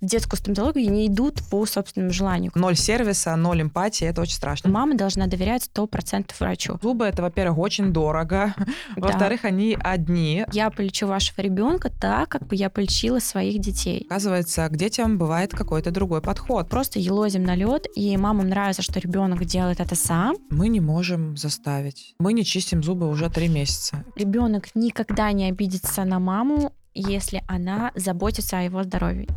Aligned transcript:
в 0.00 0.06
детскую 0.06 0.38
стоматологию 0.38 0.92
не 0.92 1.06
идут 1.06 1.42
по 1.50 1.64
собственному 1.64 2.12
желанию. 2.12 2.52
Ноль 2.54 2.76
сервиса, 2.76 3.34
ноль 3.34 3.62
эмпатии, 3.62 4.06
это 4.06 4.20
очень 4.20 4.34
страшно. 4.34 4.70
Мама 4.70 4.94
должна 4.94 5.26
доверять 5.26 5.70
100% 5.74 6.32
врачу. 6.38 6.78
Зубы 6.82 7.06
это, 7.06 7.22
во-первых, 7.22 7.58
очень 7.58 7.92
дорого. 7.92 8.54
Да. 8.96 9.08
Во-вторых, 9.08 9.44
они 9.44 9.76
одни. 9.80 10.44
Я 10.52 10.70
полечу 10.70 11.06
вашего 11.06 11.40
ребенка 11.40 11.90
так, 11.90 12.28
как 12.28 12.46
бы 12.46 12.56
я 12.56 12.68
полечила 12.68 13.20
своих 13.20 13.60
детей. 13.60 14.06
Оказывается, 14.08 14.68
к 14.68 14.76
детям 14.76 15.18
бывает 15.18 15.52
какой-то 15.52 15.90
другой 15.90 16.20
подход. 16.20 16.68
Просто 16.68 16.98
елозим 16.98 17.44
на 17.44 17.54
лед, 17.54 17.86
и 17.94 18.16
мамам 18.16 18.48
нравится, 18.48 18.82
что 18.82 19.00
ребенок 19.00 19.44
делает 19.44 19.80
это 19.80 19.94
сам. 19.94 20.36
Мы 20.50 20.68
не 20.68 20.80
можем 20.80 21.36
заставить. 21.36 22.14
Мы 22.18 22.32
не 22.32 22.44
чистим 22.44 22.82
зубы 22.82 23.08
уже 23.08 23.30
три 23.30 23.48
месяца. 23.48 24.04
Ребенок 24.14 24.68
никогда 24.74 25.32
не 25.32 25.48
обидится 25.48 26.04
на 26.04 26.18
маму, 26.18 26.72
если 26.94 27.42
она 27.46 27.92
заботится 27.94 28.58
о 28.58 28.62
его 28.62 28.82
здоровье. 28.82 29.28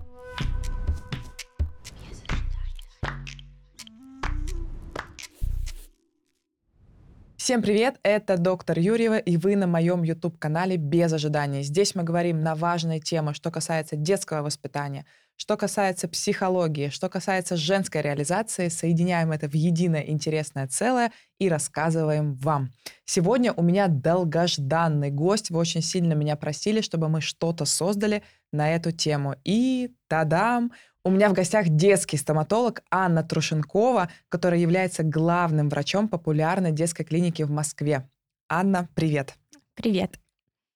Всем 7.49 7.63
привет, 7.63 7.99
это 8.03 8.37
доктор 8.37 8.77
Юрьева, 8.77 9.17
и 9.17 9.35
вы 9.35 9.55
на 9.55 9.65
моем 9.65 10.03
YouTube-канале 10.03 10.77
«Без 10.77 11.11
ожиданий». 11.11 11.63
Здесь 11.63 11.95
мы 11.95 12.03
говорим 12.03 12.41
на 12.41 12.53
важные 12.53 12.99
темы, 12.99 13.33
что 13.33 13.49
касается 13.49 13.95
детского 13.95 14.43
воспитания, 14.43 15.07
что 15.35 15.57
касается 15.57 16.07
психологии, 16.07 16.89
что 16.89 17.09
касается 17.09 17.57
женской 17.57 18.03
реализации, 18.03 18.67
соединяем 18.67 19.31
это 19.31 19.47
в 19.49 19.55
единое 19.55 20.01
интересное 20.01 20.67
целое 20.67 21.11
и 21.39 21.49
рассказываем 21.49 22.35
вам. 22.35 22.71
Сегодня 23.05 23.51
у 23.53 23.63
меня 23.63 23.87
долгожданный 23.87 25.09
гость. 25.09 25.49
Вы 25.49 25.57
очень 25.57 25.81
сильно 25.81 26.13
меня 26.13 26.35
просили, 26.35 26.81
чтобы 26.81 27.09
мы 27.09 27.19
что-то 27.19 27.65
создали 27.65 28.21
на 28.51 28.73
эту 28.75 28.91
тему. 28.91 29.35
И 29.43 29.93
тадам! 30.07 30.71
У 31.03 31.11
меня 31.11 31.29
в 31.29 31.33
гостях 31.33 31.69
детский 31.69 32.17
стоматолог 32.17 32.81
Анна 32.91 33.23
Трушенкова, 33.23 34.09
которая 34.27 34.59
является 34.59 35.03
главным 35.03 35.69
врачом 35.69 36.09
популярной 36.09 36.71
детской 36.71 37.03
клиники 37.03 37.43
в 37.43 37.49
Москве. 37.49 38.09
Анна, 38.49 38.89
привет. 38.95 39.35
Привет. 39.75 40.19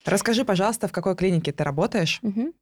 Расскажи, 0.04 0.44
пожалуйста, 0.44 0.88
в 0.88 0.92
какой 0.92 1.14
клинике 1.14 1.52
ты 1.52 1.62
работаешь? 1.62 2.20
Мгм. 2.22 2.52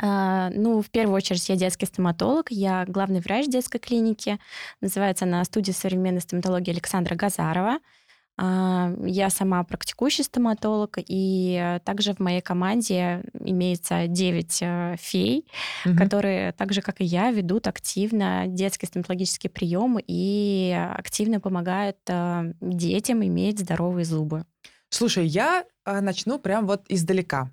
А, 0.00 0.50
ну, 0.50 0.80
в 0.80 0.90
первую 0.90 1.16
очередь, 1.16 1.48
я 1.48 1.56
детский 1.56 1.86
стоматолог, 1.86 2.50
я 2.50 2.84
главный 2.86 3.20
врач 3.20 3.46
детской 3.46 3.78
клиники. 3.78 4.38
Называется 4.80 5.24
она 5.24 5.44
студия 5.44 5.74
современной 5.74 6.20
стоматологии 6.20 6.70
Александра 6.70 7.14
Газарова. 7.14 7.78
А, 8.38 8.92
Я 9.04 9.28
сама 9.30 9.62
практикующий 9.62 10.24
стоматолог, 10.24 10.96
и 10.96 11.58
э, 11.60 11.80
также 11.80 12.14
в 12.14 12.18
моей 12.20 12.40
команде 12.40 13.22
имеется 13.38 14.06
9 14.06 14.58
э, 14.62 14.96
фей, 14.98 15.46
Мгм. 15.84 15.96
которые, 15.98 16.52
так 16.52 16.72
же 16.72 16.80
как 16.80 17.00
и 17.00 17.04
я, 17.04 17.30
ведут 17.30 17.66
активно 17.68 18.44
детские 18.46 18.88
стоматологические 18.88 19.50
приемы 19.50 20.02
и 20.06 20.74
активно 20.96 21.40
помогают 21.40 21.98
э, 22.08 22.52
детям 22.60 23.22
иметь 23.24 23.60
здоровые 23.60 24.04
зубы. 24.06 24.44
Слушай, 24.88 25.26
я 25.26 25.64
а, 25.84 26.00
начну 26.00 26.38
прям 26.38 26.66
вот 26.66 26.84
издалека. 26.88 27.50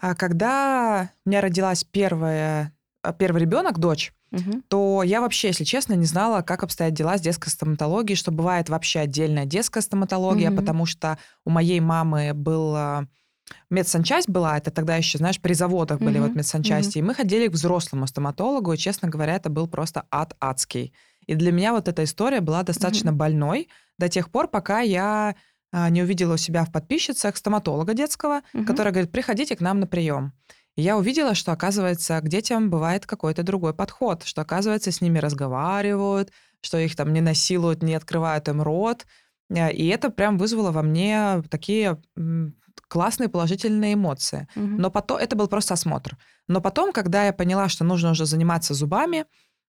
А, 0.00 0.14
Когда 0.14 1.10
у 1.24 1.28
меня 1.28 1.40
родилась 1.40 1.84
первая, 1.84 2.72
первый 3.18 3.40
ребенок, 3.42 3.78
дочь, 3.78 4.12
Мгм. 4.36 4.62
то 4.68 5.02
я 5.02 5.20
вообще, 5.20 5.48
если 5.48 5.64
честно, 5.64 5.94
не 5.94 6.06
знала, 6.06 6.42
как 6.42 6.62
обстоят 6.62 6.94
дела 6.94 7.16
с 7.18 7.20
детской 7.20 7.48
стоматологией, 7.50 8.16
что 8.16 8.30
бывает 8.30 8.68
вообще 8.68 9.00
отдельная 9.00 9.44
детская 9.44 9.80
стоматология, 9.80 10.48
Мгм. 10.50 10.56
потому 10.56 10.86
что 10.86 11.18
у 11.44 11.50
моей 11.50 11.80
мамы 11.80 12.32
был 12.34 12.74
а, 12.76 13.06
медсанчасть 13.70 14.28
была, 14.28 14.58
это 14.58 14.70
тогда 14.70 14.96
еще, 14.96 15.18
знаешь, 15.18 15.40
при 15.40 15.54
заводах 15.54 15.98
были 16.00 16.18
Мгм, 16.18 16.28
вот 16.28 16.34
медсанчасти, 16.36 16.98
и 16.98 17.02
мы 17.02 17.14
ходили 17.14 17.48
к 17.48 17.52
взрослому 17.52 18.06
стоматологу, 18.06 18.72
и, 18.72 18.76
честно 18.78 19.08
говоря, 19.08 19.34
это 19.36 19.50
был 19.50 19.66
просто 19.68 20.04
ад 20.10 20.34
адский. 20.40 20.92
И 21.26 21.34
для 21.34 21.52
меня 21.52 21.72
вот 21.72 21.88
эта 21.88 22.04
история 22.04 22.40
была 22.40 22.62
достаточно 22.62 23.12
больной 23.12 23.68
до 23.98 24.08
тех 24.08 24.30
пор, 24.30 24.48
пока 24.48 24.80
я 24.80 25.34
а, 25.72 25.90
не 25.90 26.02
увидела 26.02 26.34
у 26.34 26.36
себя 26.36 26.64
в 26.64 26.72
подписчицах 26.72 27.36
стоматолога 27.36 27.94
детского, 27.94 28.42
Мгм. 28.52 28.66
который 28.66 28.92
говорит, 28.92 29.12
приходите 29.12 29.56
к 29.56 29.60
нам 29.60 29.80
на 29.80 29.86
прием. 29.86 30.32
И 30.76 30.82
я 30.82 30.96
увидела, 30.96 31.34
что, 31.34 31.52
оказывается, 31.52 32.20
к 32.20 32.28
детям 32.28 32.70
бывает 32.70 33.06
какой-то 33.06 33.42
другой 33.42 33.74
подход, 33.74 34.24
что, 34.24 34.42
оказывается, 34.42 34.92
с 34.92 35.00
ними 35.00 35.18
разговаривают, 35.18 36.32
что 36.60 36.78
их 36.78 36.94
там 36.94 37.12
не 37.12 37.20
насилуют, 37.20 37.82
не 37.82 37.94
открывают 37.94 38.48
им 38.48 38.62
рот. 38.62 39.06
Э, 39.50 39.72
И 39.72 39.86
это 39.88 40.10
прям 40.10 40.38
вызвало 40.38 40.70
во 40.70 40.82
мне 40.82 41.42
такие 41.50 42.00
классные 42.88 43.28
положительные 43.28 43.94
эмоции. 43.94 44.48
Мгм. 44.54 44.76
Но 44.76 44.90
потом 44.90 45.18
это 45.18 45.34
был 45.34 45.48
просто 45.48 45.74
осмотр. 45.74 46.16
Но 46.46 46.60
потом, 46.60 46.92
когда 46.92 47.24
я 47.24 47.32
поняла, 47.32 47.68
что 47.68 47.84
нужно 47.84 48.10
уже 48.10 48.26
заниматься 48.26 48.74
зубами, 48.74 49.24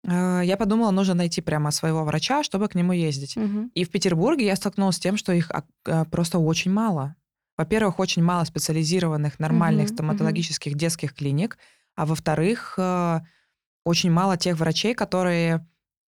э, 0.07 0.43
я 0.45 0.57
подумала, 0.57 0.93
нужно 0.93 1.15
найти 1.15 1.41
прямо 1.41 1.73
своего 1.73 2.05
врача, 2.05 2.43
чтобы 2.43 2.69
к 2.69 2.75
нему 2.75 2.93
ездить. 2.93 3.37
Мгм. 3.37 3.71
И 3.75 3.85
в 3.85 3.91
Петербурге 3.91 4.47
я 4.47 4.57
столкнулась 4.57 4.97
с 4.97 5.01
тем, 5.01 5.17
что 5.17 5.33
их 5.33 5.51
а, 5.51 5.65
а, 5.85 6.05
просто 6.05 6.39
очень 6.39 6.71
мало. 6.73 7.17
Во-первых, 7.57 7.99
очень 7.99 8.23
мало 8.23 8.45
специализированных 8.45 9.39
нормальных 9.39 9.89
Мгм, 9.89 9.95
стоматологических 9.95 10.75
детских 10.75 11.15
клиник, 11.15 11.59
а 11.97 12.07
во-вторых, 12.07 12.75
э, 12.79 13.21
очень 13.85 14.11
мало 14.11 14.37
тех 14.37 14.57
врачей, 14.59 14.95
которые 14.95 15.67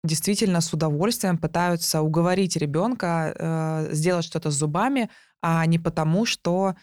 действительно 0.04 0.60
с 0.60 0.72
удовольствием 0.72 1.38
пытаются 1.38 2.02
уговорить 2.02 2.56
ребенка 2.56 3.34
э, 3.36 3.94
сделать 3.94 4.24
что-то 4.24 4.50
с 4.50 4.54
зубами, 4.54 5.10
а 5.42 5.64
не 5.66 5.78
потому, 5.78 6.24
что 6.26 6.74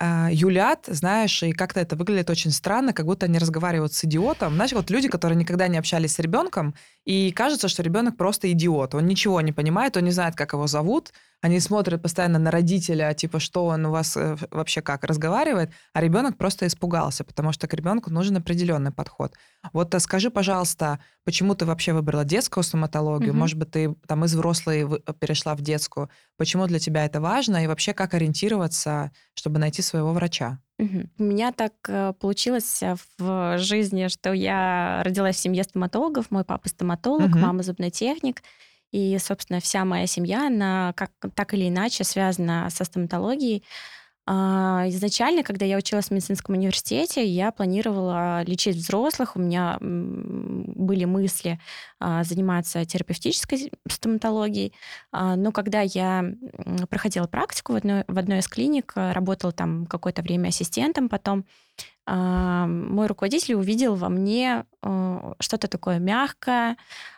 а, 0.00 0.28
юлят, 0.32 0.86
знаешь, 0.88 1.42
и 1.42 1.52
как-то 1.52 1.80
это 1.80 1.94
выглядит 1.96 2.28
очень 2.30 2.50
странно, 2.50 2.92
как 2.92 3.06
будто 3.06 3.26
они 3.26 3.38
разговаривают 3.38 3.92
с 3.92 4.04
идиотом. 4.04 4.54
Знаешь, 4.54 4.72
вот 4.72 4.90
люди, 4.90 5.08
которые 5.08 5.36
никогда 5.36 5.68
не 5.68 5.78
общались 5.78 6.14
с 6.14 6.18
ребенком, 6.18 6.74
и 7.04 7.30
кажется, 7.32 7.68
что 7.68 7.82
ребенок 7.82 8.16
просто 8.16 8.50
идиот. 8.50 8.94
Он 8.94 9.06
ничего 9.06 9.40
не 9.40 9.52
понимает, 9.52 9.96
он 9.96 10.04
не 10.04 10.10
знает, 10.10 10.34
как 10.34 10.52
его 10.52 10.66
зовут. 10.66 11.12
Они 11.44 11.60
смотрят 11.60 12.00
постоянно 12.00 12.38
на 12.38 12.50
родителя, 12.50 13.12
типа, 13.12 13.38
что 13.38 13.66
он 13.66 13.84
у 13.84 13.90
вас 13.90 14.16
э, 14.16 14.36
вообще 14.50 14.80
как 14.80 15.04
разговаривает, 15.04 15.70
а 15.92 16.00
ребенок 16.00 16.38
просто 16.38 16.66
испугался, 16.66 17.22
потому 17.22 17.52
что 17.52 17.66
к 17.68 17.74
ребенку 17.74 18.10
нужен 18.10 18.36
определенный 18.38 18.92
подход. 18.92 19.34
Вот 19.74 19.94
э, 19.94 20.00
скажи, 20.00 20.30
пожалуйста, 20.30 21.00
почему 21.24 21.54
ты 21.54 21.66
вообще 21.66 21.92
выбрала 21.92 22.24
детскую 22.24 22.64
стоматологию? 22.64 23.32
Мгм. 23.32 23.40
Может 23.40 23.58
быть, 23.58 23.70
ты 23.70 23.94
там 24.08 24.24
из 24.24 24.32
взрослой 24.32 24.84
вы- 24.84 25.00
перешла 25.20 25.54
в 25.54 25.60
детскую? 25.60 26.08
Почему 26.38 26.66
для 26.66 26.78
тебя 26.78 27.04
это 27.04 27.20
важно? 27.20 27.62
И 27.62 27.66
вообще, 27.66 27.92
как 27.92 28.14
ориентироваться, 28.14 29.10
чтобы 29.34 29.58
найти 29.58 29.82
своего 29.82 30.12
врача? 30.14 30.60
У 30.78 31.22
меня 31.22 31.52
так 31.52 31.74
э, 31.88 32.14
получилось 32.18 32.82
э, 32.82 32.96
в 33.18 33.58
жизни, 33.58 34.08
что 34.08 34.32
я 34.32 35.02
родилась 35.04 35.36
в 35.36 35.40
семье 35.40 35.62
стоматологов. 35.64 36.30
Мой 36.30 36.44
папа 36.44 36.70
стоматолог, 36.70 37.28
Мгм. 37.28 37.40
мама 37.40 37.62
зубной 37.62 37.90
техник. 37.90 38.42
И, 38.94 39.18
собственно, 39.18 39.58
вся 39.58 39.84
моя 39.84 40.06
семья, 40.06 40.46
она 40.46 40.92
как, 40.94 41.10
так 41.34 41.52
или 41.52 41.68
иначе 41.68 42.04
связана 42.04 42.68
со 42.70 42.84
стоматологией. 42.84 43.64
А, 44.24 44.84
Изначально, 44.86 45.42
когда 45.42 45.66
я 45.66 45.76
училась 45.76 46.06
в 46.06 46.10
медицинском 46.12 46.54
университете, 46.54 47.26
я 47.26 47.50
планировала 47.50 48.44
лечить 48.44 48.76
взрослых. 48.76 49.34
У 49.34 49.40
меня 49.40 49.78
были 49.80 51.06
мысли 51.06 51.58
а, 51.98 52.22
заниматься 52.22 52.84
терапевтической 52.84 53.72
стоматологией. 53.90 54.72
А, 55.10 55.34
Но 55.34 55.50
когда 55.50 55.80
я 55.80 56.24
проходила 56.88 57.26
практику 57.26 57.72
в 57.72 57.76
одной, 57.76 58.04
в 58.06 58.16
одной 58.16 58.38
из 58.38 58.46
клиник, 58.46 58.92
работала 58.94 59.52
там 59.52 59.86
какое-то 59.86 60.22
время 60.22 60.50
ассистентом, 60.50 61.08
потом 61.08 61.46
мой 62.06 63.06
руководитель 63.06 63.54
увидел 63.54 63.94
во 63.94 64.08
мне 64.10 64.64
э, 64.82 65.32
что-то 65.40 65.68
такое 65.68 65.98
мягкое, 65.98 66.76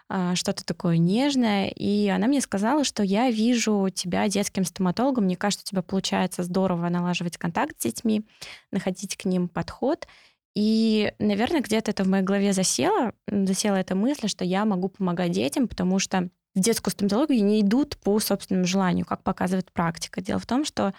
а, 0.09 0.37
что-то 0.37 0.65
такое 0.65 0.99
нежное, 0.99 1.67
и 1.67 2.07
она 2.09 2.29
мне 2.29 2.41
сказала, 2.41 2.85
что 2.85 3.03
я 3.03 3.29
вижу 3.29 3.89
тебя 3.93 4.29
детским 4.29 4.65
стоматологом, 4.65 5.25
мне 5.25 5.37
кажется, 5.37 5.65
у 5.67 5.69
тебя 5.69 5.83
получается 5.83 6.45
здорово 6.45 6.89
налаживать 6.89 7.37
контакт 7.37 7.75
с 7.81 7.83
детьми, 7.83 8.25
находить 8.71 9.17
к 9.17 9.25
ним 9.25 9.49
подход, 9.49 10.07
и, 10.55 11.13
наверное, 11.19 11.61
где-то 11.61 11.91
это 11.91 12.05
в 12.05 12.09
моей 12.09 12.23
голове 12.23 12.53
засело, 12.53 13.13
засела 13.27 13.75
эта 13.75 13.97
мысль, 13.97 14.29
что 14.29 14.45
я 14.45 14.65
могу 14.65 14.89
помогать 14.89 15.33
детям, 15.33 15.67
потому 15.67 15.99
что 15.99 16.29
в 16.55 16.61
детскую 16.61 16.93
стоматологию 16.93 17.45
не 17.45 17.61
идут 17.61 17.97
по 17.99 18.19
собственному 18.21 18.67
желанию, 18.67 19.05
как 19.05 19.23
показывает 19.23 19.73
практика. 19.73 20.21
Дело 20.21 20.39
в 20.39 20.47
том, 20.47 20.65
что... 20.65 20.95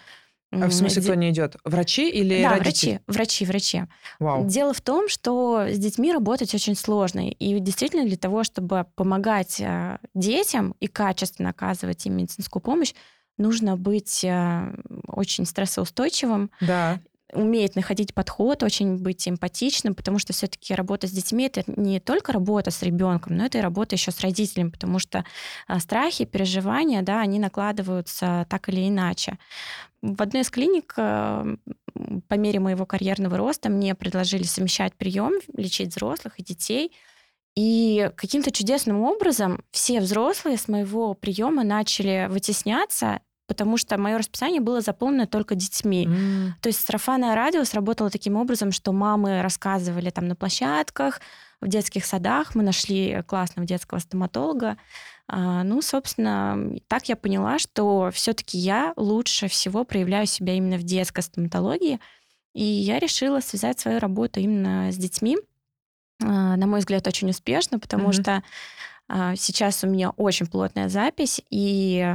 А 0.50 0.68
в 0.68 0.72
смысле, 0.72 1.02
кто 1.02 1.14
не 1.14 1.30
идет? 1.30 1.56
Врачи 1.64 2.08
или 2.08 2.42
да, 2.42 2.56
родители? 2.56 3.00
врачи, 3.06 3.44
врачи, 3.44 3.44
врачи. 3.44 3.82
Вау. 4.18 4.46
Дело 4.46 4.72
в 4.72 4.80
том, 4.80 5.08
что 5.08 5.66
с 5.68 5.78
детьми 5.78 6.12
работать 6.12 6.54
очень 6.54 6.74
сложно. 6.74 7.28
И 7.28 7.58
действительно 7.60 8.06
для 8.06 8.16
того, 8.16 8.44
чтобы 8.44 8.86
помогать 8.94 9.60
э, 9.60 9.98
детям 10.14 10.74
и 10.80 10.86
качественно 10.86 11.50
оказывать 11.50 12.06
им 12.06 12.16
медицинскую 12.16 12.62
помощь, 12.62 12.94
нужно 13.36 13.76
быть 13.76 14.24
э, 14.24 14.74
очень 15.06 15.44
стрессоустойчивым, 15.44 16.50
Да. 16.60 17.00
Умеет 17.32 17.76
находить 17.76 18.14
подход, 18.14 18.62
очень 18.62 18.96
быть 18.96 19.28
эмпатичным, 19.28 19.94
потому 19.94 20.18
что 20.18 20.32
все-таки 20.32 20.74
работа 20.74 21.06
с 21.06 21.10
детьми 21.10 21.46
это 21.46 21.62
не 21.66 22.00
только 22.00 22.32
работа 22.32 22.70
с 22.70 22.82
ребенком, 22.82 23.36
но 23.36 23.44
это 23.44 23.58
и 23.58 23.60
работа 23.60 23.96
еще 23.96 24.10
с 24.10 24.20
родителями, 24.20 24.70
потому 24.70 24.98
что 24.98 25.24
а, 25.66 25.78
страхи, 25.80 26.24
переживания, 26.24 27.02
да, 27.02 27.20
они 27.20 27.38
накладываются 27.38 28.46
так 28.48 28.68
или 28.68 28.88
иначе. 28.88 29.38
В 30.00 30.22
одной 30.22 30.42
из 30.42 30.50
клиник 30.50 30.94
э, 30.96 31.56
по 32.28 32.34
мере 32.34 32.60
моего 32.60 32.86
карьерного 32.86 33.36
роста 33.36 33.68
мне 33.68 33.94
предложили 33.94 34.44
совмещать 34.44 34.94
прием, 34.94 35.32
лечить 35.56 35.90
взрослых 35.90 36.38
и 36.38 36.44
детей. 36.44 36.92
И 37.56 38.10
каким-то 38.14 38.52
чудесным 38.52 39.02
образом 39.02 39.64
все 39.72 40.00
взрослые 40.00 40.56
с 40.56 40.68
моего 40.68 41.14
приема 41.14 41.64
начали 41.64 42.28
вытесняться, 42.30 43.20
потому 43.48 43.78
что 43.78 43.98
мое 43.98 44.18
расписание 44.18 44.60
было 44.60 44.80
заполнено 44.80 45.26
только 45.26 45.56
детьми. 45.56 46.06
Mm. 46.06 46.50
То 46.60 46.68
есть 46.68 46.84
сарафанное 46.84 47.34
радио 47.34 47.64
сработало 47.64 48.10
таким 48.10 48.36
образом, 48.36 48.70
что 48.70 48.92
мамы 48.92 49.42
рассказывали 49.42 50.10
там 50.10 50.28
на 50.28 50.36
площадках, 50.36 51.20
в 51.60 51.66
детских 51.66 52.04
садах, 52.04 52.54
мы 52.54 52.62
нашли 52.62 53.22
классного 53.26 53.66
детского 53.66 53.98
стоматолога. 53.98 54.76
А, 55.26 55.64
ну, 55.64 55.82
собственно, 55.82 56.76
так 56.86 57.08
я 57.08 57.16
поняла, 57.16 57.58
что 57.58 58.10
все-таки 58.12 58.58
я 58.58 58.92
лучше 58.96 59.48
всего 59.48 59.84
проявляю 59.84 60.26
себя 60.26 60.54
именно 60.54 60.76
в 60.76 60.84
детской 60.84 61.22
стоматологии. 61.22 61.98
И 62.54 62.62
я 62.62 62.98
решила 62.98 63.40
связать 63.40 63.80
свою 63.80 63.98
работу 63.98 64.40
именно 64.40 64.92
с 64.92 64.96
детьми. 64.96 65.36
А, 66.22 66.56
на 66.56 66.66
мой 66.66 66.80
взгляд, 66.80 67.06
очень 67.06 67.30
успешно, 67.30 67.78
потому 67.78 68.10
mm-hmm. 68.10 68.22
что 68.22 68.42
Сейчас 69.08 69.84
у 69.84 69.86
меня 69.86 70.10
очень 70.10 70.46
плотная 70.46 70.88
запись, 70.88 71.40
и 71.50 72.14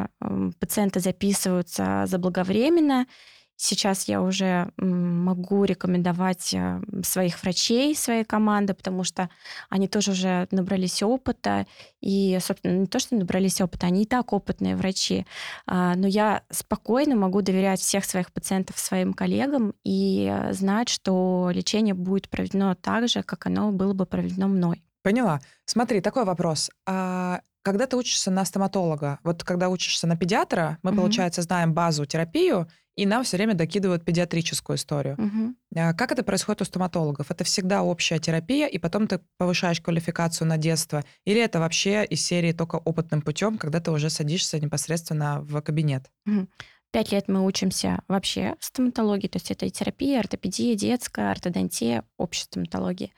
пациенты 0.60 1.00
записываются 1.00 2.04
заблаговременно. 2.06 3.08
Сейчас 3.56 4.08
я 4.08 4.22
уже 4.22 4.72
могу 4.78 5.64
рекомендовать 5.64 6.54
э, 6.54 6.82
своих 7.04 7.42
врачей, 7.42 7.96
своей 7.96 8.24
команды, 8.24 8.74
потому 8.74 9.04
что 9.04 9.30
они 9.70 9.88
тоже 9.88 10.12
уже 10.12 10.48
набрались 10.52 11.04
опыта. 11.04 11.68
И, 12.02 12.38
собственно, 12.42 12.80
не 12.80 12.88
то, 12.88 13.00
что 13.00 13.16
набрались 13.16 13.62
опыта, 13.62 13.88
они 13.88 14.04
и 14.04 14.06
так 14.06 14.34
опытные 14.34 14.76
врачи. 14.76 15.26
А, 15.68 15.96
но 15.96 16.08
я 16.08 16.44
спокойно 16.50 17.16
могу 17.16 17.42
доверять 17.42 17.80
всех 17.80 18.06
своих 18.06 18.34
пациентов 18.34 18.80
своим 18.80 19.14
коллегам 19.14 19.76
и 19.84 20.28
э, 20.30 20.52
знать, 20.54 20.90
что 20.90 21.50
лечение 21.54 21.94
будет 21.94 22.30
проведено 22.30 22.76
так 22.76 23.08
же, 23.08 23.22
как 23.24 23.46
оно 23.46 23.72
было 23.72 23.94
бы 23.94 24.06
проведено 24.06 24.48
мной. 24.48 24.84
Поняла. 25.04 25.42
Смотри, 25.66 26.02
такой 26.02 26.26
вопрос. 26.26 26.72
А 26.88 27.42
когда 27.62 27.86
ты 27.86 27.96
учишься 27.96 28.32
на 28.32 28.44
стоматолога, 28.46 29.20
вот 29.24 29.44
когда 29.44 29.70
учишься 29.70 30.08
на 30.08 30.18
педиатра, 30.18 30.80
мы, 30.82 30.92
угу. 30.92 31.02
получается, 31.02 31.42
знаем 31.42 31.74
базу 31.74 32.06
терапию, 32.06 32.68
и 32.96 33.06
нам 33.06 33.24
все 33.24 33.38
время 33.38 33.56
докидывают 33.56 34.06
педиатрическую 34.06 34.78
историю. 34.78 35.16
Угу. 35.18 35.94
Как 35.98 36.12
это 36.12 36.24
происходит 36.24 36.62
у 36.62 36.66
стоматологов? 36.66 37.32
Это 37.32 37.44
всегда 37.44 37.82
общая 37.82 38.20
терапия, 38.20 38.68
и 38.68 38.78
потом 38.78 39.08
ты 39.08 39.20
повышаешь 39.38 39.82
квалификацию 39.82 40.48
на 40.48 40.58
детство? 40.58 41.04
Или 41.26 41.42
это 41.42 41.60
вообще 41.60 42.06
из 42.06 42.24
серии 42.24 42.52
только 42.52 42.76
опытным 42.76 43.22
путем, 43.22 43.58
когда 43.58 43.80
ты 43.80 43.92
уже 43.92 44.10
садишься 44.10 44.60
непосредственно 44.60 45.42
в 45.42 45.60
кабинет? 45.62 46.12
Угу. 46.28 46.48
Пять 46.92 47.12
лет 47.12 47.28
мы 47.28 47.44
учимся 47.44 48.04
вообще 48.08 48.56
стоматологии, 48.60 49.28
то 49.28 49.38
есть 49.38 49.50
это 49.50 49.66
и 49.66 49.72
терапия, 49.72 50.20
ортопедия, 50.20 50.76
детская, 50.76 51.32
ортодонтия, 51.32 52.04
общая 52.18 52.44
стоматология. 52.44 53.10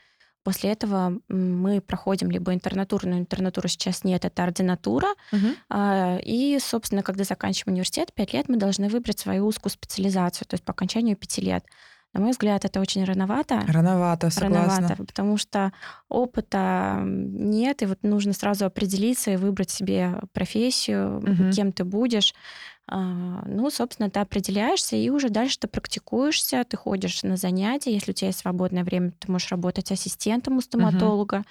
После 0.46 0.72
этого 0.74 1.20
мы 1.28 1.82
проходим 1.82 2.30
либо 2.30 2.54
интернатуру, 2.54 3.10
но 3.10 3.18
интернатуры 3.18 3.68
сейчас 3.68 4.04
нет, 4.04 4.26
это 4.26 4.44
ординатура. 4.44 5.08
Угу. 5.32 5.80
И, 6.24 6.60
собственно, 6.62 7.02
когда 7.02 7.24
заканчиваем 7.24 7.74
университет, 7.74 8.14
пять 8.14 8.34
лет 8.34 8.48
мы 8.48 8.58
должны 8.58 8.88
выбрать 8.88 9.18
свою 9.18 9.48
узкую 9.48 9.72
специализацию, 9.72 10.48
то 10.48 10.54
есть 10.54 10.64
по 10.64 10.72
окончанию 10.72 11.18
пяти 11.18 11.42
лет. 11.42 11.66
На 12.14 12.22
мой 12.22 12.30
взгляд, 12.30 12.64
это 12.64 12.80
очень 12.80 13.04
рановато. 13.04 13.62
Рановато, 13.68 14.30
согласна. 14.30 14.76
Рановато, 14.76 15.04
потому 15.04 15.38
что 15.38 15.74
опыта 16.10 17.02
нет, 17.04 17.82
и 17.82 17.88
вот 17.88 18.04
нужно 18.04 18.34
сразу 18.34 18.66
определиться 18.66 19.32
и 19.32 19.38
выбрать 19.38 19.72
себе 19.72 20.22
профессию, 20.32 21.18
угу. 21.18 21.52
кем 21.52 21.72
ты 21.72 21.84
будешь. 21.84 22.36
А, 22.88 23.44
ну, 23.48 23.70
собственно, 23.72 24.10
ты 24.10 24.20
определяешься, 24.20 24.96
и 24.96 25.10
уже 25.10 25.30
дальше 25.30 25.60
ты 25.60 25.68
практикуешься, 25.68 26.64
ты 26.68 26.78
ходишь 26.78 27.24
на 27.24 27.36
занятия. 27.36 27.94
Если 27.94 28.12
у 28.12 28.14
тебя 28.14 28.28
есть 28.28 28.40
свободное 28.40 28.84
время, 28.84 29.12
ты 29.12 29.32
можешь 29.32 29.52
работать 29.52 29.92
ассистентом 29.92 30.58
у 30.58 30.62
стоматолога. 30.62 31.44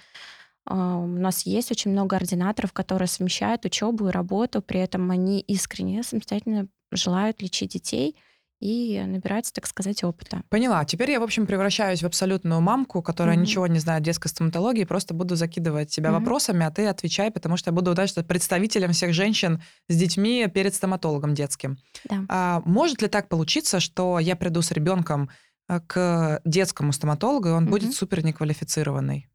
Угу. 0.67 0.75
У 0.75 1.07
нас 1.07 1.45
есть 1.45 1.71
очень 1.71 1.91
много 1.91 2.15
ординаторов, 2.15 2.73
которые 2.73 3.07
совмещают 3.07 3.65
учебу 3.65 4.07
и 4.07 4.11
работу, 4.11 4.61
при 4.61 4.79
этом 4.79 5.11
они 5.11 5.39
искренне, 5.41 6.01
самостоятельно 6.01 6.67
желают 6.91 7.41
лечить 7.41 7.73
детей 7.73 8.15
и 8.59 9.01
набирать, 9.05 9.51
так 9.53 9.67
сказать, 9.67 10.03
опыта. 10.03 10.41
Поняла. 10.49 10.85
Теперь 10.85 11.11
я, 11.11 11.19
в 11.19 11.23
общем, 11.23 11.45
превращаюсь 11.45 12.01
в 12.01 12.05
абсолютную 12.05 12.61
мамку, 12.61 13.01
которая 13.01 13.35
mm-hmm. 13.35 13.41
ничего 13.41 13.67
не 13.67 13.79
знает 13.79 14.03
детской 14.03 14.27
стоматологии, 14.27 14.85
просто 14.85 15.13
буду 15.13 15.35
закидывать 15.35 15.89
тебя 15.89 16.09
mm-hmm. 16.09 16.19
вопросами, 16.19 16.65
а 16.65 16.71
ты 16.71 16.87
отвечай, 16.87 17.31
потому 17.31 17.57
что 17.57 17.69
я 17.69 17.73
буду 17.73 17.93
дальше 17.93 18.23
представителем 18.23 18.91
всех 18.91 19.13
женщин 19.13 19.61
с 19.89 19.95
детьми 19.95 20.47
перед 20.53 20.73
стоматологом 20.73 21.33
детским. 21.33 21.77
Да. 22.09 22.25
А, 22.29 22.61
может 22.65 23.01
ли 23.01 23.07
так 23.07 23.27
получиться, 23.29 23.79
что 23.79 24.19
я 24.19 24.35
приду 24.35 24.61
с 24.61 24.71
ребенком 24.71 25.29
э, 25.67 25.79
к 25.81 26.41
детскому 26.45 26.93
стоматологу, 26.93 27.49
и 27.49 27.51
он 27.51 27.65
mm-hmm. 27.65 27.69
будет 27.69 27.93
супер 27.93 28.23
неквалифицированный? 28.23 29.27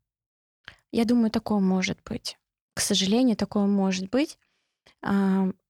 Я 0.92 1.04
думаю, 1.04 1.30
такое 1.30 1.60
может 1.60 1.98
быть. 2.08 2.36
К 2.74 2.80
сожалению, 2.80 3.36
такое 3.36 3.66
может 3.66 4.08
быть. 4.10 4.38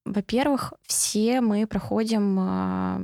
А, 0.05 0.09
во-первых, 0.09 0.73
все 0.87 1.41
мы 1.41 1.67
проходим 1.67 2.37
а, 2.39 3.01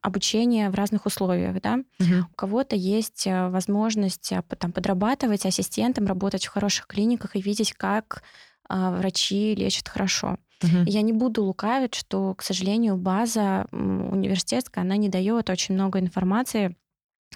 обучение 0.00 0.70
в 0.70 0.74
разных 0.74 1.06
условиях, 1.06 1.60
да. 1.60 1.80
Угу. 2.00 2.26
У 2.32 2.34
кого-то 2.34 2.76
есть 2.76 3.26
э, 3.26 3.48
возможность 3.48 4.32
э, 4.32 4.42
там, 4.58 4.72
подрабатывать 4.72 5.46
ассистентом, 5.46 6.06
работать 6.06 6.46
в 6.46 6.50
хороших 6.50 6.86
клиниках 6.86 7.36
и 7.36 7.40
видеть, 7.40 7.72
как 7.72 8.22
а, 8.68 8.92
врачи 8.92 9.54
лечат 9.54 9.88
хорошо. 9.88 10.38
Угу. 10.62 10.84
Я 10.86 11.02
не 11.02 11.12
буду 11.12 11.44
лукавить, 11.44 11.94
что, 11.94 12.34
к 12.34 12.42
сожалению, 12.42 12.96
база 12.96 13.66
университетская, 13.72 14.84
она 14.84 14.96
не 14.96 15.08
дает 15.08 15.50
очень 15.50 15.74
много 15.74 16.00
информации 16.00 16.76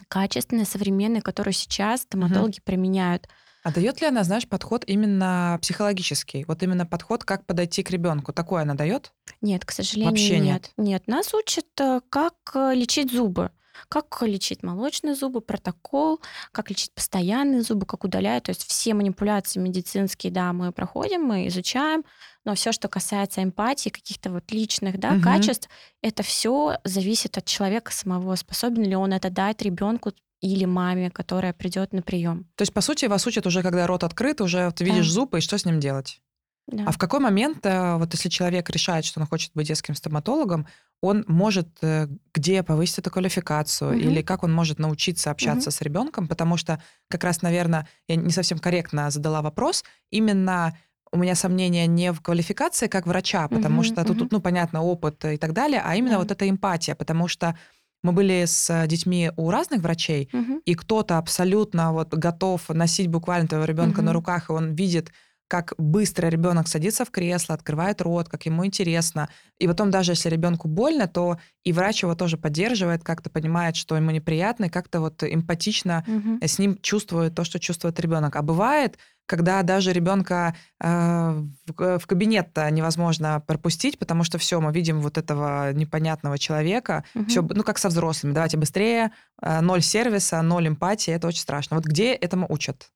качественной, 0.08 0.64
современной, 0.64 1.20
которую 1.20 1.52
сейчас 1.52 2.02
стоматологи 2.02 2.58
угу. 2.58 2.64
применяют. 2.64 3.28
А 3.62 3.72
дает 3.72 4.00
ли 4.00 4.06
она, 4.06 4.24
знаешь, 4.24 4.48
подход 4.48 4.84
именно 4.86 5.58
психологический? 5.60 6.44
Вот 6.46 6.62
именно 6.62 6.86
подход, 6.86 7.24
как 7.24 7.44
подойти 7.44 7.82
к 7.82 7.90
ребенку. 7.90 8.32
Такое 8.32 8.62
она 8.62 8.74
дает? 8.74 9.12
Нет, 9.40 9.64
к 9.64 9.70
сожалению, 9.70 10.10
Вообще 10.10 10.38
нет. 10.38 10.44
нет. 10.44 10.72
Нет, 10.76 11.08
нас 11.08 11.34
учат, 11.34 11.66
э, 11.78 12.00
как 12.08 12.34
э, 12.54 12.74
лечить 12.74 13.12
зубы 13.12 13.50
как 13.88 14.22
лечить 14.22 14.62
молочные 14.62 15.14
зубы, 15.14 15.40
протокол, 15.40 16.20
как 16.52 16.70
лечить 16.70 16.92
постоянные 16.92 17.62
зубы, 17.62 17.86
как 17.86 18.04
удалять. 18.04 18.44
То 18.44 18.50
есть 18.50 18.66
все 18.66 18.94
манипуляции 18.94 19.58
медицинские, 19.58 20.32
да, 20.32 20.52
мы 20.52 20.72
проходим, 20.72 21.22
мы 21.22 21.48
изучаем, 21.48 22.04
но 22.44 22.54
все, 22.54 22.72
что 22.72 22.88
касается 22.88 23.42
эмпатии, 23.42 23.90
каких-то 23.90 24.30
вот 24.30 24.50
личных 24.52 24.98
да, 24.98 25.12
угу. 25.12 25.22
качеств, 25.22 25.68
это 26.02 26.22
все 26.22 26.78
зависит 26.84 27.38
от 27.38 27.44
человека 27.44 27.92
самого, 27.92 28.34
способен 28.36 28.82
ли 28.84 28.96
он 28.96 29.12
это 29.12 29.30
дать 29.30 29.62
ребенку 29.62 30.12
или 30.40 30.64
маме, 30.64 31.10
которая 31.10 31.52
придет 31.52 31.92
на 31.92 32.02
прием. 32.02 32.46
То 32.54 32.62
есть, 32.62 32.72
по 32.72 32.80
сути, 32.80 33.06
вас 33.06 33.26
учат 33.26 33.46
уже, 33.46 33.62
когда 33.62 33.86
рот 33.86 34.04
открыт, 34.04 34.40
уже 34.40 34.70
ты 34.72 34.84
видишь 34.84 35.08
да. 35.08 35.12
зубы, 35.12 35.38
и 35.38 35.40
что 35.40 35.58
с 35.58 35.64
ним 35.64 35.80
делать? 35.80 36.20
Да. 36.66 36.84
А 36.86 36.92
в 36.92 36.98
какой 36.98 37.20
момент, 37.20 37.66
э, 37.66 37.96
вот 37.96 38.12
если 38.12 38.28
человек 38.28 38.70
решает, 38.70 39.04
что 39.04 39.20
он 39.20 39.26
хочет 39.26 39.50
быть 39.54 39.66
детским 39.66 39.94
стоматологом, 39.94 40.66
он 41.02 41.24
может 41.26 41.68
э, 41.82 42.06
где 42.34 42.62
повысить 42.62 42.98
эту 42.98 43.10
квалификацию, 43.10 43.90
угу. 43.90 43.98
или 43.98 44.22
как 44.22 44.44
он 44.44 44.52
может 44.52 44.78
научиться 44.78 45.30
общаться 45.30 45.70
угу. 45.70 45.76
с 45.76 45.80
ребенком, 45.80 46.28
потому 46.28 46.56
что 46.56 46.82
как 47.08 47.24
раз, 47.24 47.42
наверное, 47.42 47.88
я 48.08 48.16
не 48.16 48.30
совсем 48.30 48.58
корректно 48.58 49.10
задала 49.10 49.42
вопрос, 49.42 49.84
именно 50.10 50.76
у 51.12 51.18
меня 51.18 51.34
сомнения 51.34 51.88
не 51.88 52.12
в 52.12 52.20
квалификации 52.20 52.86
как 52.86 53.06
врача, 53.06 53.48
потому 53.48 53.80
угу, 53.80 53.84
что 53.84 54.02
угу. 54.02 54.14
тут, 54.14 54.32
ну, 54.32 54.40
понятно, 54.40 54.82
опыт 54.82 55.24
и 55.24 55.36
так 55.38 55.52
далее, 55.52 55.82
а 55.84 55.96
именно 55.96 56.14
да. 56.14 56.18
вот 56.18 56.30
эта 56.30 56.48
эмпатия, 56.48 56.94
потому 56.94 57.26
что 57.26 57.58
мы 58.02 58.12
были 58.12 58.44
с 58.46 58.86
детьми 58.86 59.30
у 59.36 59.50
разных 59.50 59.82
врачей, 59.82 60.28
угу. 60.32 60.60
и 60.64 60.74
кто-то 60.74 61.18
абсолютно 61.18 61.92
вот 61.92 62.14
готов 62.14 62.68
носить 62.68 63.08
буквально 63.08 63.48
твоего 63.48 63.66
ребенка 63.66 63.98
угу. 63.98 64.06
на 64.06 64.12
руках, 64.12 64.50
и 64.50 64.52
он 64.52 64.74
видит, 64.74 65.12
как 65.50 65.74
быстро 65.78 66.28
ребенок 66.28 66.68
садится 66.68 67.04
в 67.04 67.10
кресло, 67.10 67.56
открывает 67.56 68.00
рот, 68.00 68.28
как 68.28 68.46
ему 68.46 68.64
интересно. 68.64 69.28
И 69.58 69.66
потом 69.66 69.90
даже 69.90 70.12
если 70.12 70.28
ребенку 70.28 70.68
больно, 70.68 71.08
то 71.08 71.38
и 71.64 71.72
врач 71.72 72.04
его 72.04 72.14
тоже 72.14 72.36
поддерживает, 72.36 73.02
как-то 73.02 73.30
понимает, 73.30 73.74
что 73.74 73.96
ему 73.96 74.12
неприятно, 74.12 74.66
и 74.66 74.68
как-то 74.68 75.00
вот 75.00 75.24
эмпатично 75.24 76.04
угу. 76.06 76.38
с 76.46 76.60
ним 76.60 76.78
чувствует 76.80 77.34
то, 77.34 77.42
что 77.42 77.58
чувствует 77.58 77.98
ребенок. 77.98 78.36
А 78.36 78.42
бывает, 78.42 78.96
когда 79.30 79.62
даже 79.62 79.92
ребенка 79.92 80.56
э, 80.80 80.88
в, 80.88 81.98
в 82.00 82.06
кабинет 82.08 82.48
невозможно 82.72 83.40
пропустить, 83.46 83.96
потому 83.96 84.24
что 84.24 84.38
все, 84.38 84.60
мы 84.60 84.72
видим 84.72 85.00
вот 85.00 85.18
этого 85.18 85.72
непонятного 85.72 86.36
человека, 86.36 87.04
угу. 87.14 87.26
все, 87.26 87.42
ну 87.42 87.62
как 87.62 87.78
со 87.78 87.90
взрослыми, 87.90 88.32
давайте 88.32 88.56
быстрее, 88.56 89.12
э, 89.40 89.60
ноль 89.60 89.82
сервиса, 89.82 90.42
ноль 90.42 90.66
эмпатии, 90.66 91.12
это 91.12 91.28
очень 91.28 91.42
страшно. 91.42 91.76
Вот 91.76 91.86
где 91.86 92.12
этому 92.12 92.46
учат? 92.48 92.90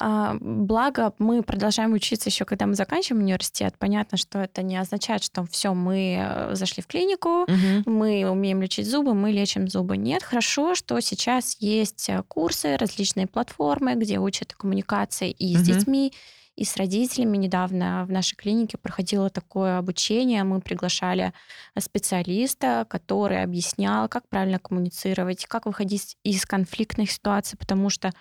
А, 0.00 0.36
благо, 0.40 1.14
мы 1.18 1.42
продолжаем 1.42 1.92
учиться 1.92 2.28
еще, 2.28 2.44
когда 2.44 2.66
мы 2.66 2.74
заканчиваем 2.74 3.22
университет. 3.22 3.74
Понятно, 3.78 4.18
что 4.18 4.40
это 4.40 4.62
не 4.62 4.76
означает, 4.76 5.22
что 5.22 5.44
все, 5.44 5.72
мы 5.72 6.18
э, 6.18 6.54
зашли 6.54 6.82
в 6.82 6.86
клинику, 6.86 7.42
угу. 7.42 7.82
мы 7.86 8.28
умеем 8.28 8.60
лечить 8.60 8.88
зубы, 8.88 9.14
мы 9.14 9.30
лечим 9.30 9.68
зубы. 9.68 9.96
Нет, 9.96 10.22
хорошо, 10.22 10.74
что 10.74 10.98
сейчас 11.00 11.56
есть 11.60 12.08
э, 12.08 12.22
курсы, 12.26 12.76
различные 12.76 13.28
платформы, 13.28 13.94
где 13.94 14.18
учат 14.18 14.52
коммуникации 14.54 15.30
и 15.30 15.54
с 15.54 15.60
угу. 15.60 15.66
детьми, 15.66 16.12
и 16.56 16.64
с 16.64 16.76
родителями. 16.76 17.36
Недавно 17.36 18.04
в 18.06 18.10
нашей 18.10 18.36
клинике 18.36 18.78
проходило 18.78 19.30
такое 19.30 19.78
обучение. 19.78 20.44
Мы 20.44 20.60
приглашали 20.60 21.32
специалиста, 21.78 22.86
который 22.88 23.42
объяснял, 23.42 24.08
как 24.08 24.28
правильно 24.28 24.58
коммуницировать, 24.58 25.46
как 25.46 25.66
выходить 25.66 26.16
из 26.24 26.44
конфликтных 26.46 27.10
ситуаций, 27.10 27.58
потому 27.58 27.90
что 27.90 28.12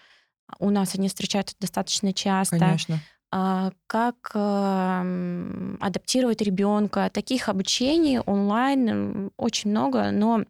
у 0.59 0.69
нас 0.69 0.95
они 0.95 1.07
встречаются 1.07 1.55
достаточно 1.59 2.13
часто. 2.13 2.59
Конечно. 2.59 2.99
А, 3.35 3.71
как 3.87 4.31
э, 4.35 5.75
адаптировать 5.79 6.41
ребенка. 6.41 7.09
Таких 7.11 7.49
обучений 7.49 8.19
онлайн 8.19 9.31
очень 9.37 9.71
много, 9.71 10.11
но 10.11 10.43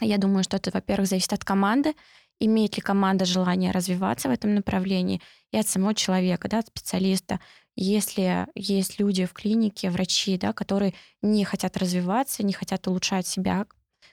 я 0.00 0.16
думаю, 0.16 0.42
что 0.42 0.56
это, 0.56 0.70
во-первых, 0.72 1.06
зависит 1.06 1.34
от 1.34 1.44
команды, 1.44 1.94
имеет 2.40 2.76
ли 2.76 2.82
команда 2.82 3.26
желание 3.26 3.72
развиваться 3.72 4.28
в 4.28 4.32
этом 4.32 4.54
направлении, 4.54 5.20
и 5.52 5.58
от 5.58 5.68
самого 5.68 5.94
человека, 5.94 6.48
да, 6.48 6.60
от 6.60 6.68
специалиста. 6.68 7.40
Если 7.76 8.46
есть 8.54 8.98
люди 8.98 9.26
в 9.26 9.34
клинике, 9.34 9.90
врачи, 9.90 10.38
да, 10.38 10.54
которые 10.54 10.94
не 11.20 11.44
хотят 11.44 11.76
развиваться, 11.76 12.42
не 12.42 12.54
хотят 12.54 12.88
улучшать 12.88 13.26
себя, 13.26 13.66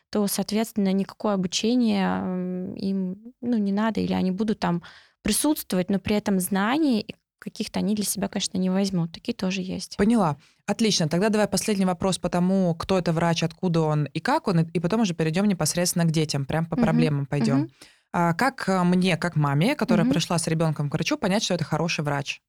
то, 0.09 0.27
соответственно, 0.27 0.91
никакое 0.91 1.35
обучение 1.35 2.75
им 2.75 3.33
ну, 3.39 3.57
не 3.57 3.71
надо, 3.71 4.01
или 4.01 4.13
они 4.13 4.31
будут 4.31 4.59
там 4.59 4.83
присутствовать, 5.21 5.89
но 5.89 5.99
при 5.99 6.15
этом 6.15 6.39
знаний 6.39 7.15
каких-то 7.39 7.79
они 7.79 7.95
для 7.95 8.05
себя, 8.05 8.27
конечно, 8.27 8.57
не 8.57 8.69
возьмут. 8.69 9.11
Такие 9.11 9.33
тоже 9.33 9.61
есть. 9.61 9.97
Поняла. 9.97 10.37
Отлично. 10.67 11.09
Тогда 11.09 11.29
давай 11.29 11.47
последний 11.47 11.85
вопрос 11.85 12.19
по 12.19 12.29
тому, 12.29 12.75
кто 12.75 12.97
это 12.99 13.11
врач, 13.11 13.43
откуда 13.43 13.81
он 13.81 14.05
и 14.05 14.19
как 14.19 14.47
он, 14.47 14.61
и 14.61 14.79
потом 14.79 15.01
уже 15.01 15.13
перейдем 15.13 15.45
непосредственно 15.45 16.05
к 16.05 16.11
детям, 16.11 16.45
прям 16.45 16.65
по 16.65 16.75
угу. 16.75 16.83
проблемам 16.83 17.25
пойдем. 17.25 17.61
Угу. 17.61 17.69
А 18.13 18.33
как 18.33 18.67
э, 18.69 18.83
мне, 18.83 19.17
как 19.17 19.35
маме, 19.35 19.75
которая 19.75 20.05
угу. 20.05 20.13
пришла 20.13 20.37
с 20.37 20.47
ребенком 20.47 20.89
к 20.89 20.93
врачу, 20.93 21.17
понять, 21.17 21.43
что 21.43 21.55
это 21.55 21.63
хороший 21.63 22.03
врач? 22.03 22.41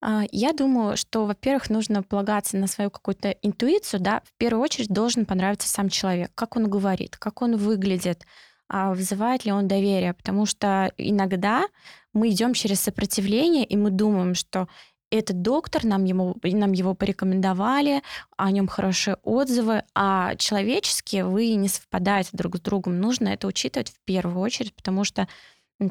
А, 0.00 0.24
я 0.32 0.52
думаю, 0.52 0.96
что, 0.96 1.26
во-первых, 1.26 1.70
нужно 1.70 2.02
полагаться 2.02 2.56
на 2.56 2.66
свою 2.66 2.90
какую-то 2.90 3.30
интуицию, 3.30 4.00
да, 4.00 4.22
в 4.24 4.32
первую 4.36 4.62
очередь 4.62 4.88
должен 4.88 5.26
понравиться 5.26 5.68
сам 5.68 5.88
человек, 5.88 6.32
как 6.34 6.56
он 6.56 6.68
говорит, 6.68 7.16
как 7.16 7.40
он 7.40 7.56
выглядит, 7.56 8.26
а 8.72 8.94
вызывает 8.94 9.44
ли 9.44 9.52
он 9.52 9.68
доверие, 9.68 10.14
потому 10.14 10.46
что 10.46 10.90
иногда 10.96 11.66
мы 12.14 12.30
идем 12.30 12.54
через 12.54 12.80
сопротивление, 12.80 13.66
и 13.66 13.76
мы 13.76 13.90
думаем, 13.90 14.34
что 14.34 14.66
этот 15.10 15.42
доктор, 15.42 15.84
нам, 15.84 16.04
ему, 16.04 16.36
нам 16.42 16.72
его 16.72 16.94
порекомендовали, 16.94 18.00
о 18.38 18.50
нем 18.50 18.66
хорошие 18.66 19.18
отзывы, 19.22 19.82
а 19.94 20.36
человечески 20.36 21.20
вы 21.20 21.54
не 21.54 21.68
совпадаете 21.68 22.30
друг 22.32 22.56
с 22.56 22.60
другом. 22.60 22.98
Нужно 22.98 23.28
это 23.28 23.46
учитывать 23.46 23.90
в 23.90 24.00
первую 24.06 24.40
очередь, 24.40 24.74
потому 24.74 25.04
что 25.04 25.28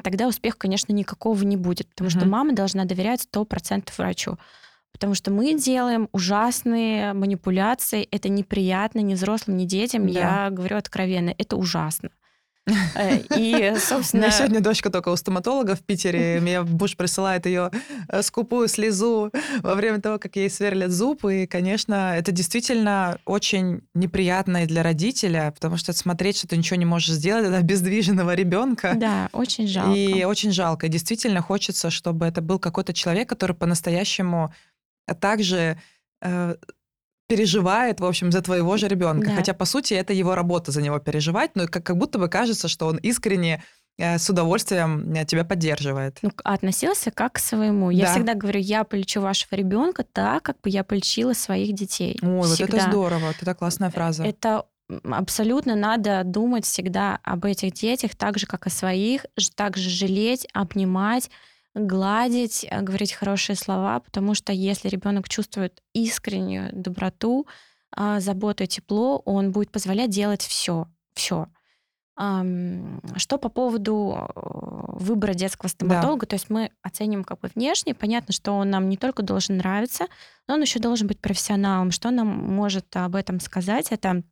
тогда 0.02 0.26
успеха, 0.26 0.56
конечно, 0.58 0.92
никакого 0.92 1.40
не 1.44 1.56
будет, 1.56 1.88
потому 1.90 2.10
mm-hmm. 2.10 2.18
что 2.18 2.26
мама 2.26 2.52
должна 2.52 2.84
доверять 2.84 3.28
100% 3.32 3.90
врачу. 3.96 4.38
Потому 4.90 5.14
что 5.14 5.30
мы 5.30 5.54
делаем 5.54 6.08
ужасные 6.10 7.12
манипуляции, 7.12 8.08
это 8.10 8.28
неприятно 8.28 8.98
ни 8.98 9.14
взрослым, 9.14 9.56
ни 9.56 9.66
детям, 9.66 10.12
да. 10.12 10.46
я 10.46 10.50
говорю 10.50 10.78
откровенно, 10.78 11.32
это 11.38 11.56
ужасно. 11.56 12.10
Э, 12.66 13.18
и, 13.36 13.74
собственно... 13.78 14.24
У 14.24 14.26
меня 14.26 14.36
сегодня 14.36 14.60
дочка 14.60 14.90
только 14.90 15.08
у 15.08 15.16
стоматолога 15.16 15.74
в 15.74 15.80
Питере. 15.80 16.40
Мне 16.40 16.62
муж 16.62 16.96
присылает 16.96 17.46
ее 17.46 17.70
э, 18.08 18.22
скупую 18.22 18.68
слезу 18.68 19.32
во 19.62 19.74
время 19.74 20.00
того, 20.00 20.18
как 20.18 20.36
ей 20.36 20.48
сверлят 20.48 20.90
зуб. 20.90 21.24
И, 21.24 21.46
конечно, 21.46 22.14
это 22.16 22.32
действительно 22.32 23.18
очень 23.24 23.82
неприятно 23.94 24.64
и 24.64 24.66
для 24.66 24.82
родителя, 24.82 25.52
потому 25.52 25.76
что 25.76 25.92
смотреть, 25.92 26.38
что 26.38 26.48
ты 26.48 26.56
ничего 26.56 26.76
не 26.76 26.84
можешь 26.84 27.14
сделать, 27.14 27.46
это 27.46 27.58
обездвиженного 27.58 28.34
ребенка. 28.34 28.94
Да, 28.96 29.28
очень 29.32 29.66
жалко. 29.66 29.92
И 29.92 30.24
очень 30.24 30.52
жалко. 30.52 30.88
действительно 30.88 31.42
хочется, 31.42 31.90
чтобы 31.90 32.26
это 32.26 32.40
был 32.40 32.58
какой-то 32.58 32.92
человек, 32.92 33.28
который 33.28 33.56
по-настоящему 33.56 34.52
также 35.20 35.78
э, 36.20 36.56
переживает, 37.28 38.00
в 38.00 38.04
общем, 38.04 38.32
за 38.32 38.42
твоего 38.42 38.76
же 38.76 38.88
ребенка. 38.88 39.28
Да. 39.28 39.36
Хотя, 39.36 39.54
по 39.54 39.64
сути, 39.64 39.94
это 39.94 40.12
его 40.12 40.34
работа 40.34 40.70
за 40.70 40.82
него 40.82 40.98
переживать, 40.98 41.52
но 41.54 41.66
как, 41.66 41.84
как 41.84 41.96
будто 41.96 42.18
бы 42.18 42.28
кажется, 42.28 42.68
что 42.68 42.86
он 42.86 42.96
искренне 42.98 43.62
э, 43.98 44.18
с 44.18 44.28
удовольствием 44.28 45.12
э, 45.14 45.24
тебя 45.24 45.44
поддерживает. 45.44 46.18
Ну, 46.22 46.30
относился 46.44 47.10
как 47.10 47.34
к 47.34 47.38
своему. 47.38 47.90
Я 47.90 48.06
да. 48.06 48.12
всегда 48.12 48.34
говорю, 48.34 48.60
я 48.60 48.84
полечу 48.84 49.20
вашего 49.20 49.54
ребенка 49.54 50.04
так, 50.04 50.42
как 50.42 50.60
бы 50.60 50.70
я 50.70 50.84
полечила 50.84 51.32
своих 51.32 51.74
детей. 51.74 52.18
Ой, 52.22 52.42
всегда. 52.42 52.66
вот 52.66 52.74
это 52.74 52.90
здорово, 52.90 53.34
это 53.40 53.54
классная 53.54 53.88
э, 53.88 53.92
фраза. 53.92 54.24
Это 54.24 54.64
абсолютно 55.04 55.74
надо 55.74 56.22
думать 56.24 56.64
всегда 56.64 57.18
об 57.22 57.44
этих 57.44 57.72
детях 57.72 58.14
так 58.16 58.38
же, 58.38 58.46
как 58.46 58.66
о 58.66 58.70
своих, 58.70 59.26
также 59.56 59.88
жалеть, 59.88 60.46
обнимать, 60.52 61.30
гладить, 61.74 62.66
э, 62.68 62.80
говорить 62.80 63.12
хорошие 63.12 63.56
слова, 63.56 64.00
потому 64.00 64.34
что 64.34 64.52
если 64.52 64.88
ребенок 64.88 65.28
чувствует 65.28 65.82
искреннюю 65.94 66.70
доброту, 66.72 67.46
а, 67.94 68.20
заботу 68.20 68.64
и 68.64 68.66
тепло, 68.66 69.18
он 69.24 69.52
будет 69.52 69.70
позволять 69.70 70.10
делать 70.10 70.42
все, 70.42 70.86
все. 71.14 71.48
Что 72.14 73.38
по 73.38 73.48
поводу 73.48 74.14
э, 74.14 74.40
выбора 74.98 75.32
детского 75.32 75.68
стоматолога, 75.68 76.26
да. 76.26 76.30
то 76.30 76.34
есть 76.34 76.50
мы 76.50 76.70
оценим 76.82 77.24
как 77.24 77.40
бы 77.40 77.50
внешне, 77.54 77.94
понятно, 77.94 78.34
что 78.34 78.52
он 78.52 78.68
нам 78.68 78.90
не 78.90 78.98
только 78.98 79.22
должен 79.22 79.56
нравиться, 79.56 80.06
но 80.46 80.54
он 80.54 80.60
еще 80.60 80.78
должен 80.78 81.08
быть 81.08 81.20
профессионалом. 81.20 81.90
Что 81.90 82.10
нам 82.10 82.28
может 82.28 82.94
об 82.96 83.16
этом 83.16 83.40
сказать? 83.40 83.88
Это, 83.90 84.22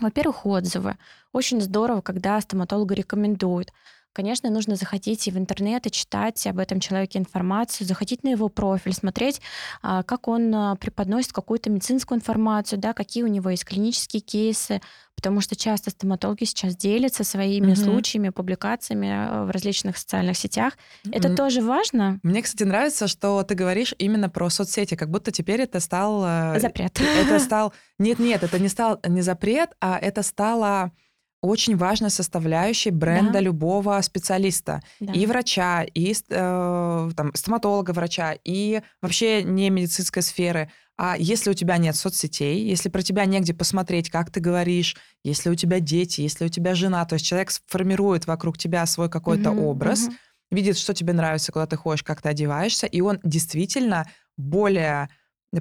во-первых, 0.00 0.46
отзывы. 0.46 0.96
Очень 1.32 1.60
здорово, 1.60 2.00
когда 2.00 2.40
стоматолога 2.40 2.94
рекомендуют 2.94 3.72
конечно, 4.18 4.50
нужно 4.50 4.74
заходить 4.74 5.28
и 5.28 5.30
в 5.30 5.38
интернет 5.38 5.86
и 5.86 5.92
читать 5.92 6.44
об 6.48 6.58
этом 6.58 6.80
человеке 6.80 7.20
информацию, 7.20 7.86
заходить 7.86 8.24
на 8.24 8.30
его 8.30 8.48
профиль, 8.48 8.92
смотреть, 8.92 9.40
а, 9.80 10.02
как 10.02 10.26
он 10.26 10.52
а, 10.52 10.74
преподносит 10.74 11.32
какую-то 11.32 11.70
медицинскую 11.70 12.18
информацию, 12.18 12.80
да, 12.80 12.94
какие 12.94 13.22
у 13.22 13.28
него 13.28 13.48
есть 13.50 13.64
клинические 13.64 14.20
кейсы, 14.20 14.80
потому 15.14 15.40
что 15.40 15.54
часто 15.54 15.90
стоматологи 15.90 16.42
сейчас 16.42 16.74
делятся 16.74 17.22
своими 17.22 17.74
угу. 17.74 17.76
случаями, 17.76 18.30
публикациями 18.30 19.08
а, 19.08 19.44
в 19.44 19.50
различных 19.50 19.96
социальных 19.96 20.36
сетях. 20.36 20.76
Это 21.12 21.28
М- 21.28 21.36
тоже 21.36 21.62
важно. 21.62 22.18
Мне, 22.24 22.42
кстати, 22.42 22.64
нравится, 22.64 23.06
что 23.06 23.44
ты 23.44 23.54
говоришь 23.54 23.94
именно 23.98 24.28
про 24.28 24.50
соцсети, 24.50 24.96
как 24.96 25.12
будто 25.12 25.30
теперь 25.30 25.60
это 25.60 25.78
стал... 25.78 26.24
Э, 26.26 26.58
запрет. 26.58 27.00
Это 27.00 27.38
стал... 27.38 27.72
Нет-нет, 28.00 28.42
это 28.42 28.58
не 28.58 28.68
стал 28.68 28.98
не 29.06 29.22
запрет, 29.22 29.70
а 29.80 29.96
это 29.96 30.24
стало 30.24 30.90
очень 31.40 31.76
важной 31.76 32.10
составляющей 32.10 32.90
бренда 32.90 33.34
да. 33.34 33.40
любого 33.40 34.00
специалиста. 34.02 34.82
Да. 35.00 35.12
И 35.12 35.26
врача, 35.26 35.84
и 35.94 36.12
э, 36.12 37.10
там, 37.16 37.34
стоматолога 37.34 37.92
врача, 37.92 38.36
и 38.44 38.80
вообще 39.00 39.42
не 39.42 39.70
медицинской 39.70 40.22
сферы. 40.22 40.70
А 40.96 41.16
если 41.16 41.50
у 41.50 41.54
тебя 41.54 41.76
нет 41.76 41.94
соцсетей, 41.94 42.68
если 42.68 42.88
про 42.88 43.02
тебя 43.02 43.24
негде 43.24 43.54
посмотреть, 43.54 44.10
как 44.10 44.32
ты 44.32 44.40
говоришь, 44.40 44.96
если 45.22 45.48
у 45.48 45.54
тебя 45.54 45.78
дети, 45.78 46.22
если 46.22 46.46
у 46.46 46.48
тебя 46.48 46.74
жена, 46.74 47.04
то 47.04 47.14
есть 47.14 47.24
человек 47.24 47.52
формирует 47.66 48.26
вокруг 48.26 48.58
тебя 48.58 48.84
свой 48.86 49.08
какой-то 49.08 49.52
угу, 49.52 49.68
образ, 49.68 50.08
угу. 50.08 50.14
видит, 50.50 50.76
что 50.76 50.94
тебе 50.94 51.12
нравится, 51.12 51.52
куда 51.52 51.66
ты 51.66 51.76
ходишь, 51.76 52.02
как 52.02 52.20
ты 52.20 52.30
одеваешься, 52.30 52.86
и 52.88 53.00
он 53.00 53.20
действительно 53.22 54.10
более 54.36 55.08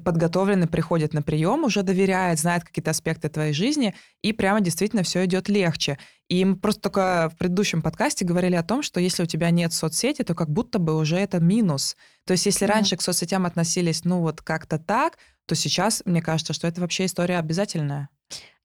подготовленный 0.03 0.67
приходит 0.67 1.13
на 1.13 1.22
прием, 1.22 1.63
уже 1.63 1.82
доверяет, 1.82 2.39
знает 2.39 2.63
какие-то 2.63 2.91
аспекты 2.91 3.29
твоей 3.29 3.53
жизни, 3.53 3.96
и 4.22 4.34
прямо 4.34 4.62
действительно 4.62 5.03
все 5.03 5.25
идет 5.25 5.48
легче. 5.50 5.98
И 6.27 6.44
мы 6.44 6.58
просто 6.58 6.82
только 6.82 7.29
в 7.34 7.38
предыдущем 7.38 7.82
подкасте 7.82 8.25
говорили 8.25 8.56
о 8.56 8.63
том, 8.63 8.84
что 8.84 9.00
если 9.00 9.24
у 9.24 9.27
тебя 9.27 9.50
нет 9.50 9.72
соцсети, 9.72 10.24
то 10.24 10.36
как 10.36 10.50
будто 10.50 10.77
бы 10.77 10.98
уже 10.98 11.17
это 11.17 11.39
минус. 11.39 11.96
То 12.25 12.34
есть 12.34 12.46
если 12.46 12.65
да. 12.65 12.74
раньше 12.74 12.98
к 12.98 13.01
соцсетям 13.01 13.46
относились, 13.46 14.03
ну 14.03 14.20
вот 14.20 14.41
как-то 14.41 14.77
так, 14.77 15.17
то 15.46 15.56
сейчас, 15.56 16.03
мне 16.06 16.22
кажется, 16.22 16.53
что 16.53 16.67
это 16.67 16.82
вообще 16.82 17.06
история 17.06 17.39
обязательная. 17.39 18.10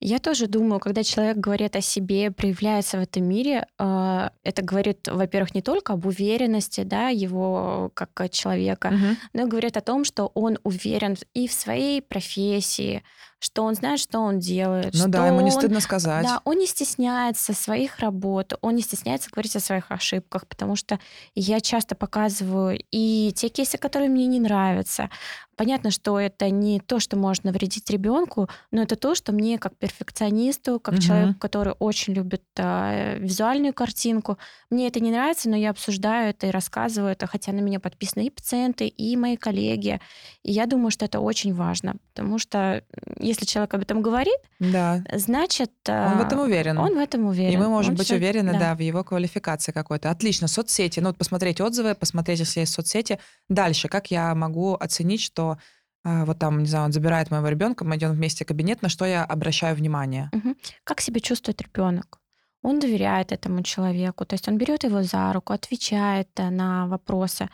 Я 0.05 0.19
тоже 0.19 0.47
думаю, 0.47 0.81
когда 0.81 1.01
человек 1.01 1.37
говорит 1.37 1.77
о 1.77 1.81
себе, 1.81 2.29
проявляется 2.29 2.97
в 2.97 3.01
этом 3.01 3.23
мире, 3.23 3.67
э, 3.79 4.29
это 4.43 4.61
говорит, 4.61 5.07
во-первых, 5.07 5.55
не 5.55 5.61
только 5.61 5.93
об 5.93 6.05
уверенности, 6.05 6.83
да, 6.83 7.07
его 7.07 7.89
как 7.93 8.29
человека, 8.29 8.87
угу. 8.87 9.17
но 9.31 9.43
и 9.43 9.45
говорит 9.45 9.77
о 9.77 9.81
том, 9.81 10.03
что 10.03 10.29
он 10.33 10.59
уверен 10.63 11.15
и 11.33 11.47
в 11.47 11.53
своей 11.53 12.01
профессии, 12.01 13.01
что 13.43 13.63
он 13.63 13.75
знает, 13.75 13.99
что 13.99 14.19
он 14.19 14.39
делает. 14.39 14.93
Ну 14.93 15.07
да, 15.07 15.27
ему 15.27 15.41
не 15.41 15.51
он, 15.51 15.51
стыдно 15.51 15.81
сказать. 15.81 16.23
Да, 16.23 16.39
он 16.45 16.57
не 16.57 16.65
стесняется 16.65 17.53
своих 17.53 17.99
работ, 17.99 18.53
он 18.61 18.75
не 18.75 18.81
стесняется 18.81 19.29
говорить 19.29 19.55
о 19.57 19.59
своих 19.59 19.91
ошибках, 19.91 20.47
потому 20.47 20.77
что 20.77 20.97
я 21.35 21.59
часто 21.59 21.95
показываю 21.95 22.79
и 22.91 23.33
те 23.35 23.49
кейсы, 23.49 23.77
которые 23.77 24.09
мне 24.09 24.27
не 24.27 24.39
нравятся. 24.39 25.09
Понятно, 25.57 25.91
что 25.91 26.19
это 26.19 26.49
не 26.49 26.79
то, 26.79 26.99
что 26.99 27.17
может 27.17 27.43
навредить 27.43 27.89
ребенку, 27.89 28.49
но 28.71 28.81
это 28.81 28.95
то, 28.95 29.13
что 29.13 29.33
мне 29.33 29.59
как 29.59 29.75
перфекционисту 29.77 29.92
перфекционисту, 29.93 30.79
как 30.79 30.95
угу. 30.95 31.01
человеку, 31.01 31.39
который 31.39 31.73
очень 31.79 32.13
любит 32.13 32.43
э, 32.57 33.17
визуальную 33.19 33.73
картинку. 33.73 34.37
Мне 34.69 34.87
это 34.87 34.99
не 34.99 35.11
нравится, 35.11 35.49
но 35.49 35.55
я 35.55 35.69
обсуждаю 35.69 36.29
это 36.29 36.47
и 36.47 36.51
рассказываю 36.51 37.11
это, 37.11 37.27
хотя 37.27 37.51
на 37.51 37.59
меня 37.59 37.79
подписаны 37.79 38.25
и 38.25 38.29
пациенты, 38.29 38.87
и 38.87 39.15
мои 39.15 39.37
коллеги. 39.37 39.99
И 40.43 40.51
я 40.51 40.65
думаю, 40.65 40.91
что 40.91 41.05
это 41.05 41.19
очень 41.19 41.53
важно, 41.53 41.95
потому 42.13 42.39
что 42.39 42.83
если 43.19 43.45
человек 43.45 43.73
об 43.73 43.81
этом 43.81 44.01
говорит, 44.01 44.37
да. 44.59 45.03
значит... 45.13 45.71
Он 45.87 46.17
в 46.17 46.21
этом 46.21 46.39
уверен. 46.39 46.77
Он 46.77 46.95
в 46.95 46.99
этом 46.99 47.25
уверен. 47.25 47.53
И 47.53 47.57
мы 47.57 47.69
можем 47.69 47.91
он 47.91 47.97
быть 47.97 48.07
всё... 48.07 48.15
уверены, 48.15 48.53
да. 48.53 48.59
да, 48.59 48.75
в 48.75 48.79
его 48.79 49.03
квалификации 49.03 49.71
какой-то. 49.71 50.09
Отлично, 50.09 50.47
соцсети. 50.47 50.99
Ну, 50.99 51.09
вот 51.09 51.17
посмотреть 51.17 51.61
отзывы, 51.61 51.95
посмотреть, 51.95 52.39
если 52.39 52.61
есть 52.61 52.73
соцсети. 52.73 53.19
Дальше, 53.49 53.87
как 53.87 54.11
я 54.11 54.33
могу 54.35 54.75
оценить, 54.75 55.21
что 55.21 55.57
э, 55.57 55.82
вот 56.03 56.39
там, 56.39 56.59
не 56.59 56.65
знаю, 56.65 56.85
он 56.85 56.91
забирает 56.91 57.31
моего 57.31 57.47
ребенка, 57.47 57.85
мы 57.85 57.95
идем 57.95 58.11
вместе 58.11 58.43
в 58.43 58.47
кабинет, 58.47 58.81
на 58.81 58.89
что 58.89 59.05
я 59.05 59.23
обращаю 59.23 59.75
внимание? 59.75 60.29
Угу. 60.33 60.55
Как 60.83 61.01
себя 61.01 61.19
чувствует 61.19 61.61
ребенок? 61.61 62.19
Он 62.63 62.79
доверяет 62.79 63.31
этому 63.31 63.61
человеку, 63.61 64.25
то 64.25 64.35
есть 64.35 64.47
он 64.47 64.57
берет 64.57 64.85
его 64.85 65.03
за 65.03 65.33
руку, 65.33 65.53
отвечает 65.53 66.29
э, 66.37 66.49
на 66.49 66.87
вопросы, 66.87 67.49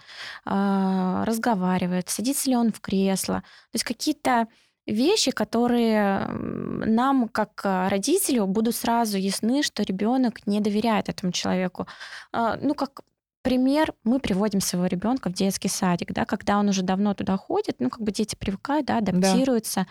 э, 0.46 1.24
разговаривает, 1.26 2.10
садится 2.10 2.50
ли 2.50 2.56
он 2.56 2.72
в 2.72 2.80
кресло. 2.80 3.42
То 3.72 3.76
есть 3.76 3.86
какие-то 3.86 4.48
вещи, 4.86 5.32
которые 5.32 6.28
нам, 6.28 7.28
как 7.28 7.62
э, 7.64 7.88
родителю, 7.88 8.46
будут 8.46 8.76
сразу 8.76 9.18
ясны, 9.18 9.64
что 9.64 9.82
ребенок 9.82 10.46
не 10.46 10.62
доверяет 10.62 11.10
этому 11.10 11.32
человеку. 11.32 11.88
А, 12.32 12.58
ну, 12.62 12.76
как 12.76 13.02
пример, 13.42 13.94
мы 14.04 14.20
приводим 14.20 14.62
своего 14.62 14.88
ребенка 14.88 15.30
в 15.30 15.34
детский 15.34 15.70
садик, 15.70 16.12
да, 16.14 16.26
когда 16.26 16.60
он 16.60 16.70
уже 16.70 16.82
давно 16.82 17.14
туда 17.14 17.38
ходит, 17.38 17.78
ну, 17.80 17.90
как 17.90 18.02
бы 18.02 18.12
дети 18.12 18.36
привыкают, 18.36 18.88
да, 18.88 18.98
адаптируются. 18.98 19.82
Да. 19.82 19.88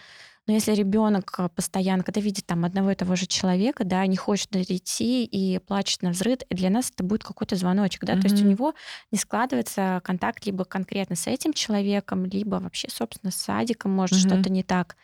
Но 0.49 0.55
если 0.55 0.73
ребенок 0.73 1.35
э, 1.39 1.49
постоянно, 1.55 2.03
когда 2.03 2.23
видит 2.23 2.47
там 2.47 2.65
одного 2.65 2.91
и 2.91 2.95
того 2.95 3.17
же 3.17 3.27
человека, 3.27 3.85
да, 3.85 4.07
не 4.07 4.17
хочет 4.17 4.57
идти 4.57 5.25
и 5.25 5.59
плачет 5.59 6.01
на 6.03 6.11
взрыв, 6.11 6.39
для 6.49 6.71
нас 6.71 6.91
это 6.91 7.05
будет 7.05 7.23
какой-то 7.23 7.55
звоночек, 7.55 8.05
да, 8.05 8.15
mm-hmm. 8.15 8.21
то 8.23 8.29
есть 8.29 8.43
у 8.43 8.47
него 8.47 8.75
не 9.13 9.19
складывается 9.19 10.01
контакт 10.03 10.47
либо 10.47 10.65
конкретно 10.65 11.17
с 11.17 11.27
этим 11.27 11.53
человеком, 11.53 12.25
либо 12.25 12.57
вообще, 12.57 12.89
собственно, 12.91 13.31
с 13.31 13.37
садиком, 13.37 13.93
может 13.93 14.17
mm-hmm. 14.17 14.29
что-то 14.29 14.51
не 14.51 14.63
так. 14.63 14.97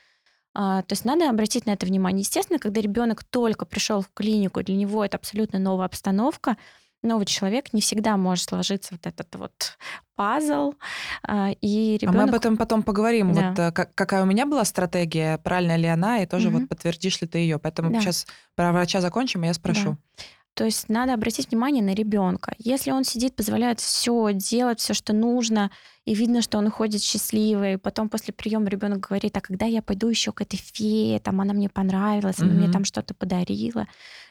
А, 0.54 0.80
то 0.82 0.92
есть 0.92 1.04
надо 1.04 1.28
обратить 1.28 1.66
на 1.66 1.72
это 1.72 1.84
внимание. 1.84 2.20
Естественно, 2.20 2.58
когда 2.58 2.80
ребенок 2.80 3.22
только 3.24 3.66
пришел 3.66 4.00
в 4.00 4.10
клинику, 4.14 4.62
для 4.62 4.76
него 4.76 5.04
это 5.04 5.18
абсолютно 5.18 5.58
новая 5.58 5.86
обстановка, 5.86 6.56
новый 7.04 7.26
человек, 7.26 7.72
не 7.72 7.80
всегда 7.80 8.16
может 8.16 8.48
сложиться 8.48 8.94
вот 8.94 9.06
этот 9.06 9.34
вот 9.36 9.78
пазл. 10.16 10.74
А, 11.22 11.50
и 11.60 11.98
ребенок... 11.98 12.14
А 12.14 12.18
мы 12.18 12.28
об 12.30 12.34
этом 12.34 12.56
потом 12.56 12.82
поговорим. 12.82 13.32
Да. 13.32 13.50
Вот 13.50 13.58
э, 13.58 13.72
как, 13.72 13.94
какая 13.94 14.22
у 14.22 14.26
меня 14.26 14.46
была 14.46 14.64
стратегия, 14.64 15.38
правильная 15.38 15.76
ли 15.76 15.86
она, 15.86 16.22
и 16.22 16.26
тоже 16.26 16.48
угу. 16.48 16.58
вот 16.58 16.68
подтвердишь 16.68 17.20
ли 17.20 17.28
ты 17.28 17.38
ее. 17.38 17.58
Поэтому 17.58 17.92
да. 17.92 18.00
сейчас 18.00 18.26
про 18.54 18.72
врача 18.72 19.00
закончим, 19.00 19.44
и 19.44 19.46
я 19.46 19.54
спрошу. 19.54 19.90
Да. 19.90 20.24
То 20.54 20.64
есть 20.64 20.88
надо 20.88 21.14
обратить 21.14 21.50
внимание 21.50 21.82
на 21.82 21.94
ребенка. 21.94 22.54
Если 22.58 22.92
он 22.92 23.04
сидит, 23.04 23.34
позволяет 23.34 23.80
все 23.80 24.32
делать, 24.32 24.78
все, 24.78 24.94
что 24.94 25.12
нужно, 25.12 25.70
и 26.04 26.14
видно, 26.14 26.42
что 26.42 26.58
он 26.58 26.66
уходит 26.66 27.02
счастливый, 27.02 27.78
потом 27.78 28.10
после 28.10 28.34
приема 28.34 28.68
ребенок 28.68 29.00
говорит, 29.00 29.36
а 29.36 29.40
когда 29.40 29.64
я 29.64 29.80
пойду 29.80 30.08
еще 30.08 30.32
к 30.32 30.42
этой 30.42 30.56
фее, 30.58 31.18
там 31.18 31.40
она 31.40 31.54
мне 31.54 31.70
понравилась, 31.70 32.40
она 32.40 32.50
mm-hmm. 32.50 32.54
мне 32.54 32.70
там 32.70 32.84
что-то 32.84 33.14
подарила. 33.14 33.86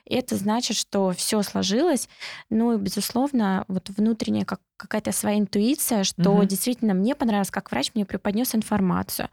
И 0.05 0.13
это 0.13 0.35
значит, 0.35 0.77
что 0.77 1.11
все 1.11 1.41
сложилось. 1.41 2.09
Ну 2.51 2.73
и, 2.73 2.77
безусловно, 2.77 3.65
вот 3.67 3.89
внутренняя 3.89 4.45
как, 4.45 4.59
какая-то 4.77 5.11
своя 5.11 5.39
интуиция, 5.39 6.03
что 6.03 6.21
mm-hmm. 6.21 6.45
действительно 6.45 6.93
мне 6.93 7.15
понравилось, 7.15 7.51
как 7.51 7.71
врач 7.71 7.91
мне 7.95 8.05
преподнес 8.05 8.53
информацию. 8.53 9.29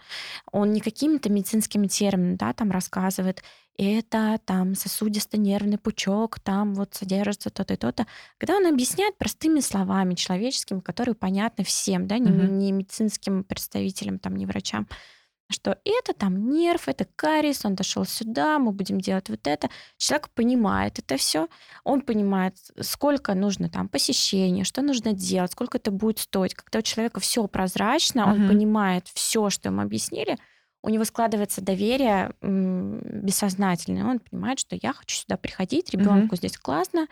Он 0.50 0.72
не 0.72 0.80
какими-то 0.80 1.28
медицинскими 1.30 1.88
терминами 1.88 2.36
да, 2.36 2.54
там 2.54 2.70
рассказывает, 2.70 3.42
это 3.82 4.38
там 4.44 4.74
сосудисто-нервный 4.74 5.78
пучок, 5.78 6.38
там 6.38 6.74
вот 6.74 6.94
содержится 6.94 7.48
то-то 7.48 7.74
и 7.74 7.76
то-то. 7.78 8.06
Когда 8.36 8.56
он 8.56 8.66
объясняет 8.66 9.16
простыми 9.16 9.60
словами 9.60 10.14
человеческими, 10.14 10.80
которые 10.80 11.14
понятны 11.14 11.64
всем, 11.64 12.06
да, 12.06 12.18
не, 12.18 12.29
угу. 12.30 12.42
не 12.42 12.72
медицинским 12.72 13.44
представителям, 13.44 14.18
там, 14.18 14.36
не 14.36 14.46
врачам, 14.46 14.86
что 15.50 15.78
это 15.84 16.12
там 16.12 16.50
нерв, 16.50 16.88
это 16.88 17.06
кариес, 17.16 17.64
он 17.64 17.74
дошел 17.74 18.04
сюда, 18.04 18.58
мы 18.58 18.72
будем 18.72 19.00
делать 19.00 19.28
вот 19.28 19.46
это. 19.46 19.68
Человек 19.96 20.30
понимает 20.30 20.98
это 20.98 21.16
все, 21.16 21.48
он 21.84 22.02
понимает, 22.02 22.54
сколько 22.80 23.34
нужно 23.34 23.68
там 23.68 23.88
посещения, 23.88 24.64
что 24.64 24.82
нужно 24.82 25.12
делать, 25.12 25.52
сколько 25.52 25.78
это 25.78 25.90
будет 25.90 26.18
стоить. 26.18 26.54
Когда 26.54 26.78
у 26.78 26.82
человека 26.82 27.20
все 27.20 27.46
прозрачно, 27.46 28.24
угу. 28.24 28.32
он 28.32 28.48
понимает 28.48 29.08
все, 29.08 29.50
что 29.50 29.68
ему 29.68 29.82
объяснили, 29.82 30.38
у 30.82 30.88
него 30.88 31.04
складывается 31.04 31.60
доверие 31.60 32.32
бессознательное. 32.40 34.04
Он 34.04 34.18
понимает, 34.18 34.58
что 34.58 34.78
я 34.80 34.94
хочу 34.94 35.16
сюда 35.16 35.36
приходить, 35.36 35.90
ребенку 35.90 36.28
угу. 36.28 36.36
здесь 36.36 36.56
классно, 36.56 37.06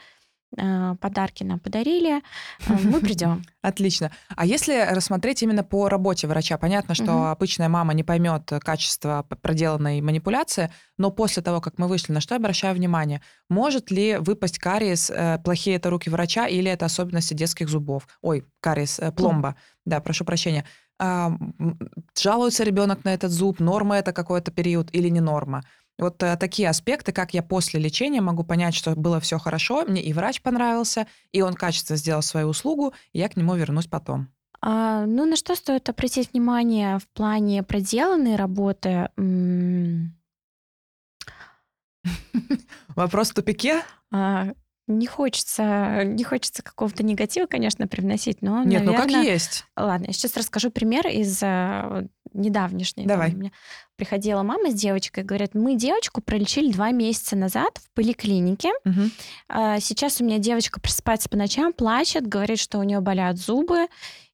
подарки 0.56 1.44
нам 1.44 1.58
подарили, 1.58 2.22
а, 2.66 2.72
мы 2.84 3.00
придем. 3.00 3.42
Отлично. 3.62 4.10
А 4.34 4.46
если 4.46 4.86
рассмотреть 4.90 5.42
именно 5.42 5.62
по 5.62 5.88
работе 5.88 6.26
врача, 6.26 6.56
понятно, 6.56 6.94
что 6.94 7.12
угу. 7.12 7.24
обычная 7.26 7.68
мама 7.68 7.92
не 7.92 8.02
поймет 8.02 8.50
качество 8.60 9.26
проделанной 9.42 10.00
манипуляции, 10.00 10.70
но 10.96 11.10
после 11.10 11.42
того, 11.42 11.60
как 11.60 11.78
мы 11.78 11.86
вышли, 11.86 12.12
на 12.12 12.20
что 12.20 12.34
я 12.34 12.38
обращаю 12.38 12.74
внимание? 12.74 13.20
Может 13.50 13.90
ли 13.90 14.16
выпасть 14.16 14.58
кариес, 14.58 15.10
э, 15.10 15.38
плохие 15.44 15.76
это 15.76 15.90
руки 15.90 16.08
врача 16.08 16.46
или 16.46 16.70
это 16.70 16.86
особенности 16.86 17.34
детских 17.34 17.68
зубов? 17.68 18.08
Ой, 18.22 18.44
кариес, 18.60 18.98
э, 18.98 19.12
пломба. 19.12 19.56
Да, 19.84 20.00
прошу 20.00 20.24
прощения 20.24 20.64
а, 20.98 21.32
жалуется 22.18 22.64
ребенок 22.64 23.04
на 23.04 23.14
этот 23.14 23.30
зуб, 23.30 23.60
норма 23.60 23.96
это 23.98 24.12
какой-то 24.12 24.50
период 24.50 24.88
или 24.92 25.08
не 25.08 25.20
норма. 25.20 25.62
Вот 25.98 26.22
а, 26.22 26.36
такие 26.36 26.68
аспекты, 26.68 27.12
как 27.12 27.34
я 27.34 27.42
после 27.42 27.80
лечения 27.80 28.20
могу 28.20 28.44
понять, 28.44 28.74
что 28.74 28.94
было 28.94 29.18
все 29.20 29.38
хорошо, 29.38 29.84
мне 29.84 30.02
и 30.02 30.12
врач 30.12 30.40
понравился, 30.40 31.06
и 31.32 31.42
он 31.42 31.54
качественно 31.54 31.96
сделал 31.96 32.22
свою 32.22 32.48
услугу, 32.48 32.94
и 33.12 33.18
я 33.18 33.28
к 33.28 33.36
нему 33.36 33.56
вернусь 33.56 33.86
потом. 33.86 34.28
А, 34.60 35.06
ну, 35.06 35.24
на 35.24 35.36
что 35.36 35.54
стоит 35.54 35.88
обратить 35.88 36.32
внимание 36.32 36.98
в 36.98 37.08
плане 37.08 37.62
проделанной 37.62 38.36
работы? 38.36 39.10
Вопрос 42.94 43.30
в 43.30 43.34
тупике? 43.34 43.82
А, 44.12 44.52
не 44.88 45.06
хочется, 45.06 46.02
не 46.04 46.24
хочется 46.24 46.62
какого-то 46.62 47.02
негатива, 47.02 47.46
конечно, 47.46 47.86
привносить, 47.86 48.40
но, 48.40 48.64
Нет, 48.64 48.84
наверное... 48.84 49.06
ну 49.06 49.12
как 49.14 49.24
есть. 49.24 49.64
Ладно, 49.76 50.06
я 50.06 50.12
сейчас 50.12 50.36
расскажу 50.36 50.70
пример 50.70 51.06
из 51.06 51.40
недавнешней. 52.32 53.06
Давай. 53.06 53.30
Там, 53.30 53.36
у 53.36 53.40
меня 53.40 53.52
приходила 53.96 54.42
мама 54.42 54.70
с 54.70 54.74
девочкой, 54.74 55.24
говорит, 55.24 55.54
мы 55.54 55.74
девочку 55.74 56.20
пролечили 56.20 56.70
два 56.70 56.92
месяца 56.92 57.36
назад 57.36 57.78
в 57.78 57.90
поликлинике. 57.94 58.70
Угу. 58.84 59.80
Сейчас 59.80 60.20
у 60.20 60.24
меня 60.24 60.38
девочка 60.38 60.80
просыпается 60.80 61.28
по 61.28 61.36
ночам, 61.36 61.72
плачет, 61.72 62.26
говорит, 62.26 62.60
что 62.60 62.78
у 62.78 62.84
нее 62.84 63.00
болят 63.00 63.36
зубы. 63.38 63.88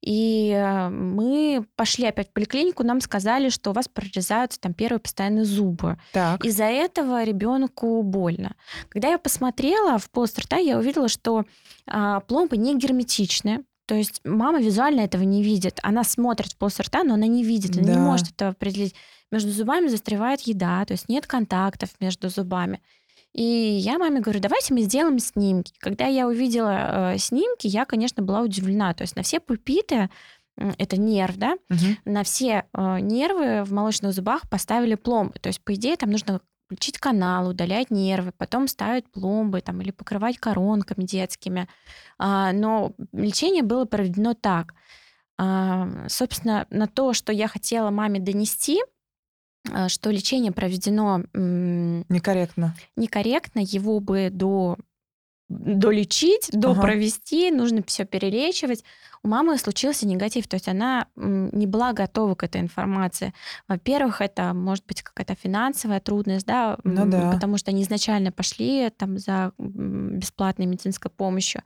И 0.04 0.50
э, 0.50 0.90
мы 0.90 1.64
пошли 1.76 2.04
опять 2.06 2.28
в 2.28 2.32
поликлинику, 2.34 2.82
нам 2.82 3.00
сказали, 3.00 3.48
что 3.48 3.70
у 3.70 3.72
вас 3.72 3.88
прорезаются 3.88 4.60
там 4.60 4.74
первые 4.74 5.00
постоянные 5.00 5.46
зубы. 5.46 5.98
Так. 6.12 6.44
Из-за 6.44 6.64
этого 6.64 7.24
ребенку 7.24 8.02
больно. 8.02 8.54
Когда 8.90 9.08
я 9.08 9.18
посмотрела 9.18 9.96
в 9.98 10.10
полость 10.10 10.38
рта, 10.38 10.58
я 10.58 10.78
увидела, 10.78 11.08
что 11.08 11.46
а, 11.86 12.20
пломбы 12.20 12.58
не 12.58 12.78
герметичны. 12.78 13.64
То 13.86 13.94
есть 13.94 14.20
мама 14.24 14.60
визуально 14.60 15.00
этого 15.00 15.22
не 15.22 15.42
видит. 15.42 15.78
Она 15.82 16.04
смотрит 16.04 16.52
в 16.52 16.56
полость 16.56 16.80
рта, 16.80 17.04
но 17.04 17.14
она 17.14 17.26
не 17.26 17.44
видит, 17.44 17.76
она 17.76 17.86
да. 17.86 17.92
не 17.94 17.98
может 17.98 18.30
это 18.30 18.48
определить. 18.48 18.94
Между 19.30 19.50
зубами 19.50 19.88
застревает 19.88 20.40
еда, 20.42 20.84
то 20.84 20.92
есть 20.92 21.08
нет 21.08 21.26
контактов 21.26 21.90
между 22.00 22.28
зубами. 22.28 22.80
И 23.32 23.42
я 23.42 23.98
маме 23.98 24.20
говорю, 24.20 24.40
давайте 24.40 24.72
мы 24.72 24.82
сделаем 24.82 25.18
снимки. 25.18 25.72
Когда 25.80 26.06
я 26.06 26.28
увидела 26.28 27.14
э, 27.14 27.18
снимки, 27.18 27.66
я, 27.66 27.84
конечно, 27.84 28.22
была 28.22 28.42
удивлена. 28.42 28.94
То 28.94 29.02
есть 29.02 29.16
на 29.16 29.22
все 29.22 29.40
пульпиты, 29.40 30.08
это 30.56 30.96
нерв, 30.96 31.36
да, 31.36 31.54
угу. 31.68 31.96
на 32.04 32.22
все 32.22 32.64
э, 32.72 33.00
нервы 33.00 33.64
в 33.64 33.72
молочных 33.72 34.12
зубах 34.12 34.48
поставили 34.48 34.94
пломбы. 34.94 35.34
То 35.40 35.48
есть, 35.48 35.60
по 35.64 35.74
идее, 35.74 35.96
там 35.96 36.10
нужно 36.10 36.40
включить 36.74 36.98
канал, 36.98 37.48
удалять 37.48 37.90
нервы, 37.90 38.32
потом 38.36 38.66
ставить 38.66 39.08
пломбы 39.10 39.60
там, 39.60 39.80
или 39.80 39.92
покрывать 39.92 40.38
коронками 40.38 41.04
детскими. 41.04 41.68
А, 42.18 42.52
но 42.52 42.92
лечение 43.12 43.62
было 43.62 43.84
проведено 43.84 44.34
так. 44.34 44.74
А, 45.38 45.88
собственно, 46.08 46.66
на 46.70 46.88
то, 46.88 47.12
что 47.12 47.32
я 47.32 47.46
хотела 47.46 47.90
маме 47.90 48.18
донести, 48.18 48.82
а, 49.72 49.88
что 49.88 50.10
лечение 50.10 50.50
проведено 50.50 51.22
некорректно. 51.32 52.74
Некорректно, 52.96 53.60
его 53.60 54.00
бы 54.00 54.30
до 54.32 54.76
долечить, 55.48 56.48
допровести, 56.52 57.48
ага. 57.48 57.56
нужно 57.56 57.82
все 57.86 58.04
перелечивать. 58.04 58.84
У 59.22 59.28
мамы 59.28 59.56
случился 59.58 60.06
негатив, 60.06 60.46
то 60.48 60.54
есть 60.54 60.68
она 60.68 61.06
не 61.16 61.66
была 61.66 61.92
готова 61.92 62.34
к 62.34 62.42
этой 62.42 62.60
информации. 62.60 63.32
Во-первых, 63.68 64.20
это 64.20 64.52
может 64.54 64.86
быть 64.86 65.02
какая-то 65.02 65.34
финансовая 65.34 66.00
трудность, 66.00 66.46
да, 66.46 66.78
ну, 66.84 67.06
да. 67.06 67.30
потому 67.32 67.56
что 67.58 67.70
они 67.70 67.82
изначально 67.82 68.32
пошли 68.32 68.90
там 68.90 69.18
за 69.18 69.52
бесплатной 69.58 70.66
медицинской 70.66 71.10
помощью. 71.10 71.62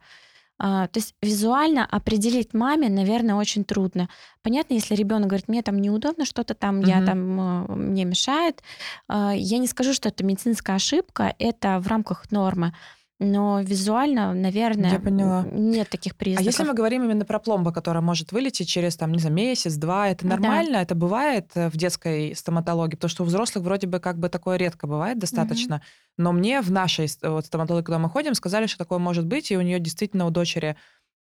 А, 0.61 0.87
то 0.87 0.99
есть 0.99 1.15
визуально 1.21 1.85
определить 1.85 2.53
маме, 2.53 2.89
наверное, 2.89 3.35
очень 3.35 3.63
трудно. 3.63 4.09
Понятно, 4.41 4.73
если 4.73 4.93
ребенок 4.93 5.29
говорит, 5.29 5.47
мне 5.47 5.61
там 5.61 5.79
неудобно, 5.79 6.25
что-то 6.25 6.53
там, 6.53 6.81
я 6.81 6.97
Мгм. 6.97 7.05
там 7.05 7.39
э, 7.39 7.75
мне 7.75 8.03
мешает. 8.03 8.61
А, 9.07 9.33
Я 9.33 9.57
не 9.57 9.67
скажу, 9.67 9.93
что 9.93 10.09
это 10.09 10.25
медицинская 10.25 10.75
ошибка, 10.75 11.33
это 11.39 11.79
в 11.79 11.87
рамках 11.87 12.29
нормы. 12.31 12.73
Но 13.21 13.59
визуально, 13.59 14.33
наверное, 14.33 14.91
Я 14.93 14.99
поняла. 14.99 15.45
нет 15.51 15.89
таких 15.89 16.13
А 16.13 16.15
признаков. 16.15 16.45
если 16.45 16.63
мы 16.63 16.73
говорим 16.73 17.03
именно 17.03 17.25
про 17.25 17.37
пломбу, 17.39 17.73
которая 17.73 18.01
может 18.01 18.31
вылететь 18.31 18.69
через, 18.69 18.95
там, 18.95 19.11
не 19.11 19.19
знаю, 19.19 19.35
месяц, 19.35 19.75
два, 19.75 20.07
это 20.07 20.23
Да. 20.25 20.37
нормально? 20.37 20.77
Это 20.77 20.95
бывает 20.95 21.51
э, 21.55 21.69
в 21.69 21.75
детской 21.75 22.33
стоматологии? 22.33 22.95
Потому 22.95 23.09
что 23.09 23.23
у 23.23 23.25
взрослых 23.25 23.65
вроде 23.65 23.87
бы 23.87 23.99
как 23.99 24.17
бы 24.17 24.29
такое 24.29 24.55
редко 24.55 24.87
бывает 24.87 25.19
достаточно. 25.19 25.81
Но 26.17 26.31
мне 26.31 26.61
в 26.61 26.71
нашей 26.71 27.07
вот, 27.21 27.45
стоматологии, 27.45 27.83
куда 27.85 27.99
мы 27.99 28.09
ходим, 28.09 28.33
сказали, 28.35 28.67
что 28.67 28.77
такое 28.77 28.99
может 28.99 29.25
быть, 29.25 29.51
и 29.51 29.57
у 29.57 29.61
нее 29.61 29.79
действительно 29.79 30.25
у 30.25 30.29
дочери 30.29 30.77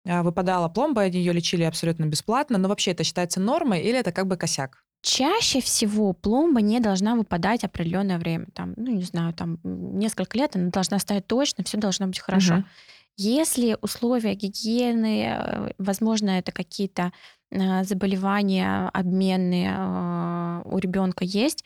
а, 0.07 0.21
выпадала 0.21 0.69
пломба, 0.69 1.01
они 1.01 1.17
ее 1.17 1.33
лечили 1.33 1.63
абсолютно 1.63 2.05
бесплатно. 2.05 2.59
Но 2.59 2.69
вообще 2.69 2.91
это 2.91 3.03
считается 3.03 3.39
нормой 3.39 3.81
или 3.81 3.97
это 3.97 4.11
как 4.11 4.27
бы 4.27 4.37
косяк? 4.37 4.83
Чаще 5.07 5.61
всего 5.61 6.11
пломба 6.11 6.59
не 6.59 6.81
должна 6.81 7.15
выпадать 7.15 7.63
определенное 7.63 8.19
время. 8.19 8.47
Там, 8.53 8.73
ну, 8.75 8.91
не 8.93 9.03
знаю, 9.03 9.33
там 9.33 9.57
несколько 9.63 10.37
лет 10.37 10.57
она 10.57 10.69
должна 10.69 10.99
стоять 10.99 11.25
точно, 11.27 11.63
все 11.63 11.77
должно 11.77 12.07
быть 12.07 12.19
хорошо. 12.19 12.55
Мгм. 12.55 12.65
Если 13.15 13.77
условия 13.81 14.35
гигиены, 14.35 15.23
э, 15.23 15.73
возможно, 15.77 16.31
это 16.31 16.51
какие-то 16.51 17.13
э, 17.51 17.85
заболевания 17.85 18.89
обменные 18.89 19.73
э, 19.77 20.61
у 20.65 20.77
ребенка 20.77 21.23
есть, 21.23 21.63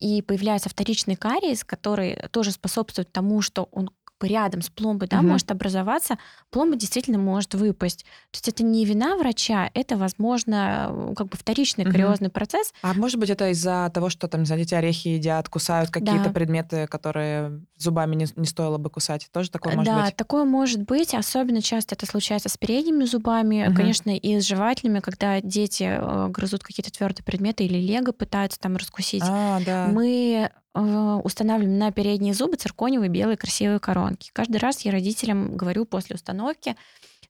и 0.00 0.22
появляется 0.22 0.68
вторичный 0.68 1.14
кариес, 1.14 1.62
который 1.62 2.16
тоже 2.32 2.50
способствует 2.50 3.12
тому, 3.12 3.40
что 3.40 3.68
он 3.70 3.88
рядом 4.26 4.62
с 4.62 4.68
пломбой 4.68 5.08
да, 5.08 5.18
Мгм. 5.18 5.28
может 5.28 5.50
образоваться, 5.50 6.18
пломба 6.50 6.76
действительно 6.76 7.18
может 7.18 7.54
выпасть. 7.54 8.04
То 8.30 8.36
есть 8.36 8.48
это 8.48 8.62
не 8.64 8.84
вина 8.84 9.16
врача, 9.16 9.70
это, 9.74 9.96
возможно, 9.96 11.12
как 11.16 11.28
бы 11.28 11.36
вторичный 11.36 11.84
Мгм. 11.84 11.92
кариозный 11.92 12.28
процесс. 12.30 12.72
А 12.82 12.94
может 12.94 13.18
быть, 13.18 13.30
это 13.30 13.50
из-за 13.50 13.90
того, 13.94 14.08
что 14.10 14.28
там, 14.28 14.44
дети 14.44 14.74
орехи 14.74 15.08
едят, 15.08 15.48
кусают 15.48 15.90
какие-то 15.90 16.24
Да. 16.24 16.30
предметы, 16.32 16.86
которые 16.86 17.62
зубами 17.76 18.16
не, 18.16 18.26
не 18.36 18.46
стоило 18.46 18.78
бы 18.78 18.90
кусать? 18.90 19.28
Тоже 19.32 19.50
такое 19.50 19.74
может 19.74 19.92
да, 19.92 20.04
быть? 20.06 20.16
такое 20.16 20.44
может 20.44 20.82
быть. 20.82 21.14
Особенно 21.14 21.62
часто 21.62 21.94
это 21.94 22.06
случается 22.06 22.48
с 22.48 22.56
передними 22.56 23.04
зубами, 23.04 23.64
Мгм. 23.66 23.74
конечно, 23.76 24.16
и 24.16 24.40
с 24.40 24.44
жевательными, 24.46 25.00
когда 25.00 25.40
дети 25.40 25.84
э, 25.84 26.28
грызут 26.28 26.62
какие-то 26.62 26.90
твердые 26.92 27.24
предметы 27.24 27.64
или 27.64 27.78
лего 27.78 28.12
пытаются 28.12 28.58
там 28.60 28.76
раскусить. 28.76 29.22
А, 29.26 29.60
да. 29.60 29.86
Мы 29.86 30.50
устанавливаем 30.74 31.78
на 31.78 31.90
передние 31.92 32.34
зубы 32.34 32.56
циркониевые 32.56 33.08
белые 33.08 33.36
красивые 33.36 33.80
коронки. 33.80 34.30
Каждый 34.32 34.58
раз 34.58 34.80
я 34.82 34.92
родителям 34.92 35.56
говорю 35.56 35.84
после 35.84 36.14
установки, 36.14 36.76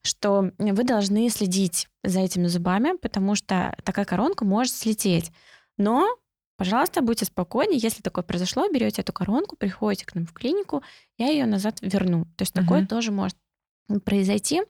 что 0.02 0.52
вы 0.58 0.84
должны 0.84 1.28
следить 1.30 1.88
за 2.04 2.20
этими 2.20 2.46
зубами, 2.46 2.96
потому 2.96 3.34
что 3.34 3.74
такая 3.84 4.04
коронка 4.04 4.44
может 4.44 4.74
слететь. 4.74 5.32
Но, 5.76 6.08
пожалуйста, 6.56 7.00
будьте 7.00 7.24
спокойны, 7.24 7.72
если 7.72 8.02
такое 8.02 8.22
произошло, 8.22 8.68
берете 8.70 9.02
эту 9.02 9.12
коронку, 9.12 9.56
приходите 9.56 10.06
к 10.06 10.14
нам 10.14 10.26
в 10.26 10.32
клинику, 10.32 10.82
я 11.16 11.28
ее 11.28 11.46
назад 11.46 11.78
верну. 11.80 12.26
То 12.36 12.42
есть 12.42 12.52
такое 12.54 12.80
Мгм. 12.80 12.86
тоже 12.88 13.12
может 13.12 13.36
произойти. 14.04 14.62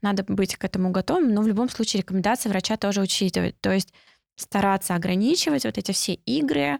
Надо 0.00 0.24
быть 0.24 0.56
к 0.56 0.64
этому 0.64 0.90
готовым, 0.90 1.34
но 1.34 1.42
в 1.42 1.46
любом 1.48 1.68
случае 1.68 2.02
рекомендации 2.02 2.48
врача 2.48 2.76
тоже 2.76 3.00
учитывать. 3.02 3.60
То 3.60 3.70
есть 3.72 3.92
стараться 4.36 4.94
ограничивать 4.94 5.64
вот 5.64 5.76
эти 5.76 5.92
все 5.92 6.14
игры, 6.14 6.78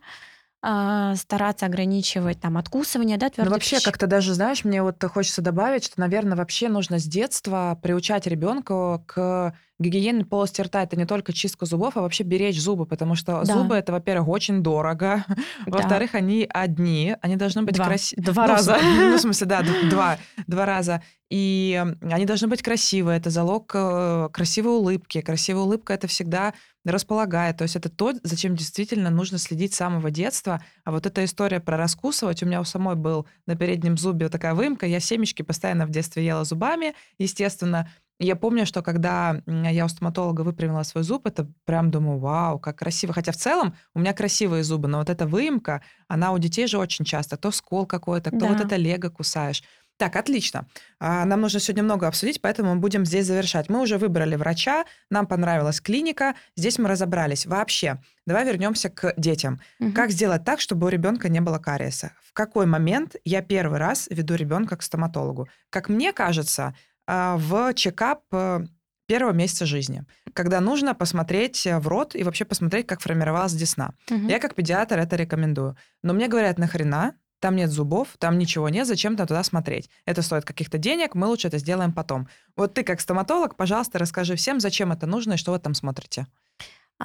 а, 0.62 1.16
стараться 1.16 1.66
ограничивать 1.66 2.40
там 2.40 2.56
откусывание, 2.58 3.18
да, 3.18 3.30
Ну, 3.40 3.50
твердой 3.50 3.50
вообще, 3.50 3.80
пищи. 3.80 3.80
как-то 3.80 4.06
даже, 4.06 4.34
знаешь, 4.34 4.64
мне 4.64 4.82
вот 4.82 5.02
хочется 5.04 5.42
добавить, 5.42 5.84
что, 5.84 5.98
наверное, 6.00 6.36
вообще 6.36 6.68
нужно 6.68 6.98
с 6.98 7.04
детства 7.04 7.78
приучать 7.82 8.26
ребенка 8.26 9.02
к 9.06 9.56
гигиене 9.78 10.24
полости 10.24 10.60
рта. 10.60 10.82
Это 10.82 10.96
не 10.96 11.06
только 11.06 11.32
чистка 11.32 11.66
зубов, 11.66 11.96
а 11.96 12.02
вообще 12.02 12.24
беречь 12.24 12.60
зубы, 12.60 12.86
потому 12.86 13.14
что 13.14 13.42
Да. 13.44 13.54
зубы 13.54 13.74
это, 13.74 13.92
во-первых, 13.92 14.28
очень 14.28 14.62
дорого. 14.62 15.24
Да. 15.66 15.78
Во-вторых, 15.78 16.14
они 16.14 16.46
одни, 16.48 17.16
они 17.20 17.36
должны 17.36 17.62
быть 17.62 17.74
Два. 17.76 17.86
красивые. 17.86 18.24
Два 18.32 18.46
раза. 18.46 18.78
Ну, 18.82 19.16
в 19.16 19.20
смысле, 19.20 19.46
да, 19.46 19.62
два, 19.90 20.18
два 20.46 20.66
раза. 20.66 21.02
И 21.30 21.82
они 22.02 22.26
должны 22.26 22.46
быть 22.46 22.62
красивые. 22.62 23.16
Это 23.16 23.30
залог 23.30 23.70
э, 23.74 24.28
красивой 24.32 24.72
улыбки. 24.76 25.22
Красивая 25.22 25.62
улыбка 25.62 25.94
это 25.94 26.06
всегда 26.06 26.52
располагает. 26.84 27.56
То 27.56 27.62
есть 27.62 27.74
это 27.74 27.88
то, 27.88 28.12
зачем 28.22 28.54
действительно 28.54 29.08
нужно 29.08 29.38
следить 29.38 29.72
с 29.72 29.78
самого 29.78 30.10
детства. 30.10 30.62
А 30.84 30.90
вот 30.90 31.06
эта 31.06 31.24
история 31.24 31.60
про 31.60 31.78
раскусывать, 31.78 32.42
у 32.42 32.46
меня 32.46 32.60
у 32.60 32.64
самой 32.64 32.96
был 32.96 33.26
на 33.46 33.56
переднем 33.56 33.96
зубе 33.96 34.26
вот 34.26 34.32
такая 34.32 34.52
выемка. 34.54 34.84
Я 34.86 35.00
семечки 35.00 35.40
постоянно 35.40 35.86
в 35.86 35.90
детстве 35.90 36.24
ела 36.26 36.44
зубами, 36.44 36.94
естественно. 37.18 37.88
Я 38.22 38.36
помню, 38.36 38.66
что 38.66 38.82
когда 38.82 39.42
я 39.46 39.84
у 39.84 39.88
стоматолога 39.88 40.42
выпрямила 40.42 40.84
свой 40.84 41.02
зуб, 41.02 41.26
это 41.26 41.48
прям 41.64 41.90
думаю, 41.90 42.18
вау, 42.18 42.60
как 42.60 42.78
красиво. 42.78 43.12
Хотя 43.12 43.32
в 43.32 43.36
целом 43.36 43.74
у 43.94 43.98
меня 43.98 44.12
красивые 44.12 44.62
зубы, 44.62 44.86
но 44.86 44.98
вот 44.98 45.10
эта 45.10 45.26
выемка, 45.26 45.82
она 46.06 46.30
у 46.32 46.38
детей 46.38 46.68
же 46.68 46.78
очень 46.78 47.04
часто. 47.04 47.36
То 47.36 47.50
скол 47.50 47.84
какой-то, 47.84 48.30
то 48.30 48.46
вот 48.46 48.58
Да. 48.58 48.64
это 48.64 48.76
лего 48.76 49.08
кусаешь. 49.08 49.64
Так, 49.98 50.16
отлично. 50.16 50.66
А, 51.00 51.24
Нам 51.24 51.40
нужно 51.40 51.60
сегодня 51.60 51.82
много 51.82 52.06
обсудить, 52.08 52.40
поэтому 52.40 52.74
мы 52.74 52.80
будем 52.80 53.04
здесь 53.04 53.26
завершать. 53.26 53.68
Мы 53.68 53.80
уже 53.80 53.98
выбрали 53.98 54.36
врача, 54.36 54.84
нам 55.10 55.26
понравилась 55.26 55.80
клиника, 55.80 56.34
здесь 56.56 56.78
мы 56.78 56.88
разобрались. 56.88 57.46
Вообще, 57.46 58.00
давай 58.26 58.44
вернемся 58.44 58.88
к 58.88 59.14
детям. 59.16 59.60
Мгм. 59.80 59.92
Как 59.92 60.10
сделать 60.10 60.44
так, 60.44 60.60
чтобы 60.60 60.86
у 60.86 60.90
ребенка 60.90 61.28
не 61.28 61.40
было 61.40 61.58
кариеса? 61.58 62.12
В 62.24 62.32
какой 62.32 62.66
момент 62.66 63.16
я 63.24 63.42
первый 63.42 63.78
раз 63.78 64.06
веду 64.10 64.34
ребенка 64.34 64.76
к 64.76 64.82
стоматологу? 64.82 65.48
Как 65.70 65.88
мне 65.88 66.12
кажется, 66.12 66.74
в 67.06 67.74
чекап 67.74 68.22
э, 68.32 68.64
первого 69.06 69.32
месяца 69.32 69.66
жизни, 69.66 70.04
когда 70.32 70.60
нужно 70.60 70.94
посмотреть 70.94 71.66
э, 71.66 71.78
в 71.78 71.88
рот 71.88 72.14
и 72.14 72.22
вообще 72.22 72.44
посмотреть, 72.44 72.86
как 72.86 73.00
формировалась 73.00 73.52
десна. 73.52 73.92
Мгм. 74.08 74.28
Я 74.28 74.38
как 74.38 74.54
педиатр 74.54 74.98
это 74.98 75.16
рекомендую. 75.16 75.76
Но 76.02 76.14
мне 76.14 76.28
говорят, 76.28 76.58
нахрена? 76.58 77.14
Там 77.40 77.56
нет 77.56 77.70
зубов, 77.70 78.08
там 78.18 78.38
ничего 78.38 78.68
нет, 78.68 78.86
зачем 78.86 79.16
там 79.16 79.26
туда 79.26 79.42
смотреть? 79.42 79.90
Это 80.06 80.22
стоит 80.22 80.44
каких-то 80.44 80.78
денег, 80.78 81.16
мы 81.16 81.26
лучше 81.26 81.48
это 81.48 81.58
сделаем 81.58 81.92
потом. 81.92 82.28
Вот 82.56 82.74
ты 82.74 82.84
как 82.84 83.00
стоматолог, 83.00 83.56
пожалуйста, 83.56 83.98
расскажи 83.98 84.36
всем, 84.36 84.60
зачем 84.60 84.92
это 84.92 85.06
нужно 85.06 85.32
и 85.32 85.36
что 85.36 85.50
вы 85.50 85.58
там 85.58 85.74
смотрите. 85.74 86.28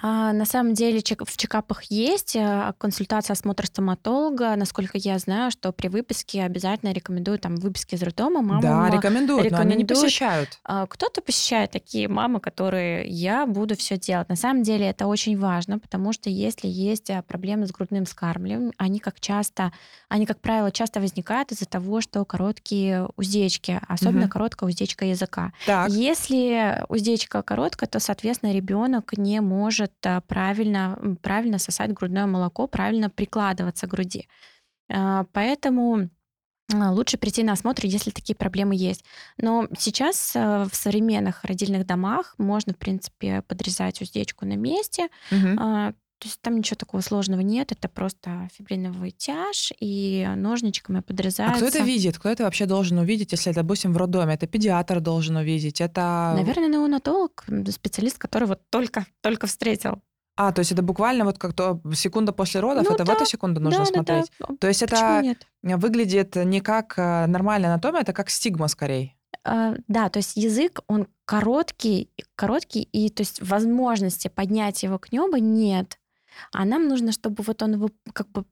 А, 0.01 0.33
на 0.33 0.45
самом 0.45 0.73
деле 0.73 1.01
чек- 1.01 1.27
в 1.27 1.38
чекапах 1.38 1.83
есть 1.86 2.36
э, 2.36 2.73
консультация, 2.77 3.33
осмотр 3.33 3.65
стоматолога. 3.65 4.55
Насколько 4.55 4.97
я 4.97 5.17
знаю, 5.19 5.51
что 5.51 5.71
при 5.71 5.88
выписке 5.88 6.43
обязательно 6.43 6.91
рекомендуют 6.91 7.41
там 7.41 7.55
выписки 7.55 7.95
из 7.95 8.03
роддома. 8.03 8.41
Мамам, 8.41 8.62
да, 8.62 8.86
а, 8.86 8.89
рекомендуют, 8.91 9.51
но 9.51 9.57
они 9.60 9.69
не 9.75 9.83
рекомендуют. 9.83 10.01
посещают. 10.03 10.60
а, 10.63 10.86
Кто-то 10.86 11.21
посещает 11.21 11.71
такие 11.71 12.07
мамы, 12.07 12.39
которые 12.39 13.07
я 13.07 13.45
буду 13.45 13.75
все 13.75 13.97
делать. 13.97 14.29
На 14.29 14.36
самом 14.36 14.63
деле 14.63 14.88
это 14.88 15.07
очень 15.07 15.38
важно, 15.38 15.79
потому 15.79 16.13
что 16.13 16.29
если 16.29 16.67
есть 16.67 17.10
а, 17.10 17.21
проблемы 17.23 17.65
с 17.67 17.71
грудным 17.71 18.05
скармливанием, 18.05 18.73
они 18.77 18.99
как 18.99 19.19
часто, 19.19 19.71
они 20.10 20.25
как 20.25 20.39
правило 20.39 20.71
часто 20.71 20.99
возникают 20.99 21.51
из-за 21.51 21.65
того, 21.65 22.01
что 22.01 22.23
короткие 22.25 23.07
уздечки, 23.17 23.79
особенно 23.88 24.21
Мгм. 24.21 24.29
короткая 24.29 24.69
уздечка 24.69 25.05
языка. 25.05 25.51
Так, 25.65 25.89
Если 25.89 26.83
уздечка 26.89 27.41
короткая, 27.41 27.89
то, 27.89 27.99
соответственно, 27.99 28.51
ребенок 28.53 29.13
не 29.17 29.41
может 29.41 29.87
а, 30.06 30.21
правильно, 30.21 30.97
м, 31.02 31.15
правильно 31.17 31.60
сосать 31.60 31.93
грудное 31.93 32.26
молоко, 32.28 32.67
правильно 32.67 33.10
прикладываться 33.10 33.88
к 33.88 33.89
груди. 33.91 34.28
А, 34.91 35.26
Поэтому 35.34 36.10
а, 36.73 36.91
лучше 36.91 37.17
прийти 37.17 37.43
на 37.43 37.54
осмотр, 37.54 37.86
если 37.86 38.12
такие 38.12 38.36
проблемы 38.36 38.76
есть. 38.76 39.06
Но 39.38 39.67
сейчас 39.78 40.34
а, 40.36 40.65
в 40.69 40.76
современных 40.76 41.43
родильных 41.45 41.86
домах 41.86 42.36
можно, 42.38 42.73
в 42.73 42.78
принципе, 42.78 43.41
подрезать 43.43 44.02
уздечку 44.02 44.45
на 44.45 44.56
месте. 44.56 45.10
мгм. 45.32 45.62
А, 46.17 46.23
То 46.23 46.27
есть 46.27 46.41
там 46.41 46.58
ничего 46.58 46.75
такого 46.75 47.01
сложного 47.01 47.41
нет, 47.41 47.71
это 47.71 47.88
просто 47.88 48.49
фибриновый 48.53 49.12
тяж, 49.12 49.71
и 49.80 50.27
ножничками 50.36 50.99
а 50.99 51.01
подрезается. 51.01 51.58
кто 51.58 51.65
это 51.65 51.84
видит? 51.84 52.17
Кто 52.17 52.30
это 52.30 52.43
вообще 52.43 52.65
должен 52.65 52.97
увидеть, 52.97 53.32
если, 53.32 53.51
допустим, 53.51 53.93
в 53.93 53.97
роддоме? 53.97 54.34
Это 54.34 54.47
педиатр 54.47 54.99
должен 54.99 55.36
увидеть, 55.36 55.82
это... 55.82 56.34
Наверное, 56.36 56.69
неонатолог, 56.69 57.45
специалист, 57.71 58.17
который 58.17 58.47
вот 58.47 58.62
только, 58.69 59.06
только 59.21 59.47
встретил. 59.47 60.01
А, 60.36 60.51
то 60.51 60.60
есть 60.60 60.71
это 60.71 60.84
буквально 60.84 61.25
вот 61.25 61.39
как 61.39 61.53
то 61.53 61.82
секунда 61.93 62.32
после 62.32 62.62
родов, 62.62 62.86
Ну 62.88 62.93
это 62.93 63.03
в 63.03 63.08
да, 63.08 63.13
эту 63.13 63.25
секунду 63.25 63.60
нужно 63.60 63.80
да, 63.80 63.86
да, 63.86 63.91
да. 63.91 64.23
смотреть? 64.23 64.60
То 64.60 64.67
есть 64.67 64.82
Почему 64.82 64.99
это 64.99 65.21
нет? 65.23 65.47
выглядит 65.63 66.36
не 66.36 66.62
как 66.62 66.93
э, 66.97 67.25
нормальная 67.25 67.71
анатомия, 67.71 68.01
это 68.01 68.13
как 68.13 68.30
стигма 68.30 68.67
скорее. 68.67 69.15
А, 69.43 69.73
Да, 69.88 70.10
то 70.10 70.17
есть 70.17 70.36
язык, 70.36 70.82
он 70.88 71.08
короткий, 71.25 72.12
короткий, 72.36 72.84
и 72.84 73.10
то 73.10 73.21
есть 73.21 73.41
возможности 73.41 74.27
поднять 74.27 74.84
его 74.84 74.99
к 74.99 75.12
небу 75.12 75.38
нет. 75.38 75.97
А 76.52 76.65
нам 76.65 76.88
нужно, 76.88 77.12
чтобы 77.12 77.43
вот 77.43 77.62
он 77.62 77.73
его 77.73 77.89
как 78.13 78.30
бы 78.32 78.45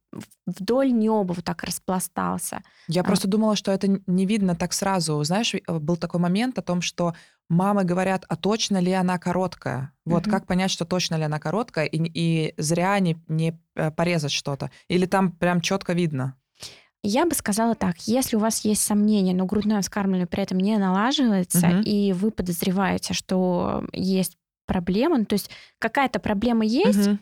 вдоль 0.45 0.91
неба 0.91 1.33
вот 1.33 1.43
так 1.43 1.63
распластался. 1.63 2.61
Я 2.87 3.01
А. 3.01 3.03
просто 3.03 3.27
думала, 3.27 3.55
что 3.55 3.71
это 3.71 3.87
не 4.07 4.25
видно 4.25 4.55
так 4.55 4.73
сразу. 4.73 5.23
Знаешь, 5.23 5.53
э, 5.55 5.59
был 5.79 5.97
такой 5.97 6.19
момент 6.19 6.57
о 6.57 6.61
том, 6.61 6.81
что 6.81 7.13
мамы 7.49 7.83
говорят, 7.83 8.25
а 8.27 8.35
точно 8.35 8.79
ли 8.79 8.91
она 8.91 9.17
короткая? 9.19 9.91
Вот 10.05 10.23
Мгм. 10.25 10.31
как 10.31 10.47
понять, 10.47 10.71
что 10.71 10.85
точно 10.85 11.15
ли 11.15 11.23
она 11.23 11.39
короткая, 11.39 11.85
и, 11.85 11.97
и 11.97 12.53
зря 12.57 12.99
не, 12.99 13.17
не 13.27 13.59
э, 13.75 13.91
порезать 13.91 14.31
что-то? 14.31 14.71
Или 14.87 15.05
там 15.05 15.31
прям 15.31 15.61
четко 15.61 15.93
видно? 15.93 16.35
Я 17.07 17.27
бы 17.27 17.35
сказала 17.35 17.75
так, 17.75 17.99
если 18.07 18.35
у 18.35 18.39
вас 18.39 18.65
есть 18.65 18.81
сомнения, 18.81 19.35
но 19.35 19.45
грудное 19.45 19.79
вскармливание 19.83 20.25
при 20.25 20.41
этом 20.41 20.57
не 20.59 20.75
налаживается, 20.77 21.67
Мгм. 21.67 21.81
и 21.81 22.13
вы 22.13 22.31
подозреваете, 22.31 23.13
что 23.13 23.83
есть 23.93 24.37
проблема, 24.65 25.17
ну, 25.17 25.25
то 25.25 25.33
есть 25.33 25.49
какая-то 25.79 26.19
проблема 26.19 26.65
есть, 26.65 27.07
Мгм. 27.07 27.19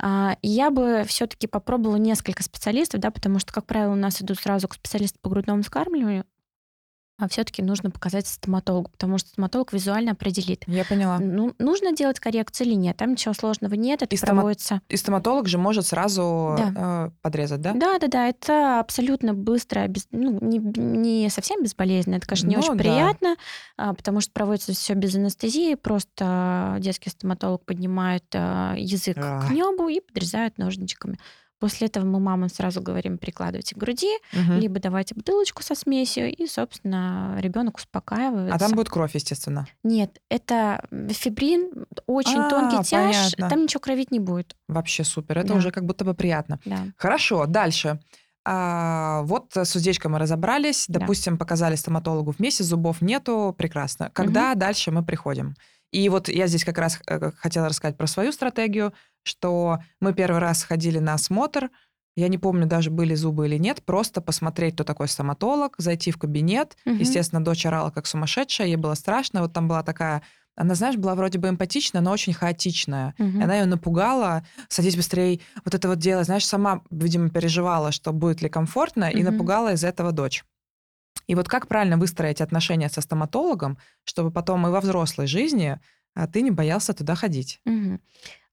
а, 0.00 0.36
я 0.42 0.70
бы 0.70 1.04
все-таки 1.06 1.46
попробовала 1.46 1.96
несколько 1.96 2.42
специалистов, 2.42 3.00
да, 3.00 3.10
потому 3.10 3.38
что, 3.38 3.52
как 3.52 3.66
правило, 3.66 3.92
у 3.92 3.96
нас 3.96 4.20
идут 4.22 4.38
сразу 4.38 4.68
к 4.68 4.74
специалисту 4.74 5.18
по 5.20 5.30
грудному 5.30 5.62
вскармливанию, 5.62 6.24
а 7.16 7.28
все-таки 7.28 7.62
нужно 7.62 7.90
показать 7.90 8.26
стоматологу, 8.26 8.90
потому 8.90 9.18
что 9.18 9.28
стоматолог 9.28 9.72
визуально 9.72 10.12
определит, 10.12 10.64
Я 10.66 10.84
поняла. 10.84 11.18
ну, 11.20 11.54
нужно 11.60 11.92
делать 11.92 12.18
коррекцию 12.18 12.66
или 12.66 12.74
нет. 12.74 12.96
Там 12.96 13.12
ничего 13.12 13.34
сложного 13.34 13.74
нет, 13.74 14.02
это 14.02 14.14
И 14.14 14.18
стома- 14.18 14.40
проводится. 14.40 14.80
И 14.88 14.96
стоматолог 14.96 15.46
же 15.46 15.56
может 15.58 15.86
сразу 15.86 16.56
э, 16.58 17.10
подрезать, 17.22 17.60
да? 17.60 17.72
Да, 17.72 17.98
да, 18.00 18.08
да, 18.08 18.28
это 18.28 18.80
абсолютно 18.80 19.32
быстро, 19.32 19.86
без- 19.86 20.08
ну, 20.10 20.38
не, 20.40 20.58
не 20.58 21.30
совсем 21.30 21.62
безболезненно, 21.62 22.16
это, 22.16 22.26
конечно, 22.26 22.48
не 22.48 22.56
Ну 22.56 22.62
очень 22.62 22.72
да. 22.72 22.78
приятно, 22.78 23.36
а, 23.76 23.94
потому 23.94 24.20
что 24.20 24.32
проводится 24.32 24.72
все 24.72 24.94
без 24.94 25.14
анестезии, 25.14 25.74
просто 25.76 26.76
детский 26.80 27.10
стоматолог 27.10 27.64
поднимает 27.64 28.24
а, 28.34 28.74
язык 28.76 29.16
Ах. 29.20 29.46
к 29.46 29.50
небу 29.52 29.88
и 29.88 30.00
подрезает 30.00 30.58
ножничками. 30.58 31.18
После 31.64 31.86
этого 31.86 32.04
мы 32.04 32.20
мамам 32.20 32.50
сразу 32.50 32.82
говорим, 32.82 33.16
прикладывайте 33.16 33.74
к 33.74 33.78
груди, 33.78 34.10
Мгм. 34.34 34.58
либо 34.58 34.80
давайте 34.80 35.14
бутылочку 35.14 35.62
со 35.62 35.74
смесью, 35.74 36.30
и, 36.30 36.46
собственно, 36.46 37.38
ребенок 37.40 37.78
успокаивается. 37.78 38.54
А 38.54 38.58
там 38.58 38.72
будет 38.72 38.90
кровь, 38.90 39.14
естественно. 39.14 39.66
Нет, 39.82 40.20
это 40.28 40.84
фибрин, 41.08 41.86
очень 42.06 42.38
А, 42.38 42.50
тонкий 42.50 42.84
тяж, 42.84 43.16
понятно. 43.32 43.48
там 43.48 43.62
ничего 43.62 43.80
кровить 43.80 44.10
не 44.10 44.20
будет. 44.20 44.54
Вообще 44.68 45.04
супер. 45.04 45.38
Это 45.38 45.48
Да. 45.48 45.54
уже 45.54 45.70
как 45.70 45.86
будто 45.86 46.04
бы 46.04 46.12
приятно. 46.12 46.60
Да. 46.66 46.80
Хорошо, 46.98 47.46
дальше. 47.46 47.98
А, 48.44 49.22
вот 49.22 49.56
с 49.56 49.74
уздечкой 49.74 50.10
мы 50.10 50.18
разобрались, 50.18 50.84
Да. 50.86 51.00
допустим, 51.00 51.38
показали 51.38 51.76
стоматологу 51.76 52.32
вместе, 52.38 52.62
зубов 52.62 53.00
нету, 53.00 53.54
прекрасно. 53.56 54.10
Когда 54.12 54.54
дальше 54.54 54.90
мы 54.90 55.02
приходим? 55.02 55.54
И 55.92 56.08
вот 56.10 56.28
я 56.28 56.46
здесь 56.46 56.64
как 56.64 56.76
раз 56.76 56.98
э, 57.06 57.30
хотела 57.38 57.68
рассказать 57.68 57.96
про 57.96 58.06
свою 58.06 58.32
стратегию, 58.32 58.92
что 59.24 59.80
мы 60.00 60.14
первый 60.14 60.38
раз 60.38 60.62
ходили 60.62 60.98
на 61.00 61.14
осмотр, 61.14 61.70
я 62.16 62.28
не 62.28 62.38
помню, 62.38 62.66
даже 62.66 62.90
были 62.90 63.16
зубы 63.16 63.46
или 63.46 63.56
нет, 63.58 63.82
просто 63.84 64.20
посмотреть, 64.20 64.74
кто 64.74 64.84
такой 64.84 65.08
стоматолог, 65.08 65.74
зайти 65.78 66.12
в 66.12 66.18
кабинет. 66.18 66.76
Мгм. 66.84 66.98
Естественно, 66.98 67.42
дочь 67.44 67.66
орала 67.66 67.90
как 67.90 68.06
сумасшедшая, 68.06 68.68
ей 68.68 68.76
было 68.76 68.94
страшно. 68.94 69.42
Вот 69.42 69.52
там 69.52 69.66
была 69.66 69.82
такая, 69.82 70.22
она, 70.54 70.76
знаешь, 70.76 70.96
была 70.96 71.16
вроде 71.16 71.40
бы 71.40 71.48
эмпатичная, 71.48 72.00
но 72.00 72.12
очень 72.12 72.32
хаотичная. 72.32 73.14
И 73.18 73.42
она 73.42 73.56
ее 73.56 73.64
напугала, 73.66 74.46
садись 74.68 74.94
быстрее, 74.94 75.40
вот 75.64 75.74
это 75.74 75.88
вот 75.88 75.98
дело, 75.98 76.22
знаешь, 76.22 76.46
сама, 76.46 76.82
видимо, 76.90 77.30
переживала, 77.30 77.90
что 77.90 78.12
будет 78.12 78.42
ли 78.42 78.48
комфортно, 78.48 79.10
и 79.10 79.16
Мгм. 79.22 79.32
напугала 79.32 79.72
из 79.72 79.82
этого 79.82 80.12
дочь. 80.12 80.44
И 81.26 81.34
вот 81.34 81.48
как 81.48 81.66
правильно 81.66 81.96
выстроить 81.96 82.40
отношения 82.40 82.88
со 82.88 83.00
стоматологом, 83.00 83.78
чтобы 84.04 84.30
потом 84.30 84.66
и 84.66 84.70
во 84.70 84.80
взрослой 84.80 85.26
жизни 85.26 85.80
а, 86.14 86.26
ты 86.26 86.42
не 86.42 86.50
боялся 86.50 86.94
туда 86.94 87.14
ходить? 87.14 87.60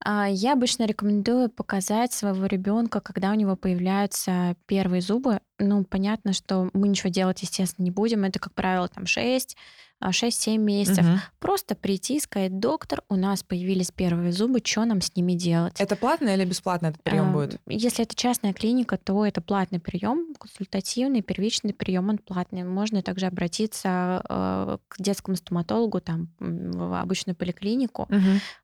А, 0.03 0.27
Я 0.27 0.53
обычно 0.53 0.85
рекомендую 0.85 1.49
показать 1.49 2.11
своего 2.13 2.45
ребенка, 2.47 3.01
когда 3.01 3.31
у 3.31 3.35
него 3.35 3.55
появляются 3.55 4.55
первые 4.65 5.01
зубы. 5.01 5.41
Ну, 5.59 5.83
понятно, 5.85 6.33
что 6.33 6.69
мы 6.73 6.87
ничего 6.87 7.09
делать, 7.09 7.41
естественно, 7.43 7.85
не 7.85 7.91
будем. 7.91 8.23
Это, 8.23 8.39
как 8.39 8.53
правило, 8.55 8.87
там 8.87 9.05
6, 9.05 9.55
6-7 10.09 10.57
месяцев. 10.57 11.05
Мгм. 11.05 11.19
Просто 11.39 11.75
прийти 11.75 12.17
и 12.17 12.19
сказать, 12.19 12.59
доктор, 12.59 13.03
у 13.09 13.15
нас 13.15 13.43
появились 13.43 13.91
первые 13.91 14.31
зубы, 14.31 14.61
что 14.63 14.85
нам 14.85 15.01
с 15.01 15.15
ними 15.15 15.33
делать? 15.33 15.79
Это 15.79 15.95
платно 15.95 16.29
или 16.29 16.43
бесплатно 16.45 16.87
этот 16.87 17.03
прием 17.03 17.29
А, 17.29 17.31
будет? 17.33 17.61
Если 17.67 18.03
это 18.03 18.15
частная 18.15 18.53
клиника, 18.53 18.97
то 18.97 19.25
это 19.25 19.41
платный 19.41 19.79
прием, 19.79 20.33
консультативный, 20.39 21.21
первичный 21.21 21.73
прием, 21.73 22.09
он 22.09 22.17
платный. 22.17 22.63
Можно 22.63 23.01
также 23.01 23.27
обратиться 23.27 24.23
э, 24.27 24.77
к 24.87 24.95
детскому 25.01 25.37
стоматологу, 25.37 26.01
там, 26.01 26.29
в 26.39 26.99
обычную 26.99 27.35
поликлинику, 27.35 28.07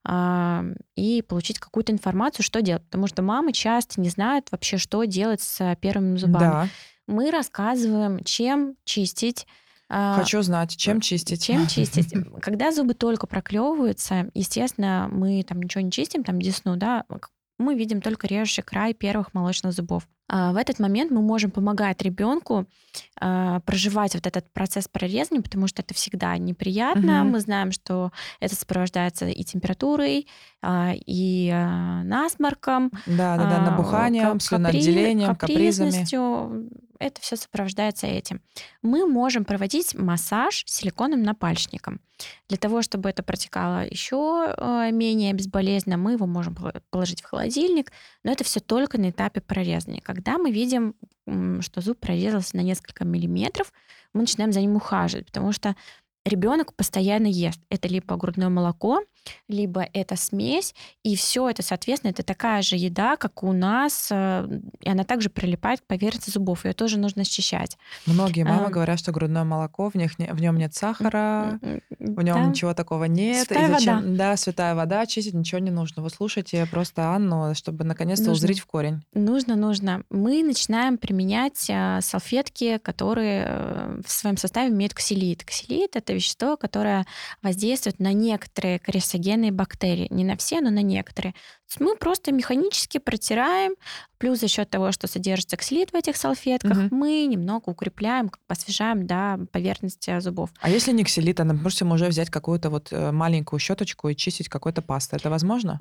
а, 0.04 0.64
и 0.96 1.22
получить 1.22 1.60
какую-то 1.60 1.92
информацию, 1.92 2.44
что 2.44 2.62
делать. 2.62 2.84
Потому 2.86 3.08
что 3.08 3.22
мамы 3.22 3.54
часто 3.54 4.02
не 4.02 4.10
знают 4.10 4.52
вообще, 4.52 4.78
что 4.78 5.04
делать 5.04 5.42
с 5.42 5.76
первыми 5.82 6.18
зубами. 6.18 6.40
Да, 6.40 6.68
Мы 7.08 7.32
рассказываем, 7.32 8.24
чем 8.24 8.76
чистить. 8.84 9.46
А, 9.90 10.16
хочу 10.18 10.42
знать, 10.42 10.76
чем 10.76 11.00
чистить. 11.02 11.44
Чем 11.44 11.68
чистить? 11.68 12.14
Когда 12.42 12.72
зубы 12.72 12.94
только 12.94 13.28
проклевываются, 13.28 14.30
естественно, 14.34 15.08
мы 15.12 15.44
там 15.44 15.62
ничего 15.62 15.82
не 15.82 15.92
чистим, 15.92 16.24
там 16.24 16.42
десну, 16.42 16.76
да, 16.76 17.06
мы 17.58 17.76
видим 17.76 18.02
только 18.02 18.28
режущий 18.28 18.64
край 18.64 18.94
первых 18.94 19.34
молочных 19.34 19.74
зубов. 19.74 20.08
А 20.30 20.52
в 20.52 20.58
этот 20.58 20.80
момент 20.80 21.12
мы 21.12 21.22
можем 21.22 21.52
помогать 21.52 22.02
ребенку 22.02 22.66
а, 23.20 23.60
проживать 23.62 24.14
вот 24.14 24.28
этот 24.28 24.52
процесс 24.52 24.88
прорезания, 24.88 25.42
потому 25.42 25.68
что 25.68 25.82
это 25.82 25.94
всегда 25.94 26.38
неприятно. 26.38 27.24
Мгм. 27.24 27.32
Мы 27.32 27.40
знаем, 27.40 27.72
что 27.72 28.12
это 28.40 28.56
сопровождается 28.56 29.28
и 29.28 29.44
температурой, 29.44 30.28
а, 30.62 30.94
и 30.96 31.50
насморком, 32.04 32.92
Да, 33.06 33.38
да, 33.38 33.50
да, 33.50 33.62
набуханием, 33.72 34.34
кап- 34.34 34.42
слюноотделением, 34.42 35.30
капри- 35.32 35.38
капризами. 35.38 35.90
капризностью. 35.92 36.70
Это 37.00 37.22
все 37.22 37.36
сопровождается 37.36 38.08
этим. 38.08 38.42
Мы 38.82 39.06
можем 39.06 39.46
проводить 39.46 39.94
массаж 39.94 40.64
силиконовым 40.66 41.24
напальчником. 41.24 42.02
Для 42.50 42.58
того, 42.58 42.82
чтобы 42.82 43.08
это 43.10 43.22
протекало 43.22 43.86
еще 43.86 44.56
менее 44.92 45.34
безболезненно, 45.34 45.98
мы 45.98 46.14
его 46.14 46.26
можем 46.26 46.56
пол- 46.56 46.72
положить 46.90 47.22
в 47.22 47.26
холодильник, 47.26 47.92
но 48.24 48.32
это 48.32 48.44
все 48.44 48.60
только 48.60 48.98
на 49.00 49.12
этапе 49.12 49.42
прорезания. 49.42 50.02
Когда 50.18 50.40
мы 50.40 50.50
видим, 50.50 50.96
что 51.62 51.80
зуб 51.80 52.00
прорезался 52.00 52.58
на 52.58 52.62
несколько 52.62 53.06
миллиметров, 53.06 53.72
мы 54.14 54.22
начинаем 54.22 54.52
за 54.52 54.62
ним 54.62 54.76
ухаживать, 54.76 55.28
потому 55.28 55.52
что 55.52 55.76
ребенок 56.28 56.74
постоянно 56.76 57.28
ест. 57.28 57.60
Это 57.70 57.88
либо 57.88 58.16
грудное 58.16 58.50
молоко, 58.50 59.02
либо 59.48 59.88
это 59.94 60.16
смесь, 60.16 60.74
и 61.04 61.16
все 61.16 61.50
это, 61.50 61.62
соответственно, 61.62 62.12
это 62.12 62.24
такая 62.24 62.62
же 62.62 62.76
еда, 62.76 63.18
как 63.18 63.44
у 63.44 63.52
нас, 63.54 64.10
э, 64.12 64.48
и 64.82 64.90
она 64.90 65.04
также 65.04 65.30
прилипает 65.30 65.82
к 65.82 65.88
поверхности 65.88 66.30
зубов, 66.30 66.66
ее 66.66 66.74
тоже 66.74 66.98
нужно 66.98 67.24
счищать. 67.24 67.78
Многие 68.06 68.44
мамы 68.44 68.68
А. 68.68 68.70
говорят, 68.70 69.00
что 69.00 69.12
грудное 69.12 69.44
молоко, 69.44 69.90
в, 69.90 69.96
них 69.96 70.14
в 70.18 70.42
нем 70.42 70.58
нет 70.58 70.74
сахара, 70.74 71.60
в 72.00 72.22
нем 72.24 72.36
да. 72.36 72.46
ничего 72.46 72.74
такого 72.74 73.06
нет. 73.06 73.44
и 73.44 73.46
Святая 73.48 73.70
зачем- 73.70 74.16
Да, 74.16 74.38
святая 74.38 74.76
вода, 74.76 75.06
чистить 75.06 75.34
ничего 75.34 75.60
не 75.60 75.72
нужно. 75.72 76.02
Вы 76.02 76.10
слушайте 76.10 76.66
просто 76.70 77.14
Анну, 77.14 77.54
чтобы 77.56 77.84
наконец-то 77.84 78.28
Нужно. 78.30 78.34
узреть 78.34 78.60
в 78.60 78.66
корень. 78.66 79.02
Нужно, 79.14 79.56
нужно. 79.56 80.04
Мы 80.10 80.44
начинаем 80.44 80.98
применять 80.98 81.68
а, 81.70 82.02
салфетки, 82.02 82.78
которые 82.80 83.46
э, 83.48 84.02
в 84.06 84.12
своем 84.12 84.38
составе 84.38 84.70
имеют 84.70 84.94
ксилит. 84.94 85.44
Ксилит 85.44 85.96
это 85.96 86.17
вещество, 86.18 86.58
которое 86.58 87.06
воздействует 87.42 88.00
на 88.00 88.14
некоторые 88.14 88.80
кариесогенные 88.80 89.52
бактерии. 89.52 90.08
Не 90.10 90.24
на 90.24 90.36
все, 90.38 90.62
но 90.62 90.70
на 90.70 90.82
некоторые. 90.82 91.34
Мы 91.80 91.96
просто 91.98 92.32
механически 92.32 92.98
протираем, 92.98 93.76
плюс 94.18 94.40
за 94.40 94.48
счет 94.48 94.70
того, 94.70 94.92
что 94.92 95.06
содержится 95.08 95.58
ксилит 95.58 95.92
в 95.92 95.96
этих 95.96 96.18
салфетках, 96.18 96.78
Мгм. 96.78 96.88
мы 96.92 97.26
немного 97.26 97.70
укрепляем, 97.70 98.32
освежаем 98.48 99.06
да, 99.06 99.38
поверхность 99.52 100.08
э, 100.08 100.20
зубов. 100.22 100.50
А 100.62 100.70
если 100.70 100.92
не 100.92 101.04
ксилит, 101.04 101.40
а, 101.40 101.44
допустим, 101.44 101.92
уже 101.92 102.08
взять 102.08 102.30
какую-то 102.30 102.70
вот 102.70 102.88
э, 102.92 103.12
маленькую 103.12 103.60
щеточку 103.60 104.10
и 104.10 104.16
чистить 104.16 104.50
какой-то 104.50 104.82
пастой, 104.82 105.20
это 105.20 105.30
возможно? 105.30 105.78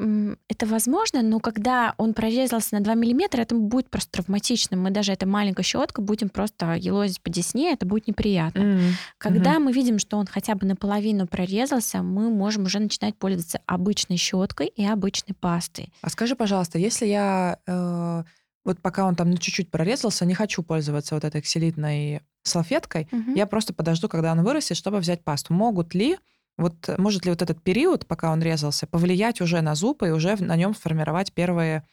Это 0.49 0.67
возможно, 0.67 1.23
но 1.23 1.41
когда 1.41 1.95
он 1.97 2.13
прорезался 2.15 2.75
на 2.75 2.81
2 2.81 2.95
миллиметра, 2.95 3.41
это 3.43 3.55
будет 3.55 3.89
просто 3.89 4.11
травматично. 4.11 4.77
Мы 4.77 4.91
даже 4.91 5.13
этой 5.13 5.25
маленькой 5.27 5.63
щеткой 5.65 6.05
будем 6.05 6.29
просто 6.29 6.75
елозить 6.75 7.23
по 7.23 7.31
десне, 7.31 7.73
это 7.73 7.87
будет 7.87 8.07
неприятно. 8.09 8.59
М, 8.61 8.81
Когда 9.19 9.53
мгм. 9.55 9.65
мы 9.65 9.73
видим, 9.73 9.99
что 9.99 10.19
он 10.19 10.27
хотя 10.27 10.55
бы 10.57 10.67
наполовину 10.67 11.27
прорезался, 11.27 12.03
мы 12.03 12.29
можем 12.29 12.65
уже 12.65 12.81
начинать 12.81 13.17
пользоваться 13.17 13.61
обычной 13.67 14.17
щеткой 14.19 14.67
и 14.67 14.85
обычной 14.85 15.35
пастой. 15.35 15.76
А 16.03 16.11
скажи, 16.11 16.37
пожалуйста, 16.37 16.79
если 16.79 17.07
я 17.07 17.59
э, 17.67 18.25
вот 18.65 18.81
пока 18.81 19.05
он 19.07 19.15
там 19.15 19.31
ну, 19.31 19.37
чуть-чуть 19.37 19.71
прорезался, 19.71 20.27
не 20.27 20.35
хочу 20.35 20.63
пользоваться 20.63 21.15
вот 21.15 21.25
этой 21.25 21.41
ксилитной 21.41 22.23
салфеткой, 22.43 23.09
я 23.35 23.47
просто 23.47 23.75
подожду, 23.75 24.09
когда 24.09 24.33
он 24.33 24.43
вырастет, 24.43 24.77
чтобы 24.77 24.99
взять 24.99 25.25
пасту. 25.25 25.55
Могут 25.55 25.95
ли 25.95 26.19
вот 26.59 26.89
э, 26.89 26.97
может 26.99 27.25
ли 27.25 27.31
вот 27.31 27.43
этот 27.43 27.63
период, 27.63 28.07
пока 28.07 28.33
он 28.33 28.43
резался, 28.43 28.87
повлиять 28.87 29.41
уже 29.41 29.61
на 29.61 29.75
зуб 29.75 30.03
и 30.03 30.11
уже 30.11 30.37
на 30.37 30.57
нем 30.57 30.75
сформировать 30.75 31.33
первые 31.33 31.85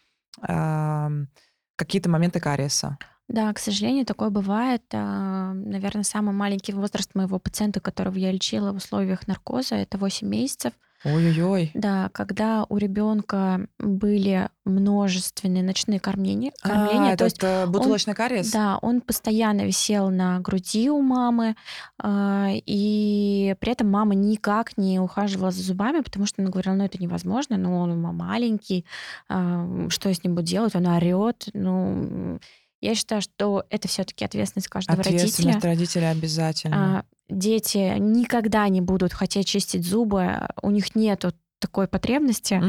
ам, 0.42 1.28
какие-то 1.76 2.10
моменты 2.10 2.40
кариеса? 2.40 2.98
Да, 3.28 3.52
к 3.54 3.60
сожалению, 3.60 4.06
такое 4.06 4.30
бывает. 4.30 4.84
Наверное, 4.92 6.04
самый 6.04 6.34
маленький 6.34 6.74
возраст 6.74 7.16
моего 7.16 7.40
пациента, 7.40 7.80
которого 7.80 8.18
я 8.18 8.32
лечила 8.32 8.74
в 8.74 8.76
условиях 8.76 9.28
наркоза, 9.28 9.76
это 9.76 9.98
8 9.98 10.28
месяцев. 10.28 10.74
Ой-ой-ой. 11.06 11.72
Да, 11.74 12.10
когда 12.14 12.66
у 12.70 12.78
ребенка 12.78 13.68
были 13.78 14.50
множественные 14.66 15.64
ночные 15.64 16.00
кормления, 16.00 16.52
А, 16.62 16.70
кормления, 16.70 17.18
то 17.18 17.26
этот 17.26 17.44
есть 17.44 17.44
э, 17.44 17.66
бутылочный 17.68 18.14
кариес? 18.14 18.52
Да, 18.52 18.80
он 18.82 19.02
постоянно 19.02 19.62
висел 19.66 20.10
на 20.10 20.40
груди 20.40 20.90
у 20.90 21.02
мамы, 21.02 21.56
а, 22.02 22.48
и 22.52 23.56
при 23.60 23.72
этом 23.72 23.90
мама 23.92 24.16
никак 24.16 24.78
не 24.78 25.00
ухаживала 25.00 25.52
за 25.52 25.62
зубами, 25.62 26.00
потому 26.02 26.26
что 26.26 26.42
она 26.42 26.50
говорила, 26.50 26.74
ну 26.74 26.86
это 26.86 27.02
невозможно, 27.02 27.58
ну 27.58 27.78
он 27.78 28.00
маленький, 28.02 28.86
а, 29.28 29.88
что 29.90 30.10
я 30.10 30.16
с 30.16 30.24
ним 30.24 30.36
буду 30.36 30.48
делать, 30.48 30.76
он 30.76 30.88
орет, 30.88 31.50
ну 31.54 32.40
Я 32.82 32.96
считаю, 32.96 33.22
что 33.22 33.64
это 33.70 33.88
все-таки 33.88 34.26
ответственность 34.26 34.68
каждого 34.68 35.00
Ответственность 35.00 35.64
родителя. 35.64 35.70
родителя 35.70 36.10
обязательно. 36.10 37.06
Дети 37.34 37.98
никогда 37.98 38.68
не 38.70 38.82
будут 38.82 39.14
хотеть 39.14 39.48
чистить 39.48 39.86
зубы, 39.86 40.48
у 40.62 40.72
них 40.72 40.96
нету 40.96 41.32
такой 41.60 41.88
потребности, 41.88 42.62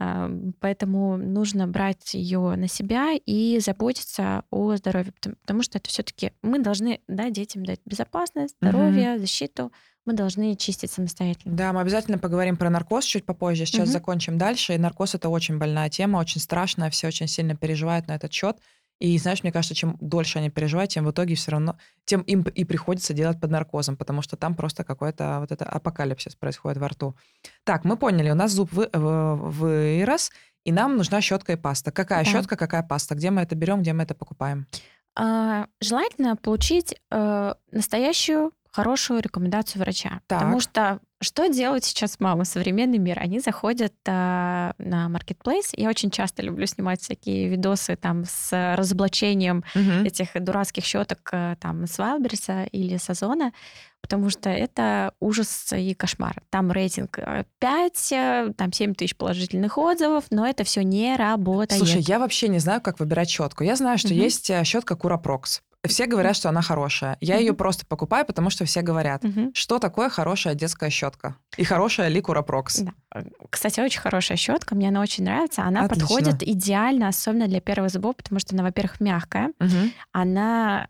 а, 0.00 0.28
поэтому 0.60 1.16
нужно 1.16 1.68
брать 1.68 2.14
ее 2.14 2.56
на 2.56 2.66
себя 2.66 3.12
и 3.24 3.60
заботиться 3.60 4.42
о 4.50 4.74
здоровье, 4.76 5.12
потому, 5.42 5.62
что 5.62 5.78
это 5.78 5.88
все-таки 5.88 6.32
мы 6.42 6.58
должны 6.58 7.00
да, 7.06 7.30
детям 7.30 7.64
дать 7.64 7.80
безопасность, 7.86 8.56
здоровье, 8.60 9.18
защиту. 9.20 9.70
Мы 10.04 10.14
должны 10.14 10.56
чистить 10.56 10.90
самостоятельно. 10.90 11.56
Да, 11.56 11.72
мы 11.72 11.80
обязательно 11.80 12.18
поговорим 12.18 12.56
про 12.56 12.68
наркоз 12.68 13.04
чуть 13.04 13.24
попозже. 13.24 13.66
Сейчас 13.66 13.84
Мгм. 13.84 13.92
закончим 13.92 14.38
дальше. 14.38 14.74
И 14.74 14.78
наркоз 14.78 15.14
это 15.14 15.28
очень 15.28 15.58
больная 15.58 15.88
тема, 15.90 16.18
очень 16.18 16.40
страшная, 16.40 16.90
все 16.90 17.06
очень 17.06 17.28
сильно 17.28 17.54
переживают 17.54 18.08
на 18.08 18.16
этот 18.16 18.32
счет. 18.32 18.56
И 19.02 19.18
знаешь, 19.18 19.42
мне 19.42 19.50
кажется, 19.50 19.74
чем 19.74 19.96
дольше 20.00 20.38
они 20.38 20.48
переживают, 20.48 20.92
тем 20.92 21.04
в 21.06 21.10
итоге 21.10 21.34
все 21.34 21.50
равно, 21.50 21.76
тем 22.04 22.20
им 22.20 22.42
и 22.42 22.64
приходится 22.64 23.12
делать 23.14 23.40
под 23.40 23.50
наркозом, 23.50 23.96
потому 23.96 24.22
что 24.22 24.36
там 24.36 24.54
просто 24.54 24.84
какой-то 24.84 25.38
вот 25.40 25.50
это 25.50 25.64
апокалипсис 25.64 26.36
происходит 26.36 26.78
во 26.78 26.86
рту. 26.88 27.16
Так, 27.64 27.84
мы 27.84 27.96
поняли, 27.96 28.30
у 28.30 28.36
нас 28.36 28.52
зуб 28.52 28.72
вы- 28.72 28.88
в- 28.92 29.34
вырос, 29.50 30.30
и 30.64 30.70
нам 30.70 30.96
нужна 30.96 31.20
щетка 31.20 31.52
и 31.54 31.56
паста. 31.56 31.90
Какая 31.90 32.24
Да. 32.24 32.30
щетка, 32.30 32.56
какая 32.56 32.84
паста? 32.84 33.16
Где 33.16 33.30
мы 33.32 33.42
это 33.42 33.56
берем, 33.56 33.80
где 33.82 33.92
мы 33.92 34.04
это 34.04 34.14
покупаем? 34.14 34.66
А, 35.16 35.66
Желательно 35.80 36.36
получить 36.36 36.94
э, 37.10 37.54
настоящую 37.72 38.52
хорошую 38.72 39.20
рекомендацию 39.20 39.80
врача. 39.82 40.20
Потому 40.26 40.54
Так. 40.60 40.62
что 40.62 41.00
что 41.20 41.46
делают 41.46 41.84
сейчас 41.84 42.18
мамы? 42.18 42.44
Современный 42.44 42.98
мир. 42.98 43.18
Они 43.20 43.38
заходят 43.38 43.92
а, 44.08 44.72
на 44.78 45.06
marketplace. 45.08 45.68
Я 45.76 45.88
очень 45.88 46.10
часто 46.10 46.42
люблю 46.42 46.66
снимать 46.66 47.00
всякие 47.00 47.48
видосы 47.48 47.94
там 47.94 48.24
с 48.24 48.74
разоблачением 48.76 49.62
Мгм. 49.76 50.04
этих 50.04 50.30
дурацких 50.42 50.84
щеток 50.84 51.28
э, 51.32 51.54
там 51.60 51.86
с 51.86 51.96
Вайлберса 51.98 52.64
или 52.64 52.96
с 52.96 53.08
Озона, 53.08 53.52
потому 54.00 54.30
что 54.30 54.50
это 54.50 55.12
ужас 55.20 55.72
и 55.72 55.94
кошмар. 55.94 56.42
Там 56.50 56.72
рейтинг 56.72 57.18
э, 57.20 57.44
5, 57.60 58.12
э, 58.12 58.52
там 58.56 58.72
7 58.72 58.94
тысяч 58.94 59.14
положительных 59.14 59.78
отзывов, 59.78 60.24
но 60.30 60.44
это 60.44 60.64
все 60.64 60.82
не 60.82 61.14
работает. 61.14 61.78
Слушай, 61.78 62.00
я 62.00 62.18
вообще 62.18 62.48
не 62.48 62.58
знаю, 62.58 62.80
как 62.80 62.98
выбирать 62.98 63.30
щетку. 63.30 63.62
Я 63.62 63.76
знаю, 63.76 63.96
что 63.98 64.08
Мгм. 64.08 64.16
есть 64.18 64.50
э, 64.50 64.64
щетка 64.64 64.96
Curaprox. 64.96 65.62
Все 65.88 66.06
говорят, 66.06 66.36
что 66.36 66.48
она 66.48 66.62
хорошая. 66.62 67.16
Я 67.20 67.38
ее 67.38 67.54
просто 67.54 67.84
покупаю, 67.84 68.24
потому 68.24 68.50
что 68.50 68.64
все 68.64 68.82
говорят. 68.82 69.24
Что 69.52 69.78
такое 69.80 70.08
хорошая 70.10 70.54
детская 70.54 70.90
щетка? 70.90 71.34
И 71.56 71.64
хорошая 71.64 72.06
ли 72.08 72.20
Curaprox? 72.20 72.78
Да. 72.80 72.92
Э, 73.14 73.22
Кстати, 73.50 73.80
очень 73.80 74.00
хорошая 74.00 74.36
щетка, 74.38 74.76
мне 74.76 74.88
она 74.88 75.00
очень 75.00 75.24
нравится. 75.24 75.62
Она 75.64 75.84
Отлично. 75.84 76.06
подходит 76.06 76.42
идеально, 76.48 77.08
особенно 77.08 77.48
для 77.48 77.60
первых 77.60 77.90
зубов, 77.90 78.14
потому 78.16 78.38
что 78.38 78.54
она, 78.54 78.62
во-первых, 78.62 79.00
мягкая. 79.00 79.52
Она 80.12 80.86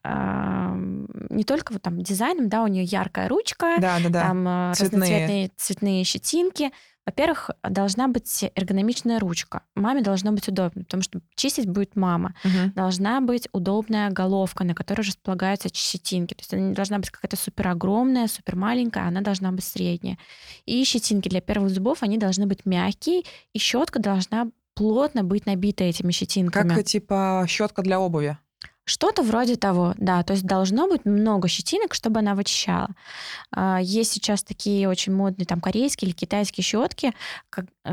не 1.30 1.44
только 1.44 1.72
вот 1.72 1.82
там 1.82 2.02
дизайном, 2.02 2.48
да, 2.48 2.62
у 2.62 2.66
нее 2.66 2.84
яркая 2.84 3.28
ручка, 3.28 3.76
Да, 3.78 3.98
да, 4.02 4.08
да. 4.10 4.22
там 4.22 4.46
э, 4.48 4.72
Цветные. 4.74 5.00
разноцветные 5.00 5.50
цветные 5.56 6.04
щетинки. 6.04 6.70
Во-первых, 7.04 7.50
должна 7.68 8.06
быть 8.06 8.44
эргономичная 8.54 9.18
ручка. 9.18 9.62
Маме 9.74 10.02
должно 10.02 10.32
быть 10.32 10.48
удобно, 10.48 10.84
потому 10.84 11.02
что 11.02 11.20
чистить 11.34 11.68
будет 11.68 11.96
мама. 11.96 12.34
Мгм. 12.44 12.72
Должна 12.72 13.20
быть 13.20 13.48
удобная 13.52 14.10
головка, 14.10 14.62
на 14.64 14.74
которой 14.74 15.02
располагаются 15.02 15.68
щетинки. 15.72 16.34
То 16.34 16.40
есть 16.40 16.54
она 16.54 16.68
не 16.68 16.74
должна 16.74 16.98
быть 16.98 17.10
какая-то 17.10 17.36
супер 17.36 17.68
огромная, 17.68 18.28
супер 18.28 18.54
маленькая, 18.54 19.08
она 19.08 19.20
должна 19.20 19.50
быть 19.50 19.64
средняя. 19.64 20.16
И 20.64 20.84
щетинки 20.84 21.28
для 21.28 21.40
первых 21.40 21.70
зубов, 21.70 22.02
они 22.02 22.18
должны 22.18 22.46
быть 22.46 22.64
мягкие, 22.66 23.24
и 23.52 23.58
щетка 23.58 23.98
должна 23.98 24.48
плотно 24.74 25.24
быть 25.24 25.46
набита 25.46 25.84
этими 25.84 26.12
щетинками. 26.12 26.68
Как 26.68 26.78
э, 26.78 26.82
типа 26.82 27.44
щетка 27.48 27.82
для 27.82 28.00
обуви. 28.00 28.38
Что-то 28.84 29.22
вроде 29.22 29.56
того, 29.56 29.94
да. 29.96 30.22
То 30.24 30.32
есть 30.32 30.44
должно 30.44 30.88
быть 30.88 31.04
много 31.04 31.46
щетинок, 31.48 31.94
чтобы 31.94 32.18
она 32.18 32.34
вычищала. 32.34 32.88
А, 33.52 33.78
Есть 33.80 34.12
сейчас 34.12 34.42
такие 34.42 34.88
очень 34.88 35.14
модные 35.14 35.46
там 35.46 35.60
корейские 35.60 36.08
или 36.08 36.16
китайские 36.16 36.64
щетки, 36.64 37.12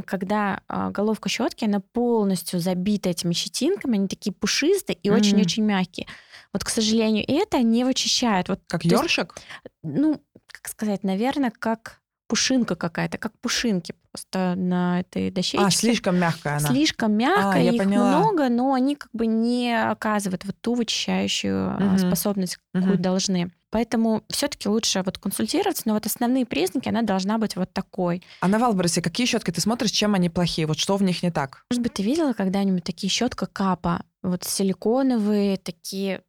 когда 0.06 0.62
а, 0.68 0.90
головка 0.90 1.30
щетки, 1.30 1.66
она 1.66 1.80
полностью 1.80 2.60
забита 2.60 3.10
этими 3.10 3.34
щетинками, 3.34 3.98
они 3.98 4.08
такие 4.08 4.34
пушистые 4.34 4.98
и 5.02 5.10
очень-очень 5.10 5.64
мягкие. 5.64 6.08
Вот, 6.54 6.64
к 6.64 6.70
сожалению, 6.70 7.24
это 7.28 7.60
не 7.62 7.84
вычищает. 7.84 8.50
Вот, 8.50 8.60
Как 8.68 8.82
то 8.82 8.88
есть, 8.88 9.02
ёршик? 9.02 9.36
ну, 9.84 10.20
как 10.52 10.68
сказать, 10.68 11.04
наверное, 11.04 11.52
как 11.52 12.02
пушинка 12.28 12.76
какая-то, 12.76 13.18
как 13.18 13.38
пушинки 13.40 13.94
просто 14.12 14.56
на 14.56 15.02
этой 15.02 15.32
дощечке. 15.32 15.66
А, 15.66 15.70
слишком 15.72 16.18
мягкая 16.18 16.58
она. 16.58 16.70
Слишком 16.70 17.14
мягкая, 17.14 17.64
я 17.64 17.72
их 17.72 17.78
поняла. 17.78 18.08
много, 18.08 18.50
но 18.50 18.74
они 18.74 18.96
как 18.96 19.10
бы 19.14 19.26
не 19.28 19.72
оказывают 19.80 20.46
вот 20.46 20.56
ту 20.62 20.74
вычищающую 20.76 21.70
а, 21.76 21.80
Мгм. 21.80 21.98
способность, 22.00 22.58
какую 22.74 22.94
Мгм. 22.96 23.02
должны. 23.02 23.52
Поэтому 23.72 24.24
все-таки 24.30 24.68
лучше 24.68 25.04
вот 25.06 25.20
консультироваться, 25.20 25.84
но 25.86 25.94
вот 25.94 26.06
основные 26.08 26.44
признаки, 26.48 26.90
она 26.90 27.04
должна 27.04 27.38
быть 27.38 27.56
вот 27.56 27.72
такой. 27.72 28.24
А 28.42 28.48
на 28.48 28.58
Валберсе 28.58 29.00
какие 29.00 29.28
щетки 29.28 29.52
ты 29.52 29.62
смотришь, 29.62 29.92
чем 29.92 30.16
они 30.16 30.28
плохие? 30.30 30.66
Вот 30.66 30.80
что 30.80 30.98
в 30.98 31.04
них 31.04 31.22
не 31.22 31.30
так? 31.30 31.66
Может 31.70 31.84
быть, 31.84 31.94
ты 31.94 32.02
видела 32.02 32.34
когда-нибудь 32.34 32.84
такие 32.84 33.12
щетка 33.12 33.46
капа? 33.46 34.02
Вот 34.24 34.44
силиконовые, 34.44 35.58
такие... 35.58 36.24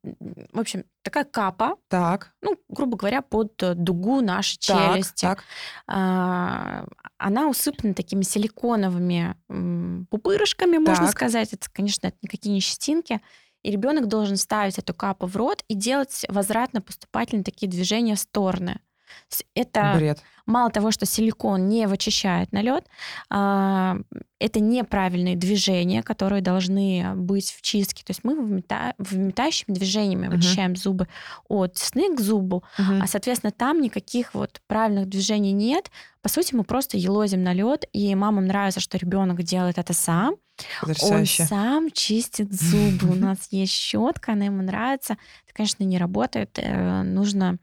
В 0.53 0.61
общем, 0.61 0.85
такая 1.03 1.25
капа, 1.25 1.75
Так, 1.89 2.33
ну, 2.43 2.57
грубо 2.69 2.97
говоря, 2.97 3.21
под 3.23 3.57
дугу 3.57 4.21
нашей 4.21 4.59
так, 4.59 4.93
челюсти. 4.95 5.23
так. 5.23 5.43
А, 5.89 6.85
Она 7.19 7.49
усыпана 7.49 7.70
такими 7.73 8.23
силиконовыми 8.23 9.37
пупырышками, 10.11 10.79
можно 10.79 11.07
Так. 11.07 11.13
сказать. 11.13 11.53
Это, 11.53 11.69
конечно, 11.71 12.09
это 12.09 12.17
никакие 12.23 12.55
не 12.55 12.61
щетинки. 12.61 13.21
И 13.63 13.71
ребенок 13.71 14.07
должен 14.07 14.37
ставить 14.37 14.79
эту 14.79 14.95
капу 14.95 15.27
в 15.27 15.37
рот 15.37 15.65
и 15.69 15.75
делать 15.75 16.25
возвратно-поступательные 16.29 17.45
такие 17.45 17.69
движения 17.71 18.15
в 18.15 18.21
стороны. 18.21 18.81
Это 19.55 19.95
Бред. 19.97 20.23
Мало 20.51 20.71
того, 20.71 20.91
что 20.91 21.07
силикон 21.07 21.69
не 21.69 21.87
вычищает 21.87 22.53
налет, 22.53 22.85
а, 23.31 23.97
это 24.39 24.61
неправильные 24.61 25.37
движения, 25.37 26.03
которые 26.03 26.43
должны 26.43 27.13
быть 27.15 27.53
в 27.53 27.63
чистке. 27.63 28.03
То 28.05 28.11
есть 28.11 28.21
мы 28.25 28.35
вымета- 28.35 28.95
выметающими 28.99 29.75
движениями 29.75 30.27
Мгм. 30.29 30.37
вычищаем 30.37 30.77
зубы 30.77 31.09
от 31.49 31.75
десны 31.75 32.15
к 32.17 32.21
зубу, 32.21 32.63
Мгм. 32.79 33.03
а, 33.03 33.07
соответственно, 33.07 33.53
там 33.53 33.81
никаких 33.81 34.35
вот 34.35 34.61
правильных 34.67 35.09
движений 35.09 35.53
нет. 35.53 35.91
По 36.23 36.29
сути, 36.29 36.55
мы 36.55 36.65
просто 36.65 36.97
елозим 36.97 37.43
на 37.43 37.53
лед, 37.53 37.85
и 37.93 38.15
мамам 38.15 38.47
нравится, 38.47 38.81
что 38.81 38.99
ребенок 38.99 39.43
делает 39.43 39.79
это 39.79 39.93
сам. 39.93 40.37
Потрясающе. 40.83 41.43
Он 41.45 41.49
сам 41.49 41.91
чистит 41.91 42.53
зубы. 42.53 43.09
У 43.11 43.15
нас 43.15 43.49
есть 43.51 43.73
щетка, 43.73 44.33
она 44.33 44.47
ему 44.47 44.63
нравится. 44.63 45.15
Это, 45.47 45.55
конечно, 45.55 45.85
не 45.85 45.97
работает. 45.99 46.59
э, 46.59 47.03
Нужно 47.03 47.59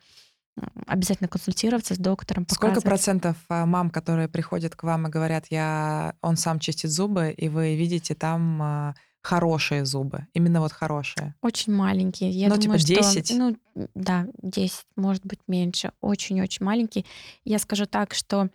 обязательно 0.85 1.27
консультироваться 1.27 1.95
с 1.95 1.97
доктором. 1.97 2.45
Сколько 2.49 2.75
показывать. 2.75 2.83
процентов 2.83 3.37
а, 3.49 3.65
мам, 3.65 3.89
которые 3.89 4.27
приходят 4.27 4.75
к 4.75 4.83
вам 4.83 5.07
и 5.07 5.09
говорят, 5.09 5.45
я, 5.49 6.15
он 6.21 6.37
сам 6.37 6.59
чистит 6.59 6.91
зубы, 6.91 7.31
и 7.31 7.49
вы 7.49 7.75
видите 7.75 8.15
там 8.15 8.61
а, 8.61 8.95
хорошие 9.21 9.85
зубы, 9.85 10.27
именно 10.33 10.61
вот 10.61 10.71
хорошие? 10.71 11.35
Очень 11.41 11.73
маленькие. 11.73 12.29
Я 12.29 12.49
Ну, 12.49 12.57
думаю, 12.57 12.79
типа 12.79 13.03
что, 13.03 13.13
10? 13.13 13.37
Ну, 13.37 13.57
да, 13.93 14.27
10, 14.41 14.85
может 14.95 15.25
быть, 15.25 15.39
меньше. 15.47 15.91
Очень-очень 16.01 16.65
маленький. 16.65 17.05
Я 17.43 17.59
скажу 17.59 17.85
так, 17.85 18.13
что 18.13 18.49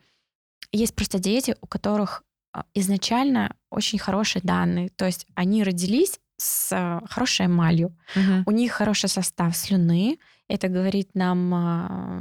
есть 0.72 0.94
просто 0.94 1.18
дети, 1.18 1.56
у 1.60 1.66
которых 1.66 2.24
а, 2.52 2.64
изначально 2.74 3.54
очень 3.70 3.98
хорошие 3.98 4.42
данные. 4.42 4.90
То 4.90 5.04
есть 5.04 5.26
они 5.34 5.62
родились 5.62 6.18
с 6.38 7.00
хорошей 7.08 7.46
эмалью. 7.46 7.96
Мгм. 8.16 8.42
У 8.46 8.50
них 8.50 8.72
хороший 8.72 9.08
состав 9.08 9.56
слюны. 9.56 10.18
Это 10.52 10.68
говорит 10.68 11.14
нам 11.14 11.48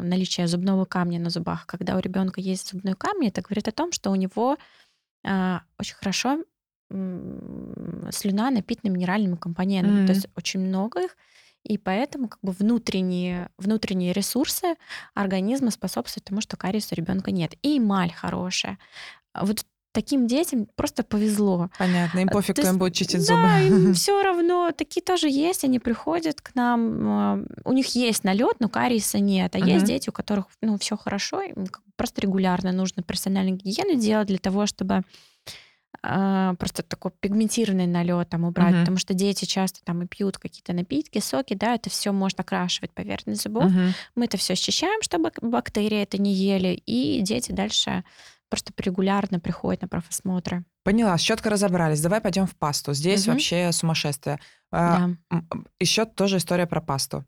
наличие 0.08 0.48
зубного 0.48 0.86
камня 0.86 1.20
на 1.20 1.30
зубах. 1.30 1.66
Когда 1.66 1.98
у 1.98 2.00
ребенка 2.00 2.40
есть 2.40 2.70
зубной 2.72 2.94
камень, 2.94 3.28
это 3.28 3.42
говорит 3.42 3.68
о 3.68 3.74
том, 3.74 3.92
что 3.92 4.10
у 4.10 4.16
него 4.16 4.58
а, 5.26 5.64
очень 5.78 5.96
хорошо 5.96 6.42
слюна 6.90 8.50
напитана 8.50 8.90
минеральными 8.90 9.36
компонентами. 9.36 9.98
Мгм. 9.98 10.08
То 10.08 10.14
есть 10.14 10.28
очень 10.38 10.62
много 10.62 11.04
их. 11.04 11.18
И 11.64 11.78
поэтому 11.78 12.30
как 12.30 12.40
бы 12.42 12.54
внутренние, 12.54 13.50
внутренние 13.58 14.14
ресурсы 14.14 14.76
организма 15.14 15.70
способствуют 15.70 16.24
тому, 16.24 16.40
что 16.40 16.56
кариеса 16.56 16.96
у 16.96 16.98
ребенка 16.98 17.32
нет. 17.32 17.56
И 17.62 17.80
эмаль 17.80 18.14
хорошая. 18.14 18.80
Вот 19.34 19.66
таким 19.92 20.28
детям 20.28 20.68
просто 20.76 21.04
повезло. 21.04 21.70
Понятно, 21.78 22.20
им 22.20 22.30
А, 22.30 22.32
пофиг, 22.32 22.56
то 22.56 22.62
кто 22.62 22.70
им 22.70 22.74
есть, 22.76 22.80
будет 22.80 22.94
чистить 22.96 23.28
Да, 23.28 23.60
им 23.62 23.72
зубы. 23.84 23.94
все 23.94 24.24
равно. 24.24 24.72
Такие 24.72 25.02
тоже 25.04 25.30
есть, 25.30 25.64
они 25.64 25.80
приходят 25.80 26.42
к 26.42 26.56
нам, 26.56 27.08
а, 27.08 27.40
у 27.66 27.74
них 27.74 27.88
есть 27.96 28.24
налет, 28.24 28.60
но 28.60 28.70
кариеса 28.70 29.20
нет. 29.20 29.56
А 29.56 29.60
есть 29.60 29.84
Мгм. 29.84 29.86
дети, 29.86 30.10
у 30.10 30.14
которых 30.14 30.46
ну, 30.62 30.78
все 30.78 30.98
хорошо, 30.98 31.42
им 31.42 31.68
просто 31.96 32.22
регулярно 32.22 32.72
нужно 32.72 33.04
персональную 33.04 33.58
гигиену 33.58 34.00
делать 34.00 34.28
для 34.28 34.38
того, 34.40 34.66
чтобы 34.66 35.04
а, 36.04 36.56
просто 36.56 36.82
такой 36.84 37.12
пигментированный 37.20 37.86
налет 37.86 38.30
там 38.30 38.46
убрать, 38.46 38.72
Мгм. 38.74 38.80
потому 38.82 38.98
что 38.98 39.14
дети 39.14 39.46
часто 39.46 39.82
там 39.84 40.02
и 40.02 40.08
пьют 40.08 40.38
какие-то 40.40 40.74
напитки, 40.74 41.20
соки, 41.20 41.54
да, 41.54 41.76
это 41.76 41.90
все 41.90 42.12
может 42.12 42.40
окрашивать 42.40 42.92
поверхность 42.92 43.44
зубов. 43.44 43.66
Мгм. 43.66 43.94
Мы 44.16 44.26
это 44.26 44.38
все 44.38 44.56
счищаем, 44.56 45.02
чтобы 45.04 45.32
бактерии 45.42 46.02
это 46.02 46.20
не 46.20 46.34
ели, 46.34 46.70
и 46.86 47.22
дети 47.22 47.52
дальше 47.52 48.04
просто 48.52 48.74
регулярно 48.78 49.40
приходят 49.40 49.82
на 49.82 49.88
профосмотры. 49.88 50.66
Поняла, 50.84 51.18
с 51.18 51.22
щеткой 51.22 51.54
разобрались. 51.54 52.02
Давай 52.02 52.22
пойдем 52.22 52.46
в 52.46 52.56
пасту. 52.56 52.94
Здесь 52.94 53.26
Мгм. 53.26 53.34
вообще 53.34 53.72
сумасшествие. 53.72 54.40
А, 54.72 55.10
Еще 55.80 56.06
тоже 56.06 56.38
история 56.38 56.68
про 56.68 56.82
пасту. 56.82 57.26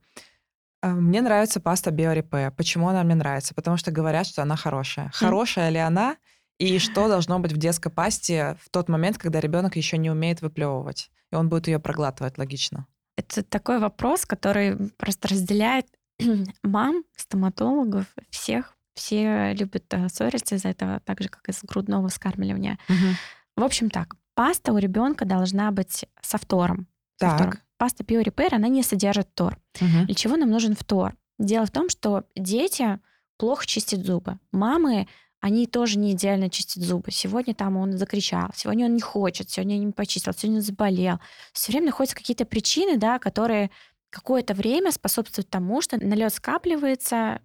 А, 0.82 0.90
Мне 0.90 1.22
нравится 1.22 1.60
паста 1.60 1.92
Биорепе. 1.92 2.52
Почему 2.58 2.90
она 2.90 3.04
мне 3.04 3.16
нравится? 3.16 3.56
Потому 3.56 3.78
что 3.78 3.90
говорят, 3.92 4.28
что 4.28 4.42
она 4.42 4.56
хорошая. 4.56 5.10
Хорошая 5.14 5.70
ли 5.70 5.80
она? 5.80 6.18
И 6.60 6.78
что 6.78 7.08
должно 7.08 7.40
быть 7.40 7.54
в 7.54 7.58
детской 7.58 7.90
пасте 7.90 8.58
в 8.62 8.70
тот 8.70 8.90
момент, 8.90 9.18
когда 9.18 9.40
ребенок 9.40 9.76
еще 9.76 9.98
не 9.98 10.12
умеет 10.12 10.42
выплевывать, 10.42 11.10
и 11.32 11.36
он 11.36 11.50
будет 11.50 11.68
ее 11.68 11.80
проглатывать, 11.80 12.38
логично? 12.38 12.86
Это 13.18 13.44
такой 13.44 13.80
вопрос, 13.80 14.26
который 14.26 14.78
просто 14.98 15.30
разделяет 15.30 15.88
мам, 16.64 17.04
стоматологов, 17.16 18.06
всех. 18.30 18.73
Все 18.96 19.54
любят 19.54 19.86
э, 19.92 20.08
ссориться 20.10 20.56
из-за 20.56 20.70
этого, 20.70 21.00
так 21.02 21.22
же, 21.22 21.30
как 21.30 21.48
из 21.50 21.64
грудного 21.64 22.08
вскармливания. 22.10 22.78
В 23.56 23.64
общем 23.64 23.90
так, 23.90 24.16
паста 24.36 24.74
у 24.74 24.78
ребенка 24.78 25.26
должна 25.26 25.72
быть 25.72 26.06
со 26.22 26.38
фтором. 26.38 26.88
Со 27.20 27.28
Так. 27.28 27.36
фтором. 27.36 27.54
Паста 27.78 28.04
Pure 28.04 28.24
Repair, 28.24 28.56
она 28.56 28.68
не 28.68 28.82
содержит 28.84 29.28
фтор. 29.34 29.58
Мгм. 29.82 30.06
Для 30.06 30.16
чего 30.16 30.38
нам 30.38 30.50
нужен 30.50 30.76
фтор? 30.76 31.16
Дело 31.40 31.66
в 31.66 31.72
том, 31.72 31.90
что 31.90 32.24
дети 32.36 33.00
плохо 33.38 33.66
чистят 33.66 34.06
зубы. 34.06 34.40
Мамы, 34.52 35.08
они 35.42 35.68
тоже 35.68 36.00
не 36.00 36.14
идеально 36.14 36.50
чистят 36.50 36.84
зубы. 36.84 37.12
Сегодня 37.12 37.54
там 37.54 37.76
он 37.76 37.98
закричал, 37.98 38.50
сегодня 38.56 38.86
он 38.86 38.94
не 38.96 39.02
хочет, 39.02 39.50
сегодня 39.50 39.78
не 39.78 39.92
почистил, 39.92 40.32
сегодня 40.34 40.58
он 40.60 40.64
заболел. 40.64 41.20
Все 41.52 41.72
время 41.74 41.88
находятся 41.88 42.16
какие-то 42.16 42.46
причины, 42.46 42.98
да, 42.98 43.20
которые 43.20 43.70
какое-то 44.14 44.54
время 44.54 44.92
способствуют 44.92 45.50
тому, 45.50 45.82
что 45.82 45.98
налет 45.98 46.32
скапливается, 46.34 47.42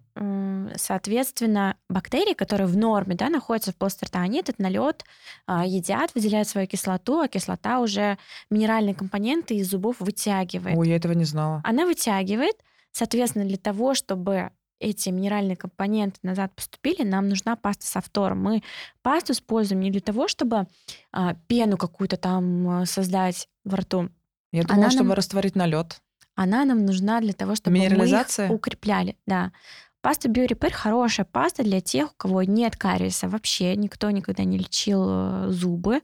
соответственно, 0.75 1.75
бактерии, 1.89 2.33
которые 2.33 2.67
в 2.67 2.77
норме 2.77 3.15
да, 3.15 3.29
находятся 3.29 3.71
в 3.71 3.75
полости 3.75 4.05
рта, 4.05 4.19
они 4.19 4.39
этот 4.39 4.59
налет 4.59 5.03
а, 5.47 5.65
едят, 5.65 6.13
выделяют 6.13 6.47
свою 6.47 6.67
кислоту, 6.67 7.21
а 7.21 7.27
кислота 7.27 7.79
уже 7.79 8.17
минеральные 8.51 8.93
компоненты 8.93 9.55
из 9.55 9.69
зубов 9.69 9.95
вытягивает. 9.99 10.77
Ой, 10.77 10.89
я 10.89 10.95
этого 10.97 11.13
не 11.13 11.25
знала. 11.25 11.61
Она 11.63 11.85
вытягивает, 11.85 12.55
соответственно, 12.91 13.45
для 13.45 13.57
того, 13.57 13.95
чтобы 13.95 14.51
эти 14.79 15.09
минеральные 15.09 15.57
компоненты 15.57 16.19
назад 16.21 16.53
поступили, 16.55 17.01
нам 17.03 17.27
нужна 17.29 17.55
паста 17.55 17.85
со 17.85 17.99
фтором. 17.99 18.41
Мы 18.43 18.63
пасту 19.01 19.33
используем 19.33 19.81
не 19.81 19.89
для 19.91 20.01
того, 20.01 20.27
чтобы 20.27 20.67
а, 21.11 21.33
пену 21.47 21.77
какую-то 21.77 22.17
там 22.17 22.69
а, 22.69 22.85
создать 22.85 23.49
во 23.65 23.77
рту. 23.77 24.09
Я 24.51 24.63
думала, 24.63 24.83
Она 24.83 24.91
чтобы 24.91 25.09
нам- 25.09 25.15
растворить 25.15 25.55
налет. 25.55 25.99
Она 26.41 26.63
нам 26.63 26.85
нужна 26.85 27.19
для 27.19 27.33
того, 27.33 27.55
чтобы 27.55 27.77
мы 27.77 27.85
их 27.85 28.49
укрепляли. 28.49 29.17
Да. 29.27 29.51
Паста 29.99 30.29
BioRepair 30.29 30.71
хорошая 30.71 31.25
паста 31.25 31.63
для 31.63 31.81
тех, 31.81 32.11
у 32.11 32.15
кого 32.15 32.43
нет 32.43 32.77
кариеса 32.77 33.27
вообще. 33.27 33.75
Никто 33.75 34.09
никогда 34.09 34.45
не 34.45 34.57
лечил 34.57 35.03
э, 35.05 35.47
зубы. 35.49 36.01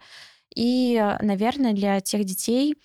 И, 0.54 1.02
наверное, 1.22 1.72
для 1.72 2.02
тех 2.02 2.26
детей, 2.26 2.76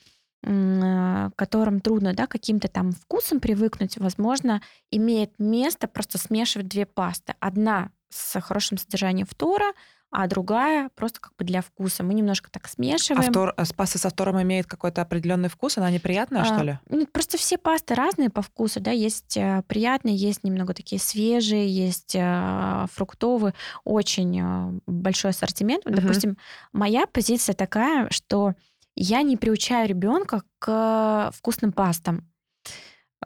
э, 0.44 1.30
которым 1.34 1.80
трудно 1.80 2.14
да, 2.14 2.28
каким-то 2.28 2.68
там 2.68 2.92
вкусом 2.92 3.40
привыкнуть, 3.40 3.98
возможно, 3.98 4.62
имеет 4.92 5.36
место 5.40 5.88
просто 5.88 6.18
смешивать 6.18 6.68
две 6.68 6.86
пасты. 6.86 7.34
Одна 7.40 7.90
с 8.10 8.40
хорошим 8.40 8.78
содержанием 8.78 9.26
фтора, 9.26 9.72
а 10.12 10.26
другая 10.26 10.90
просто 10.96 11.20
как 11.20 11.36
бы 11.36 11.44
для 11.44 11.62
вкуса. 11.62 12.02
Мы 12.02 12.14
немножко 12.14 12.50
так 12.50 12.66
А, 12.66 12.68
смешиваем. 12.68 13.30
втор- 13.32 13.54
а 13.56 13.64
с- 13.64 13.72
паста 13.72 13.98
со 13.98 14.10
втором 14.10 14.42
имеет 14.42 14.66
какой-то 14.66 15.02
определенный 15.02 15.48
вкус? 15.48 15.78
Она 15.78 15.90
неприятная, 15.90 16.42
А, 16.42 16.44
что 16.44 16.62
ли? 16.62 16.78
ну, 16.88 17.06
Просто 17.06 17.38
все 17.38 17.58
пасты 17.58 17.94
разные 17.94 18.28
по 18.30 18.42
вкусу, 18.42 18.80
да, 18.80 18.90
есть 18.90 19.36
э, 19.36 19.62
приятные, 19.68 20.16
есть 20.16 20.42
немного 20.44 20.74
такие 20.74 21.00
свежие, 21.00 21.68
есть 21.68 22.14
э, 22.16 22.86
фруктовые, 22.92 23.54
очень 23.84 24.40
э, 24.40 24.80
большой 24.86 25.30
ассортимент. 25.30 25.84
Мгм. 25.86 25.94
Допустим, 25.94 26.36
моя 26.72 27.06
позиция 27.06 27.54
такая, 27.54 28.08
что 28.10 28.54
я 28.96 29.22
не 29.22 29.36
приучаю 29.36 29.88
ребенка 29.88 30.42
к 30.58 31.30
вкусным 31.34 31.72
пастам. 31.72 32.26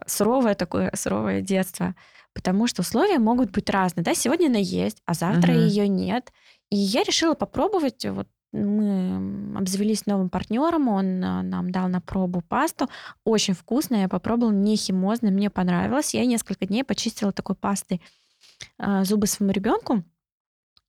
Суровое 0.07 0.55
такое, 0.55 0.91
суровое 0.95 1.41
детство. 1.41 1.95
Потому 2.33 2.67
что 2.67 2.81
условия 2.81 3.17
могут 3.17 3.51
быть 3.51 3.69
разные. 3.69 4.03
Да, 4.03 4.13
сегодня 4.13 4.47
она 4.47 4.57
есть, 4.57 5.01
а 5.05 5.13
завтра 5.13 5.53
Мгм. 5.53 5.61
ее 5.61 5.87
нет. 5.87 6.33
И 6.69 6.77
я 6.77 7.03
решила 7.03 7.33
попробовать. 7.33 8.05
Вот 8.05 8.27
мы 8.51 9.57
обзавелись 9.57 10.05
новым 10.05 10.29
партнером, 10.29 10.87
он 10.87 11.23
а, 11.23 11.43
нам 11.43 11.71
дал 11.71 11.87
на 11.89 12.01
пробу 12.01 12.41
пасту. 12.41 12.89
Очень 13.23 13.53
вкусная, 13.53 14.01
я 14.01 14.09
попробовала, 14.09 14.53
не 14.53 14.75
химозная, 14.75 15.31
мне 15.31 15.49
понравилось. 15.49 16.13
Я 16.13 16.25
несколько 16.25 16.65
дней 16.65 16.83
почистила 16.83 17.31
такой 17.31 17.55
пастой 17.55 18.01
а, 18.77 19.03
зубы 19.03 19.27
своему 19.27 19.53
ребенку. 19.53 20.03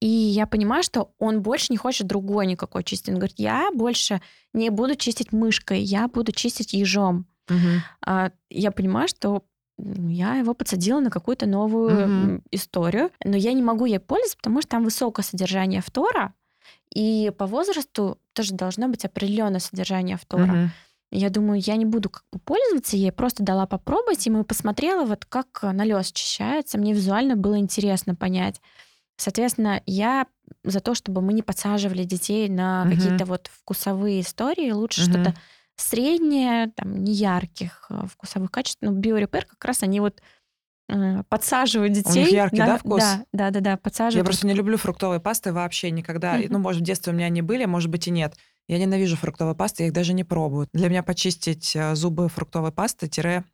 И 0.01 0.07
я 0.09 0.47
понимаю, 0.47 0.83
что 0.83 1.15
он 1.19 1.43
больше 1.43 1.69
не 1.71 1.77
хочет 1.77 2.07
другой 2.07 2.47
никакой 2.47 2.85
чистить. 2.85 3.09
Он 3.09 3.17
говорит, 3.17 3.39
я 3.39 3.71
больше 3.73 4.21
не 4.53 4.71
буду 4.71 4.95
чистить 4.95 5.33
мышкой, 5.33 5.81
я 5.81 6.07
буду 6.07 6.33
чистить 6.33 6.75
ежом. 6.75 7.27
А, 8.05 8.31
я 8.51 8.71
понимаю, 8.71 9.09
что 9.09 9.45
я 9.79 10.37
его 10.37 10.55
подсадила 10.55 11.01
на 11.01 11.11
какую-то 11.11 11.47
новую 11.47 12.01
м, 12.37 12.43
историю, 12.51 13.11
но 13.25 13.37
я 13.37 13.53
не 13.53 13.63
могу 13.63 13.85
ей 13.85 13.99
пользоваться, 14.01 14.39
потому 14.39 14.61
что 14.63 14.71
там 14.71 14.85
высокое 14.85 15.23
содержание 15.25 15.81
фтора, 15.83 16.35
и 16.95 17.33
по 17.39 17.47
возрасту 17.47 18.19
тоже 18.35 18.55
должно 18.55 18.89
быть 18.89 19.05
определенное 19.05 19.61
содержание 19.61 20.17
фтора. 20.19 20.59
Мгм. 20.59 20.75
Я 21.13 21.31
думаю, 21.31 21.61
я 21.65 21.77
не 21.77 21.87
буду 21.87 22.11
как 22.11 22.25
бы 22.33 22.39
пользоваться 22.41 22.97
ей, 22.97 23.13
просто 23.13 23.43
дала 23.45 23.67
попробовать, 23.67 24.27
и 24.27 24.31
мы 24.31 24.45
посмотрела, 24.45 25.05
вот 25.07 25.25
как 25.27 25.61
налет 25.63 26.07
счищается. 26.07 26.79
Мне 26.79 26.93
визуально 26.95 27.37
было 27.37 27.59
интересно 27.59 28.15
понять. 28.15 28.61
Соответственно, 29.17 29.83
я 29.87 30.27
за 30.65 30.81
то, 30.81 30.95
чтобы 30.95 31.23
мы 31.23 31.33
не 31.33 31.43
подсаживали 31.43 32.05
детей 32.05 32.49
на 32.49 32.87
Мгм. 32.87 32.89
какие-то 32.89 33.25
вот 33.27 33.49
вкусовые 33.53 34.21
истории. 34.21 34.73
Лучше 34.73 35.01
Мгм. 35.01 35.03
что-то 35.03 35.35
среднее, 35.77 36.73
там, 36.75 37.03
неярких 37.05 37.87
э, 37.91 38.07
вкусовых 38.11 38.51
качеств. 38.51 38.79
Ну, 38.83 38.93
биорепер 38.93 39.45
как 39.47 39.65
раз 39.65 39.83
они 39.83 40.01
вот 40.01 40.21
э, 40.89 41.23
подсаживают 41.29 41.93
детей. 41.93 42.33
яркий, 42.33 42.59
на- 42.59 42.67
да, 42.67 42.79
вкус? 42.79 43.01
Да, 43.01 43.25
да, 43.33 43.51
да, 43.51 43.61
да, 43.61 43.71
Я 43.73 43.77
подсаживают. 43.77 44.27
просто 44.27 44.47
не 44.47 44.55
люблю 44.55 44.77
фруктовые 44.77 45.21
пасты 45.21 45.53
вообще 45.53 45.91
никогда. 45.91 46.35
Мгм. 46.35 46.47
Ну, 46.51 46.59
может, 46.59 46.83
в 46.83 46.85
детстве 46.85 47.13
у 47.13 47.17
меня 47.17 47.27
они 47.27 47.43
были, 47.43 47.65
может 47.65 47.91
быть, 47.91 48.07
и 48.09 48.11
нет. 48.11 48.35
Я 48.69 48.79
ненавижу 48.79 49.17
фруктовые 49.17 49.55
пасты, 49.55 49.85
я 49.85 49.87
их 49.89 49.93
даже 49.93 50.13
не 50.13 50.25
пробую. 50.25 50.69
Для 50.73 50.89
меня 50.89 51.03
почистить 51.03 51.77
э, 51.77 51.95
зубы 51.95 52.29
фруктовой 52.29 52.73
пасты 52.73 53.09
тире 53.09 53.45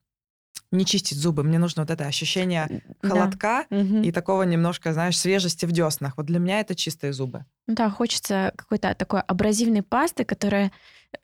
не 0.73 0.85
чистить 0.85 1.18
зубы. 1.18 1.43
Мне 1.45 1.59
нужно 1.59 1.83
вот 1.83 1.91
это 1.91 2.07
ощущение 2.07 2.83
Да. 3.03 3.09
холодка 3.09 3.66
Мгм. 3.70 4.03
и 4.03 4.11
такого 4.12 4.43
немножко, 4.43 4.93
знаешь, 4.93 5.18
свежести 5.18 5.66
в 5.66 5.73
деснах. 5.73 6.14
Вот 6.16 6.27
для 6.27 6.39
меня 6.39 6.61
это 6.61 6.75
чистые 6.75 7.12
зубы. 7.12 7.45
Ну 7.66 7.75
да, 7.75 7.91
хочется 7.91 8.53
какой-то 8.57 8.95
такой 8.95 9.20
абразивной 9.20 9.83
пасты, 9.83 10.25
которая 10.25 10.73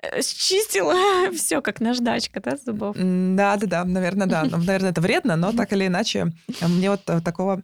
э, 0.02 0.20
счистила 0.22 0.92
все 1.34 1.60
как 1.62 1.80
наждачка, 1.80 2.40
да, 2.40 2.56
с 2.56 2.64
зубов. 2.64 2.94
Да, 2.96 3.56
да, 3.56 3.66
да, 3.66 3.84
наверное, 3.84 4.26
да. 4.26 4.44
Наверное, 4.50 4.90
это 4.90 5.00
вредно, 5.00 5.36
но 5.36 5.52
так 5.52 5.72
или 5.72 5.86
иначе, 5.86 6.32
э, 6.60 6.68
мне 6.68 6.90
вот 6.90 7.02
э, 7.08 7.20
такого 7.22 7.62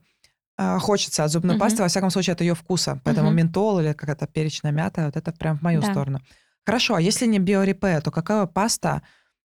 э, 0.59 0.79
хочется 0.79 1.25
от 1.25 1.31
зубной 1.31 1.59
пасты, 1.59 1.83
во 1.83 1.89
всяком 1.89 2.11
случае, 2.11 2.33
от 2.33 2.41
ее 2.41 2.55
вкуса. 2.55 3.01
Поэтому 3.05 3.31
ментол 3.31 3.81
или 3.81 3.93
какая-то 3.93 4.27
перечная 4.27 4.73
мята, 4.73 5.05
вот 5.07 5.17
это 5.17 5.33
прям 5.33 5.59
в 5.59 5.63
мою 5.63 5.81
Да. 5.83 5.91
сторону. 5.91 6.21
Хорошо, 6.67 6.95
а 6.95 7.01
если 7.01 7.27
не 7.27 7.39
биорепе, 7.39 8.01
то 8.01 8.11
какая 8.11 8.47
паста, 8.47 9.03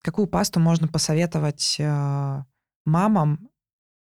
какую 0.03 0.27
пасту 0.27 0.59
можно 0.59 0.87
посоветовать 0.87 1.77
э, 1.79 2.43
мамам 2.85 3.49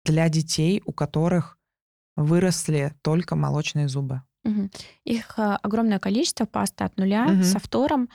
для 0.05 0.29
детей, 0.31 0.83
у 0.87 0.93
которых 0.93 1.59
выросли 2.17 2.95
только 3.03 3.37
молочные 3.37 3.89
зубы? 3.89 4.23
Мгм. 4.45 4.71
Их 5.05 5.39
а, 5.39 5.57
огромное 5.57 5.99
количество 5.99 6.47
пасты 6.47 6.85
от 6.85 6.97
нуля 6.97 7.27
Мгм. 7.27 7.43
со 7.43 7.59
фтором. 7.59 8.09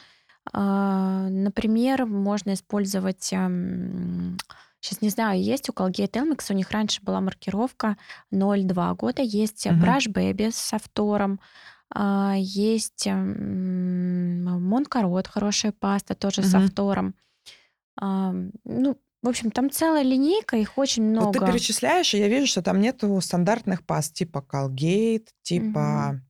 А, 0.53 1.27
Например, 1.29 2.05
можно 2.05 2.53
использовать, 2.53 3.23
сейчас 3.23 5.01
не 5.01 5.09
знаю, 5.09 5.41
есть 5.41 5.69
у 5.69 5.73
Colgate 5.73 6.11
Elmex, 6.11 6.51
у 6.51 6.53
них 6.55 6.71
раньше 6.71 7.01
была 7.03 7.21
маркировка 7.21 7.97
0,2 8.31 8.95
года, 8.95 9.21
есть 9.21 9.65
Мгм. 9.67 9.81
Brush 9.83 10.07
Baby 10.11 10.51
со 10.51 10.77
фтором, 10.79 11.39
а, 11.93 12.33
есть 12.37 13.07
Монкарот, 14.59 15.27
хорошая 15.27 15.71
паста, 15.71 16.15
тоже 16.15 16.41
со 16.43 16.57
Мгм. 16.57 16.67
А, 17.99 18.33
Ну, 18.63 18.97
в 19.21 19.27
общем, 19.27 19.49
там 19.51 19.71
целая 19.71 20.03
линейка, 20.03 20.57
их 20.57 20.77
очень 20.77 21.15
Вот 21.17 21.33
ты 21.33 21.39
много. 21.39 21.51
перечисляешь, 21.53 22.13
и 22.13 22.19
я 22.19 22.27
вижу, 22.27 22.45
что 22.47 22.61
там 22.61 22.79
нету 22.79 23.19
стандартных 23.21 23.83
паст, 23.85 24.13
типа 24.13 24.45
Colgate, 24.47 25.27
типа... 25.41 26.21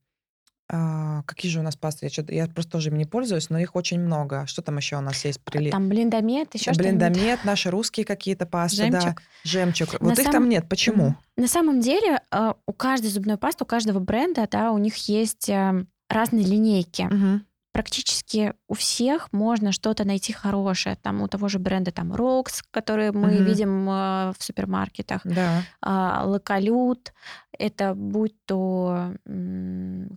а, 0.68 1.22
какие 1.24 1.50
же 1.52 1.60
у 1.60 1.62
нас 1.62 1.76
пасты? 1.76 2.06
Я, 2.06 2.10
чё-то- 2.10 2.32
я 2.34 2.46
просто 2.48 2.72
тоже 2.72 2.88
ими 2.88 2.98
не 2.98 3.04
пользуюсь, 3.04 3.50
но 3.50 3.58
их 3.58 3.76
очень 3.76 4.00
много. 4.00 4.46
Что 4.46 4.62
там 4.62 4.78
еще 4.78 4.96
у 4.96 5.00
нас 5.00 5.24
есть? 5.24 5.40
Прили... 5.42 5.70
Там 5.70 5.88
блиндомет, 5.88 6.54
еще. 6.54 6.72
Блиндомет, 6.72 7.44
наши 7.44 7.70
русские 7.70 8.04
какие-то 8.06 8.46
пасты, 8.46 8.90
да. 8.90 9.00
Жемчуг. 9.00 9.22
Жемчуг. 9.44 10.00
На 10.00 10.08
Вот 10.08 10.18
их 10.18 10.30
там 10.30 10.48
нет. 10.48 10.68
Почему? 10.68 11.14
На 11.36 11.46
самом 11.46 11.80
деле 11.80 12.20
э, 12.32 12.52
у 12.66 12.72
каждой 12.72 13.10
зубной 13.10 13.36
пасты, 13.36 13.62
у 13.62 13.66
каждого 13.66 14.00
бренда, 14.00 14.48
да, 14.50 14.72
у 14.72 14.78
них 14.78 14.96
есть 15.08 15.48
э, 15.48 15.84
разные 16.08 16.44
линейки. 16.44 17.02
Мгм. 17.02 17.46
Практически 17.76 18.54
у 18.68 18.74
всех 18.74 19.30
можно 19.32 19.70
что-то 19.70 20.04
найти 20.06 20.32
хорошее. 20.32 20.96
Там 21.02 21.20
у 21.20 21.28
того 21.28 21.48
же 21.48 21.58
бренда 21.58 21.90
там 21.92 22.10
Rox, 22.14 22.62
который 22.70 23.12
мы 23.12 23.28
Мгм. 23.34 23.44
видим 23.44 23.90
э, 23.90 24.32
в 24.32 24.42
супермаркетах, 24.42 25.20
Да. 25.24 25.62
а, 25.82 26.22
Лаколют, 26.24 27.12
это 27.58 27.92
будь 27.94 28.34
то... 28.46 29.12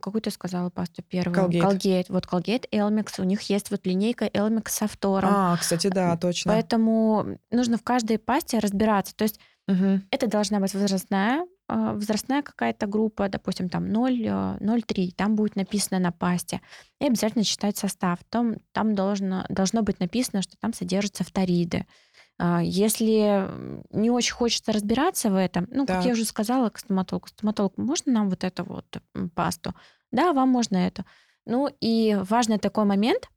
Какую 0.02 0.22
ты 0.22 0.32
сказала 0.32 0.70
пасту 0.70 1.04
первую? 1.04 1.36
Colgate. 1.50 1.62
Colgate. 1.62 2.06
Вот 2.08 2.26
Colgate, 2.28 2.70
Elmex, 2.72 3.20
у 3.20 3.24
них 3.26 3.42
есть 3.42 3.72
вот 3.72 3.86
линейка 3.86 4.26
Elmex 4.28 4.70
со 4.70 4.88
фтором. 4.88 5.30
А, 5.34 5.58
кстати, 5.58 5.88
да, 5.88 6.16
точно. 6.16 6.54
Поэтому 6.54 7.38
нужно 7.52 7.78
в 7.78 7.84
каждой 7.84 8.20
пасте 8.20 8.60
разбираться. 8.60 9.14
То 9.18 9.24
есть 9.24 9.38
Мгм. 9.68 10.04
это 10.12 10.28
должна 10.28 10.60
быть 10.62 10.74
возрастная, 10.74 11.42
э, 11.42 11.46
возрастная 11.76 12.42
какая-то 12.42 12.88
группа, 12.88 13.30
допустим, 13.30 13.70
там 13.70 13.92
0, 13.92 14.24
э, 14.26 14.58
0,3, 14.60 15.12
там 15.16 15.36
будет 15.36 15.56
написано 15.56 16.00
на 16.00 16.12
пасте. 16.12 16.62
И 17.00 17.06
обязательно 17.06 17.44
читать 17.44 17.78
состав. 17.78 18.20
Там, 18.30 18.58
там 18.72 18.96
должно, 18.96 19.46
должно 19.50 19.82
быть 19.84 20.00
написано, 20.00 20.42
что 20.42 20.58
там 20.58 20.74
содержатся 20.74 21.24
фториды. 21.24 21.86
А, 22.40 22.62
Если 22.64 23.48
не 23.92 24.10
очень 24.10 24.34
хочется 24.34 24.72
разбираться 24.72 25.30
в 25.30 25.36
этом, 25.36 25.68
ну, 25.72 25.86
как 25.86 25.98
я 25.98 26.04
Так. 26.04 26.14
уже 26.14 26.26
сказала 26.26 26.70
к 26.70 26.80
стоматологу, 26.80 27.28
стоматолог, 27.28 27.78
можно 27.78 28.12
нам 28.14 28.30
вот 28.30 28.44
эту 28.44 28.64
вот 28.64 28.86
пасту? 29.36 29.74
Да, 30.12 30.34
вам 30.34 30.50
можно 30.50 30.78
это. 30.78 31.06
Ну, 31.46 31.70
и 31.82 32.18
важный 32.30 32.58
такой 32.58 32.86
момент, 32.86 33.30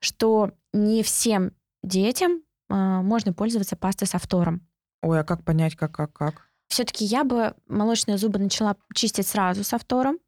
что 0.00 0.52
не 0.72 1.02
всем 1.02 1.52
детям 1.82 2.42
а, 2.68 3.02
можно 3.02 3.32
пользоваться 3.32 3.76
пастой 3.76 4.08
со 4.08 4.18
фтором. 4.18 4.66
Ой, 5.02 5.20
а 5.20 5.24
как 5.24 5.44
понять, 5.44 5.76
как, 5.76 5.92
как, 5.92 6.12
как? 6.12 6.48
Все-таки 6.72 7.04
я 7.04 7.22
бы 7.22 7.54
молочные 7.68 8.16
зубы 8.16 8.38
начала 8.38 8.76
чистить 8.94 9.26
сразу 9.26 9.62
со 9.62 9.76
фтором, 9.76 10.18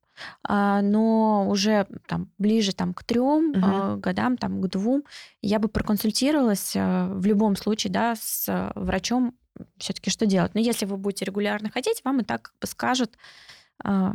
а, 0.47 0.82
но 0.82 1.49
уже 1.49 1.86
там 2.07 2.30
ближе 2.36 2.74
там, 2.74 2.92
к 2.92 3.03
трем 3.03 3.49
Мгм. 3.49 3.64
а, 3.64 3.97
годам, 3.97 4.36
там, 4.36 4.61
к 4.61 4.68
двум, 4.68 5.05
я 5.40 5.59
бы 5.59 5.68
проконсультировалась 5.68 6.74
а, 6.76 7.09
в 7.09 7.24
любом 7.24 7.57
случае 7.57 7.95
да, 7.95 8.14
с 8.14 8.72
врачом 8.74 9.34
все-таки 9.78 10.11
что 10.11 10.26
делать. 10.26 10.53
Но 10.55 10.61
если 10.61 10.84
вы 10.84 10.99
будете 10.99 11.24
регулярно 11.24 11.70
ходить, 11.70 12.03
вам 12.05 12.20
и 12.20 12.24
так 12.24 12.42
как 12.42 12.55
бы 12.61 12.66
скажут, 12.66 13.16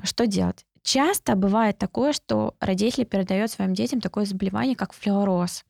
что 0.03 0.27
делать. 0.27 0.67
Часто 0.84 1.36
бывает 1.36 1.80
такое, 1.80 2.13
что 2.13 2.53
родители 2.59 3.05
передают 3.05 3.49
своим 3.49 3.73
детям 3.73 4.01
такое 4.01 4.25
заболевание, 4.25 4.75
как 4.75 4.93
флюороз. 4.93 5.65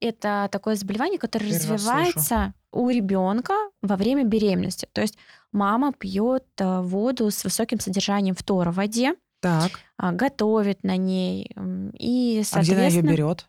Это 0.00 0.48
такое 0.50 0.74
заболевание, 0.74 1.18
которое 1.18 1.46
Первый 1.50 1.74
развивается 1.74 2.54
у 2.72 2.88
ребенка 2.90 3.54
во 3.82 3.96
время 3.96 4.24
беременности. 4.24 4.88
То 4.92 5.00
есть 5.00 5.16
мама 5.52 5.92
пьет 5.92 6.46
э, 6.58 6.80
воду 6.80 7.30
с 7.30 7.44
высоким 7.44 7.78
содержанием 7.78 8.34
фтора 8.34 8.72
в 8.72 8.76
воде, 8.76 9.14
Так. 9.40 9.70
а, 9.98 10.12
готовит 10.12 10.82
на 10.82 10.96
ней 10.96 11.44
и, 11.44 11.52
А 11.54 11.54
где 11.54 11.62
она 11.62 12.34
ее 12.34 12.44
соответственно, 12.44 13.10
берет? 13.10 13.48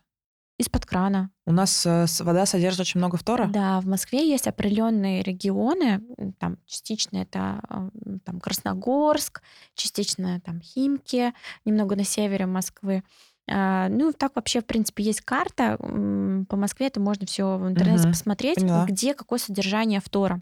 из-под 0.58 0.86
крана. 0.86 1.30
У 1.46 1.52
нас 1.52 1.84
э, 1.84 2.06
вода 2.20 2.46
содержит 2.46 2.80
очень 2.80 2.98
много 2.98 3.16
фтора? 3.16 3.46
Да, 3.46 3.80
в 3.80 3.86
Москве 3.86 4.28
есть 4.28 4.46
определенные 4.46 5.22
регионы, 5.22 6.00
там 6.38 6.58
частично 6.66 7.16
это 7.16 7.60
а, 7.68 7.88
там 8.24 8.38
Красногорск, 8.38 9.42
частично 9.74 10.40
там 10.42 10.60
Химки, 10.60 11.32
немного 11.64 11.96
на 11.96 12.04
севере 12.04 12.46
Москвы. 12.46 13.02
А, 13.50 13.88
Ну, 13.88 14.12
так 14.12 14.36
вообще, 14.36 14.60
в 14.60 14.66
принципе, 14.66 15.04
есть 15.04 15.20
карта 15.20 15.76
по 15.78 16.56
Москве, 16.56 16.86
это 16.86 17.00
можно 17.00 17.26
все 17.26 17.58
в 17.58 17.68
интернете 17.68 18.04
Мгм. 18.04 18.12
посмотреть, 18.12 18.56
Поняла. 18.56 18.86
где 18.86 19.14
какое 19.14 19.38
содержание 19.38 20.00
фтора 20.00 20.40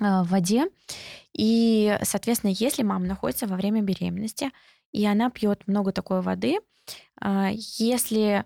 а, 0.00 0.24
в 0.24 0.28
воде. 0.28 0.66
И, 1.32 1.98
соответственно, 2.02 2.52
если 2.56 2.82
мама 2.82 3.06
находится 3.06 3.46
во 3.46 3.56
время 3.56 3.82
беременности, 3.82 4.50
и 4.92 5.04
она 5.06 5.30
пьет 5.30 5.66
много 5.66 5.92
такой 5.92 6.20
воды, 6.22 6.58
а, 7.20 7.50
если 7.52 8.44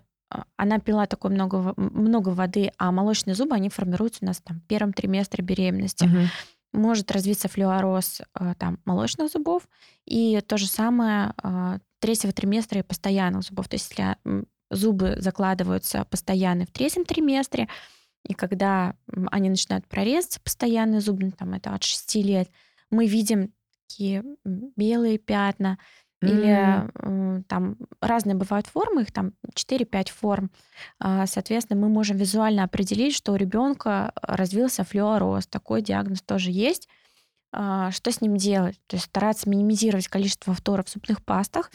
она 0.57 0.79
пила 0.79 1.05
такое 1.07 1.31
много, 1.31 1.73
много 1.77 2.29
воды, 2.29 2.71
а 2.77 2.91
молочные 2.91 3.33
зубы, 3.35 3.55
они 3.55 3.69
формируются 3.69 4.19
у 4.23 4.27
нас 4.27 4.39
там 4.41 4.59
в 4.59 4.63
первом 4.67 4.93
триместре 4.93 5.43
беременности. 5.43 6.05
Мгм. 6.05 6.27
Может 6.71 7.11
развиться 7.11 7.47
флюороз 7.47 8.21
а, 8.33 8.53
там, 8.55 8.79
молочных 8.85 9.31
зубов, 9.31 9.67
и 10.05 10.39
то 10.41 10.57
же 10.57 10.67
самое 10.67 11.33
а, 11.37 11.79
третьего 11.99 12.31
триместра 12.31 12.79
и 12.79 12.83
постоянных 12.83 13.43
зубов. 13.43 13.67
То 13.67 13.75
есть 13.75 13.89
если 13.89 14.17
зубы 14.69 15.15
закладываются 15.19 16.05
постоянно 16.05 16.65
в 16.65 16.71
третьем 16.71 17.05
триместре, 17.05 17.67
и 18.23 18.33
когда 18.33 18.95
они 19.31 19.49
начинают 19.49 19.87
прорезаться, 19.87 20.41
постоянные 20.41 21.01
зубы, 21.01 21.31
там 21.31 21.53
это 21.53 21.73
от 21.73 21.83
6 21.83 22.15
лет, 22.15 22.49
мы 22.91 23.07
видим 23.07 23.53
такие 23.87 24.23
белые 24.43 25.17
пятна, 25.17 25.79
или 26.25 26.85
м, 27.01 27.43
там 27.45 27.77
разные 28.01 28.35
бывают 28.35 28.67
формы, 28.67 29.03
их 29.03 29.11
там 29.11 29.33
4-5 29.53 30.09
форм. 30.09 30.51
А, 30.99 31.25
Соответственно, 31.27 31.79
мы 31.81 31.89
можем 31.89 32.17
визуально 32.17 32.63
определить, 32.63 33.15
что 33.15 33.31
у 33.33 33.35
ребенка 33.35 34.11
развился 34.21 34.83
флюороз. 34.83 35.47
Такой 35.47 35.81
диагноз 35.81 36.21
тоже 36.21 36.51
есть. 36.51 36.87
А, 37.53 37.91
Что 37.91 38.11
с 38.11 38.21
ним 38.21 38.37
делать? 38.37 38.79
То 38.87 38.95
есть 38.97 39.07
стараться 39.07 39.49
минимизировать 39.49 40.07
количество 40.07 40.53
фтора 40.53 40.83
в 40.83 40.89
зубных 40.89 41.23
пастах. 41.23 41.71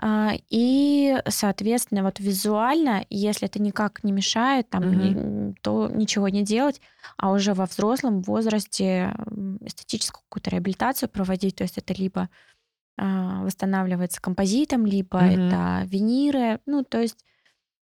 А, 0.00 0.32
И, 0.50 1.16
соответственно, 1.28 2.02
вот 2.02 2.18
визуально, 2.18 3.06
если 3.10 3.46
это 3.48 3.62
никак 3.62 4.02
не 4.02 4.10
мешает, 4.12 4.68
там, 4.68 4.92
ни- 4.92 5.54
то 5.62 5.88
ничего 5.88 6.28
не 6.28 6.42
делать, 6.42 6.80
а 7.16 7.30
уже 7.30 7.54
во 7.54 7.66
взрослом 7.66 8.20
возрасте 8.22 9.14
эстетическую 9.60 10.22
какую-то 10.28 10.50
реабилитацию 10.50 11.08
проводить. 11.08 11.56
То 11.56 11.62
есть 11.62 11.78
это 11.78 11.94
либо 11.94 12.28
а, 12.96 13.42
восстанавливается 13.44 14.20
композитом, 14.20 14.86
либо 14.86 15.18
Мгм. 15.18 15.30
это 15.30 15.82
виниры. 15.86 16.60
Ну, 16.66 16.84
то 16.84 17.00
есть 17.00 17.24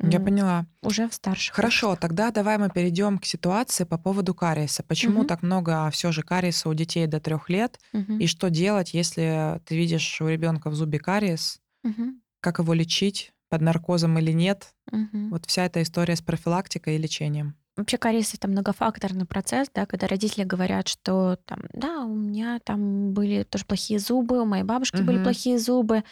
Я 0.04 0.20
поняла. 0.20 0.66
уже 0.84 1.08
в 1.08 1.14
старших. 1.14 1.56
Хорошо, 1.56 1.96
тогда 1.96 2.32
давай 2.32 2.58
мы 2.60 2.70
перейдем 2.70 3.18
к 3.18 3.26
ситуации 3.26 3.84
по 3.84 3.98
поводу 3.98 4.36
кариеса. 4.36 4.84
Почему 4.84 5.20
Мгм. 5.20 5.28
так 5.28 5.44
много 5.44 5.90
все 5.92 6.12
же 6.12 6.22
кариеса 6.24 6.70
у 6.70 6.74
детей 6.76 7.08
до 7.08 7.20
трех 7.20 7.50
лет? 7.50 7.80
Мгм. 7.94 8.20
И 8.20 8.28
что 8.28 8.50
делать, 8.50 8.94
если 8.94 9.60
ты 9.66 9.76
видишь 9.76 10.22
у 10.22 10.28
ребенка 10.28 10.70
в 10.70 10.76
зубе 10.76 11.00
кариес? 11.00 11.60
Мгм. 11.84 12.22
Как 12.42 12.60
его 12.60 12.74
лечить? 12.74 13.34
Под 13.50 13.62
наркозом 13.62 14.18
или 14.20 14.32
нет? 14.34 14.74
Мгм. 14.92 15.30
Вот 15.32 15.46
вся 15.48 15.66
эта 15.66 15.82
история 15.82 16.16
с 16.16 16.22
профилактикой 16.22 16.96
и 16.96 17.00
лечением. 17.00 17.56
Вообще 17.78 17.98
кариес 18.00 18.34
это 18.34 18.48
многофакторный 18.48 19.26
процесс, 19.26 19.70
да, 19.74 19.86
когда 19.86 20.08
родители 20.08 20.44
говорят, 20.44 20.88
что 20.88 21.38
там, 21.46 21.60
да, 21.74 22.00
у 22.06 22.14
меня 22.16 22.60
там 22.64 23.14
были 23.14 23.44
тоже 23.44 23.66
плохие 23.66 24.00
зубы, 24.00 24.42
у 24.42 24.46
моей 24.46 24.64
бабушки 24.64 25.02
были 25.04 25.18
Мгм. 25.18 25.24
плохие 25.24 25.60
зубы. 25.60 26.04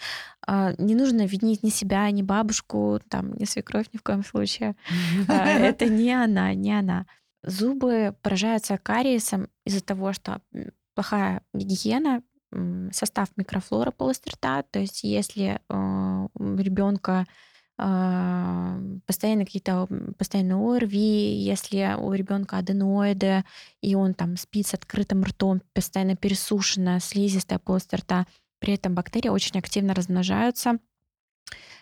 А, 0.45 0.74
Не 0.78 0.93
нужно 0.93 1.26
винить 1.26 1.63
ни 1.63 1.70
себя, 1.70 2.09
ни 2.11 2.22
бабушку, 2.22 3.01
там, 3.09 3.34
ни 3.34 3.45
свекровь 3.45 3.88
ни 3.93 3.97
в 3.97 4.03
коем 4.03 4.24
случае. 4.24 4.76
А, 5.28 5.47
Это 5.59 5.89
не 5.89 6.11
она, 6.13 6.53
не 6.53 6.72
она. 6.78 7.07
Зубы 7.43 8.16
поражаются 8.22 8.78
кариесом 8.78 9.49
из-за 9.66 9.84
того, 9.84 10.13
что 10.13 10.41
плохая 10.93 11.41
гигиена, 11.53 12.22
состав 12.91 13.30
микрофлоры 13.38 13.91
полости 13.91 14.30
рта. 14.30 14.63
То 14.63 14.80
есть 14.80 15.03
если 15.03 15.59
э, 15.70 16.28
у 16.34 16.55
ребенка 16.55 17.26
постоянно 17.78 19.45
какие-то 19.45 19.88
м, 19.89 20.13
постоянные 20.17 20.55
ОРВИ, 20.55 21.36
если 21.38 21.95
у 21.97 22.13
ребенка 22.13 22.57
аденоиды, 22.57 23.43
и 23.82 23.95
он 23.95 24.13
там 24.13 24.38
спит 24.38 24.67
с 24.67 24.73
открытым 24.73 25.23
ртом, 25.23 25.61
постоянно 25.73 26.15
пересушенная 26.15 26.99
слизистая 26.99 27.59
полость 27.59 27.93
рта, 27.93 28.28
при 28.59 28.73
этом 28.73 28.95
бактерии 28.95 29.30
очень 29.30 29.59
активно 29.59 29.93
размножаются. 29.93 30.80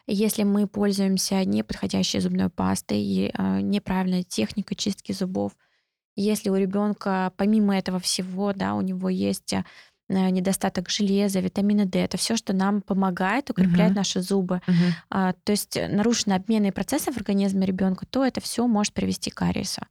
Если 0.08 0.44
мы 0.44 0.68
пользуемся 0.68 1.46
неподходящей 1.46 2.20
зубной 2.20 2.50
пастой 2.50 3.00
и 3.00 3.32
э, 3.34 3.62
неправильной 3.62 4.24
техникой 4.24 4.76
чистки 4.76 5.14
зубов, 5.14 5.54
если 6.16 6.50
у 6.50 6.56
ребенка 6.56 7.32
помимо 7.38 7.78
этого 7.78 8.00
всего, 8.00 8.54
да, 8.54 8.76
у 8.76 8.82
него 8.82 9.10
есть 9.10 9.54
э, 9.54 9.64
недостаток 10.10 10.90
железа, 10.90 11.40
витамина 11.40 11.86
D, 11.86 12.00
это 12.00 12.18
все, 12.18 12.36
что 12.36 12.54
нам 12.54 12.82
помогает 12.82 13.50
укреплять 13.50 13.90
Мгм. 13.90 13.96
наши 13.98 14.22
зубы. 14.22 14.62
Мгм. 14.68 14.78
А, 15.10 15.34
то 15.44 15.52
есть 15.52 15.78
э, 15.78 15.88
нарушены 15.88 16.34
обменные 16.34 16.72
процессы 16.72 17.12
в 17.12 17.18
организме 17.18 17.66
ребенка, 17.66 18.06
то 18.06 18.24
это 18.26 18.42
все 18.42 18.68
может 18.68 18.94
привести 18.94 19.30
к 19.32 19.36
кариесу. 19.36 19.82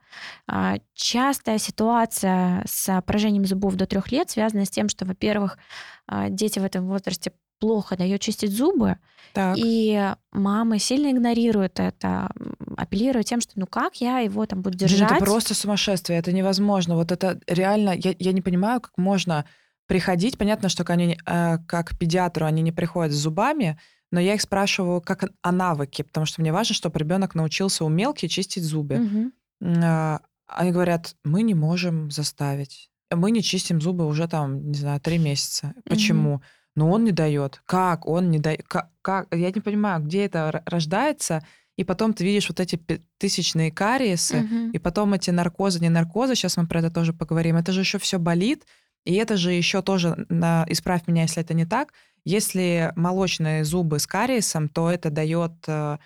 А, 0.46 0.76
частая 0.94 1.58
ситуация 1.58 2.62
с 2.66 3.02
поражением 3.02 3.46
зубов 3.46 3.74
до 3.76 3.86
трех 3.86 4.12
лет 4.12 4.30
связана 4.30 4.64
с 4.64 4.70
тем, 4.70 4.88
что, 4.88 5.04
во-первых, 5.04 5.58
а, 6.06 6.28
дети 6.28 6.58
в 6.58 6.64
этом 6.64 6.86
возрасте 6.86 7.32
плохо 7.58 7.96
дают 7.96 8.20
чистить 8.20 8.50
зубы, 8.52 8.96
Так. 9.34 9.56
и 9.56 10.12
мамы 10.32 10.80
сильно 10.80 11.12
игнорируют 11.12 11.78
это, 11.78 12.28
апеллируя 12.76 13.22
тем, 13.22 13.40
что 13.40 13.52
ну 13.54 13.66
как 13.68 14.00
я 14.00 14.18
его 14.18 14.44
там 14.46 14.62
буду 14.62 14.76
держать. 14.76 15.12
это 15.12 15.24
просто 15.24 15.54
сумасшествие, 15.54 16.18
это 16.18 16.32
невозможно. 16.32 16.96
Вот 16.96 17.12
это 17.12 17.38
реально, 17.46 17.90
я, 17.96 18.14
я 18.18 18.32
не 18.32 18.40
понимаю, 18.42 18.80
как 18.80 18.98
можно 18.98 19.44
приходить. 19.92 20.38
Понятно, 20.38 20.70
что 20.70 20.84
мне, 20.84 21.18
э, 21.26 21.58
как 21.66 21.98
педиатру 21.98 22.46
они 22.46 22.62
не 22.62 22.72
приходят 22.72 23.12
с 23.12 23.16
зубами, 23.16 23.78
но 24.10 24.20
я 24.20 24.34
их 24.34 24.40
спрашиваю 24.40 25.02
как 25.02 25.24
о 25.42 25.52
навыке, 25.52 26.02
потому 26.02 26.24
что 26.24 26.40
мне 26.40 26.50
важно, 26.50 26.74
чтобы 26.74 26.98
ребенок 26.98 27.34
научился 27.34 27.84
у 27.84 27.90
мелки 27.90 28.26
чистить 28.26 28.62
зубы. 28.62 29.30
А, 29.62 30.20
Они 30.46 30.70
говорят, 30.70 31.14
мы 31.24 31.42
не 31.42 31.54
можем 31.54 32.10
заставить. 32.10 32.90
Мы 33.14 33.30
не 33.32 33.42
чистим 33.42 33.82
зубы 33.82 34.06
уже 34.06 34.28
там, 34.28 34.70
не 34.70 34.78
знаю, 34.78 34.98
три 35.00 35.18
месяца. 35.18 35.74
Почему? 35.84 36.40
но 36.74 36.90
он 36.90 37.04
не 37.04 37.12
дает. 37.12 37.60
Как 37.66 38.06
он 38.06 38.30
не 38.30 38.38
дает? 38.38 38.62
Как, 38.66 38.88
как? 39.02 39.28
Я 39.30 39.50
не 39.50 39.60
понимаю, 39.60 40.02
где 40.02 40.24
это 40.24 40.62
рождается. 40.64 41.44
И 41.76 41.84
потом 41.84 42.14
ты 42.14 42.24
видишь 42.24 42.48
вот 42.48 42.60
эти 42.60 42.80
тысячные 43.18 43.70
кариесы, 43.70 44.40
угу. 44.40 44.70
и 44.72 44.78
потом 44.78 45.12
эти 45.12 45.30
наркозы, 45.30 45.80
не 45.80 45.90
наркозы, 45.90 46.34
сейчас 46.34 46.56
мы 46.56 46.66
про 46.66 46.80
это 46.80 46.90
тоже 46.90 47.12
поговорим. 47.12 47.56
Это 47.56 47.72
же 47.72 47.80
еще 47.80 47.98
все 47.98 48.18
болит, 48.18 48.64
и 49.04 49.14
это 49.14 49.36
же 49.36 49.52
еще 49.52 49.82
тоже, 49.82 50.26
на, 50.28 50.64
исправь 50.68 51.06
меня, 51.06 51.22
если 51.22 51.42
это 51.42 51.54
не 51.54 51.64
так, 51.64 51.92
если 52.24 52.92
молочные 52.96 53.64
зубы 53.64 53.98
с 53.98 54.06
кариесом, 54.06 54.68
то 54.68 54.88
это 54.90 55.10
дает 55.10 55.52
э, 55.66 55.98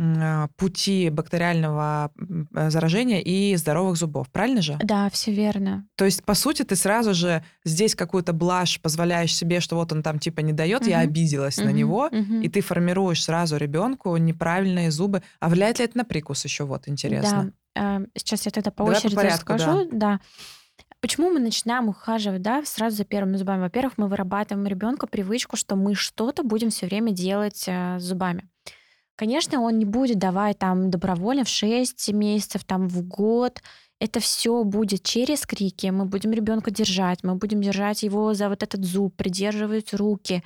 а, 0.00 0.48
пути 0.56 1.10
бактериального 1.10 2.12
э, 2.54 2.70
заражения 2.70 3.20
и 3.20 3.56
здоровых 3.56 3.96
зубов, 3.96 4.28
правильно 4.30 4.62
же? 4.62 4.78
Да, 4.84 5.10
все 5.10 5.32
верно. 5.32 5.88
То 5.96 6.04
есть, 6.04 6.24
по 6.24 6.34
сути, 6.34 6.62
ты 6.62 6.76
сразу 6.76 7.14
же 7.14 7.42
здесь 7.64 7.96
какую-то 7.96 8.32
блажь 8.32 8.80
позволяешь 8.80 9.34
себе, 9.34 9.58
что 9.58 9.74
вот 9.74 9.92
он 9.92 10.04
там 10.04 10.20
типа 10.20 10.40
не 10.40 10.52
дает, 10.52 10.82
угу. 10.82 10.90
я 10.90 11.00
обиделась 11.00 11.58
угу. 11.58 11.66
на 11.66 11.70
него, 11.70 12.08
угу. 12.12 12.40
и 12.40 12.48
ты 12.48 12.60
формируешь 12.60 13.24
сразу 13.24 13.56
ребенку 13.56 14.16
неправильные 14.16 14.92
зубы. 14.92 15.22
А 15.40 15.48
влияет 15.48 15.80
ли 15.80 15.86
это 15.86 15.98
на 15.98 16.04
прикус 16.04 16.44
еще? 16.44 16.64
Вот 16.64 16.86
интересно. 16.86 17.52
Да. 17.74 18.02
Сейчас 18.14 18.46
я 18.46 18.52
тогда 18.52 18.70
по 18.70 18.84
Давай 18.84 18.98
очереди 18.98 19.14
по 19.14 19.22
порядку, 19.22 19.52
расскажу. 19.54 19.88
Да. 19.90 19.98
да. 19.98 20.20
Почему 21.00 21.30
мы 21.30 21.38
начинаем 21.38 21.88
ухаживать, 21.88 22.42
да, 22.42 22.64
сразу 22.64 22.96
за 22.96 23.04
первыми 23.04 23.36
зубами? 23.36 23.60
Во-первых, 23.60 23.98
мы 23.98 24.08
вырабатываем 24.08 24.66
ребенку 24.66 25.06
привычку, 25.06 25.56
что 25.56 25.76
мы 25.76 25.94
что-то 25.94 26.42
будем 26.42 26.70
все 26.70 26.86
время 26.86 27.12
делать 27.12 27.64
э, 27.68 27.98
с 28.00 28.02
зубами. 28.02 28.48
Конечно, 29.14 29.60
он 29.60 29.78
не 29.78 29.84
будет 29.84 30.18
давать 30.18 30.58
там 30.58 30.90
добровольно 30.90 31.44
в 31.44 31.48
6 31.48 32.12
месяцев, 32.12 32.64
там 32.64 32.88
в 32.88 33.02
год. 33.06 33.62
Это 34.00 34.20
все 34.20 34.64
будет 34.64 35.02
через 35.02 35.46
крики. 35.46 35.86
Мы 35.88 36.04
будем 36.04 36.32
ребенка 36.32 36.70
держать, 36.70 37.22
мы 37.22 37.36
будем 37.36 37.60
держать 37.60 38.02
его 38.02 38.34
за 38.34 38.48
вот 38.48 38.62
этот 38.62 38.84
зуб, 38.84 39.14
придерживать 39.16 39.94
руки. 39.94 40.42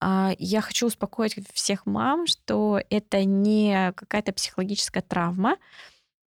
А, 0.00 0.32
я 0.38 0.60
хочу 0.60 0.86
успокоить 0.86 1.36
всех 1.52 1.86
мам, 1.86 2.26
что 2.26 2.80
это 2.90 3.24
не 3.24 3.92
какая-то 3.96 4.32
психологическая 4.32 5.02
травма. 5.02 5.56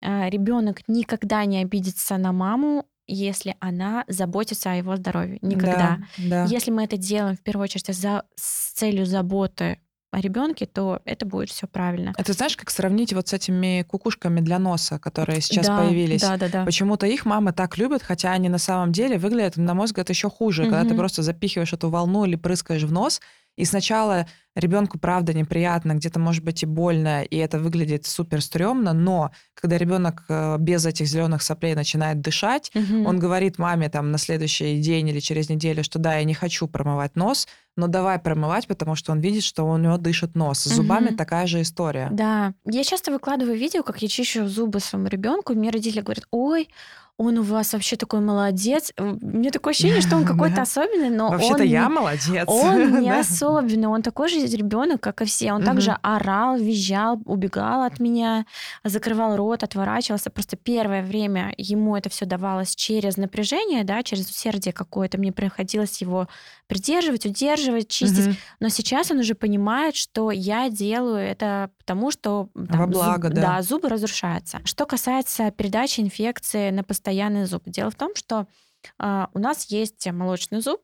А, 0.01 0.29
Ребенок 0.29 0.87
никогда 0.87 1.45
не 1.45 1.61
обидится 1.61 2.17
на 2.17 2.31
маму, 2.31 2.85
если 3.13 3.55
она 3.59 4.05
заботится 4.07 4.71
о 4.71 4.75
его 4.75 4.95
здоровье. 4.95 5.39
Никогда. 5.41 5.99
Да, 6.17 6.45
да. 6.45 6.45
Если 6.45 6.71
мы 6.71 6.83
это 6.83 6.97
делаем 6.97 7.35
в 7.35 7.41
первую 7.41 7.63
очередь 7.63 7.87
за, 7.87 8.23
с 8.35 8.73
целью 8.73 9.05
заботы 9.05 9.79
о 10.11 10.21
ребенке, 10.21 10.65
то 10.65 11.01
это 11.05 11.25
будет 11.25 11.49
все 11.49 11.67
правильно. 11.67 12.13
Это 12.17 12.33
знаешь, 12.33 12.57
как 12.57 12.69
сравнить 12.71 13.13
вот 13.13 13.27
с 13.27 13.33
этими 13.33 13.83
кукушками 13.87 14.39
для 14.41 14.57
носа, 14.57 14.97
которые 14.97 15.39
сейчас 15.41 15.67
да, 15.67 15.77
появились? 15.77 16.21
Да, 16.21 16.37
да, 16.37 16.49
да. 16.49 16.65
Почему-то 16.65 17.05
их 17.05 17.25
мамы 17.25 17.53
так 17.53 17.77
любят, 17.77 18.01
хотя 18.01 18.31
они 18.31 18.49
на 18.49 18.57
самом 18.57 18.91
деле 18.91 19.17
выглядят, 19.17 19.57
на 19.57 19.73
мой 19.73 19.85
взгляд, 19.85 20.09
еще 20.09 20.29
хуже, 20.29 20.63
угу. 20.63 20.71
когда 20.71 20.89
ты 20.89 20.95
просто 20.95 21.21
запихиваешь 21.21 21.73
эту 21.73 21.89
волну 21.89 22.25
или 22.25 22.35
прыскаешь 22.35 22.83
в 22.83 22.91
нос, 22.91 23.21
и 23.57 23.65
сначала 23.65 24.25
ребенку 24.55 24.97
правда 24.99 25.33
неприятно, 25.33 25.93
где-то 25.93 26.19
может 26.19 26.43
быть 26.43 26.63
и 26.63 26.65
больно, 26.65 27.23
и 27.23 27.37
это 27.37 27.59
выглядит 27.59 28.05
супер 28.05 28.41
стрёмно, 28.41 28.93
но 28.93 29.31
когда 29.53 29.77
ребенок 29.77 30.23
э, 30.29 30.57
без 30.59 30.85
этих 30.85 31.07
зеленых 31.07 31.41
соплей 31.41 31.75
начинает 31.75 32.21
дышать, 32.21 32.71
угу. 32.75 33.07
он 33.07 33.19
говорит 33.19 33.57
маме 33.57 33.89
там 33.89 34.11
на 34.11 34.17
следующий 34.17 34.79
день 34.79 35.09
или 35.09 35.19
через 35.19 35.49
неделю, 35.49 35.83
что 35.83 35.99
да, 35.99 36.15
я 36.15 36.23
не 36.23 36.33
хочу 36.33 36.67
промывать 36.67 37.15
нос, 37.15 37.47
но 37.75 37.87
давай 37.87 38.19
промывать, 38.19 38.67
потому 38.67 38.95
что 38.95 39.11
он 39.11 39.19
видит, 39.19 39.43
что 39.43 39.63
у 39.63 39.77
него 39.77 39.97
дышит 39.97 40.35
нос. 40.35 40.59
С 40.59 40.67
угу. 40.67 40.75
зубами 40.75 41.15
такая 41.15 41.47
же 41.47 41.61
история. 41.61 42.09
Да. 42.11 42.53
Я 42.65 42.83
часто 42.83 43.11
выкладываю 43.11 43.57
видео, 43.57 43.83
как 43.83 44.01
я 44.01 44.07
чищу 44.07 44.47
зубы 44.47 44.79
своему 44.79 45.07
ребенку, 45.07 45.53
и 45.53 45.55
мне 45.55 45.69
родители 45.69 46.01
говорят, 46.01 46.25
ой, 46.31 46.69
он 47.19 47.37
у 47.37 47.43
вас 47.43 47.73
вообще 47.73 47.97
такой 47.97 48.21
молодец. 48.21 48.93
Мне 48.97 49.51
такое 49.51 49.71
ощущение, 49.71 49.99
что 50.01 50.15
он 50.15 50.23
какой-то 50.33 50.61
особенный, 50.61 51.09
но 51.09 51.29
Вообще-то 51.29 51.63
я 51.63 51.89
молодец. 51.89 52.45
Он 52.47 53.01
не 53.01 53.11
особенный, 53.11 53.89
он 53.89 54.01
такой 54.01 54.29
же 54.29 54.39
ребенок, 54.39 55.01
как 55.01 55.21
и 55.21 55.25
все. 55.25 55.51
Он 55.51 55.61
также 55.61 55.97
орал, 56.01 56.57
визжал, 56.57 57.19
убегал 57.25 57.83
от 57.83 57.99
меня, 57.99 58.45
закрывал 58.85 59.35
рот, 59.35 59.63
отворачивался. 59.63 60.29
Просто 60.29 60.55
первое 60.55 61.03
время 61.03 61.53
ему 61.57 61.97
это 61.97 62.09
все 62.09 62.25
давалось 62.25 62.73
через 62.73 63.17
напряжение, 63.17 63.83
да, 63.83 64.01
через 64.01 64.29
усердие 64.29 64.71
какое-то. 64.71 65.17
Мне 65.17 65.33
приходилось 65.33 65.99
его 65.99 66.29
придерживать, 66.69 67.25
удерживать, 67.25 67.89
чистить. 67.89 68.37
Но 68.59 68.69
сейчас 68.69 69.09
он 69.11 69.19
уже 69.19 69.33
понимает, 69.33 69.95
что 69.95 70.31
я 70.31 70.69
делаю 70.69 71.17
это 71.17 71.71
потому, 71.79 72.11
что 72.11 72.49
там, 72.53 72.79
Во 72.79 72.87
благо, 72.87 73.27
зуб, 73.27 73.35
да. 73.35 73.41
да, 73.41 73.61
зубы 73.63 73.89
разрушаются. 73.89 74.61
Что 74.63 74.85
касается 74.85 75.49
передачи 75.51 75.99
инфекции 75.99 76.69
на 76.69 76.83
постоянный 76.83 77.45
зуб. 77.45 77.63
Дело 77.65 77.89
в 77.89 77.95
том, 77.95 78.15
что 78.15 78.47
э, 78.99 79.25
у 79.33 79.39
нас 79.39 79.65
есть 79.65 80.05
молочный 80.11 80.61
зуб, 80.61 80.79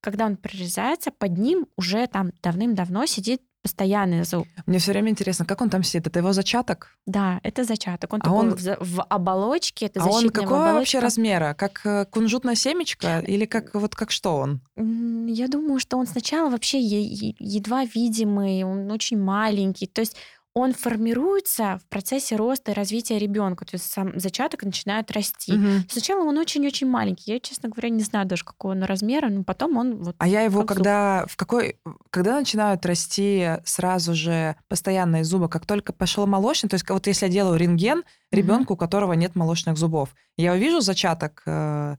когда 0.00 0.24
он 0.24 0.38
прорезается, 0.38 1.10
под 1.10 1.36
ним 1.36 1.66
уже 1.76 2.06
там 2.06 2.32
давным-давно 2.42 3.04
сидит 3.04 3.42
постоянный 3.62 4.24
зуб. 4.24 4.46
Мне 4.66 4.78
все 4.78 4.92
время 4.92 5.10
интересно, 5.10 5.44
как 5.44 5.60
он 5.60 5.70
там 5.70 5.82
сидит? 5.82 6.06
Это 6.06 6.18
его 6.20 6.32
зачаток? 6.32 6.96
Да, 7.06 7.40
это 7.42 7.64
зачаток. 7.64 8.12
Он 8.12 8.20
а 8.20 8.24
такой 8.24 8.38
он... 8.38 8.54
В, 8.54 8.76
в 8.80 9.02
оболочке, 9.02 9.86
это 9.86 10.02
а 10.02 10.06
он 10.06 10.30
какого 10.30 10.56
оболочка. 10.56 10.78
вообще 10.78 10.98
размера? 11.00 11.54
Как 11.54 11.80
э, 11.84 12.06
кунжутная 12.06 12.54
семечко 12.54 13.20
или 13.20 13.44
как 13.44 13.74
вот 13.74 13.94
как 13.94 14.10
что 14.10 14.36
он? 14.36 14.60
Я 14.76 15.48
думаю, 15.48 15.78
что 15.78 15.98
он 15.98 16.06
сначала 16.06 16.50
вообще 16.50 16.80
едва 16.80 17.84
видимый, 17.84 18.64
он 18.64 18.90
очень 18.90 19.18
маленький. 19.18 19.86
То 19.86 20.00
есть 20.00 20.16
он 20.52 20.72
формируется 20.72 21.78
в 21.84 21.88
процессе 21.88 22.34
роста 22.34 22.72
и 22.72 22.74
развития 22.74 23.18
ребенка. 23.18 23.64
То 23.64 23.76
есть 23.76 23.90
сам 23.90 24.18
зачаток 24.18 24.64
начинает 24.64 25.10
расти. 25.12 25.52
Угу. 25.52 25.84
Сначала 25.88 26.24
он 26.24 26.36
очень-очень 26.38 26.88
маленький. 26.88 27.32
Я, 27.32 27.40
честно 27.40 27.68
говоря, 27.68 27.88
не 27.88 28.02
знаю 28.02 28.26
даже 28.26 28.44
какого 28.44 28.72
он 28.72 28.82
размера, 28.82 29.28
но 29.28 29.44
потом 29.44 29.76
он 29.76 30.02
вот. 30.02 30.16
А 30.18 30.26
я 30.26 30.42
его 30.42 30.64
когда 30.64 31.24
в 31.28 31.36
какой 31.36 31.78
когда 32.10 32.38
начинают 32.38 32.84
расти 32.84 33.48
сразу 33.64 34.14
же 34.14 34.56
постоянные 34.68 35.24
зубы, 35.24 35.48
как 35.48 35.66
только 35.66 35.92
пошел 35.92 36.26
молочный, 36.26 36.68
то 36.68 36.74
есть 36.74 36.88
вот 36.88 37.06
если 37.06 37.26
я 37.26 37.32
делаю 37.32 37.56
рентген 37.56 38.02
ребенку, 38.32 38.72
угу. 38.72 38.74
у 38.74 38.76
которого 38.76 39.12
нет 39.12 39.36
молочных 39.36 39.76
зубов, 39.76 40.10
я 40.36 40.52
увижу 40.52 40.80
зачаток. 40.80 41.42
Э, 41.46 41.96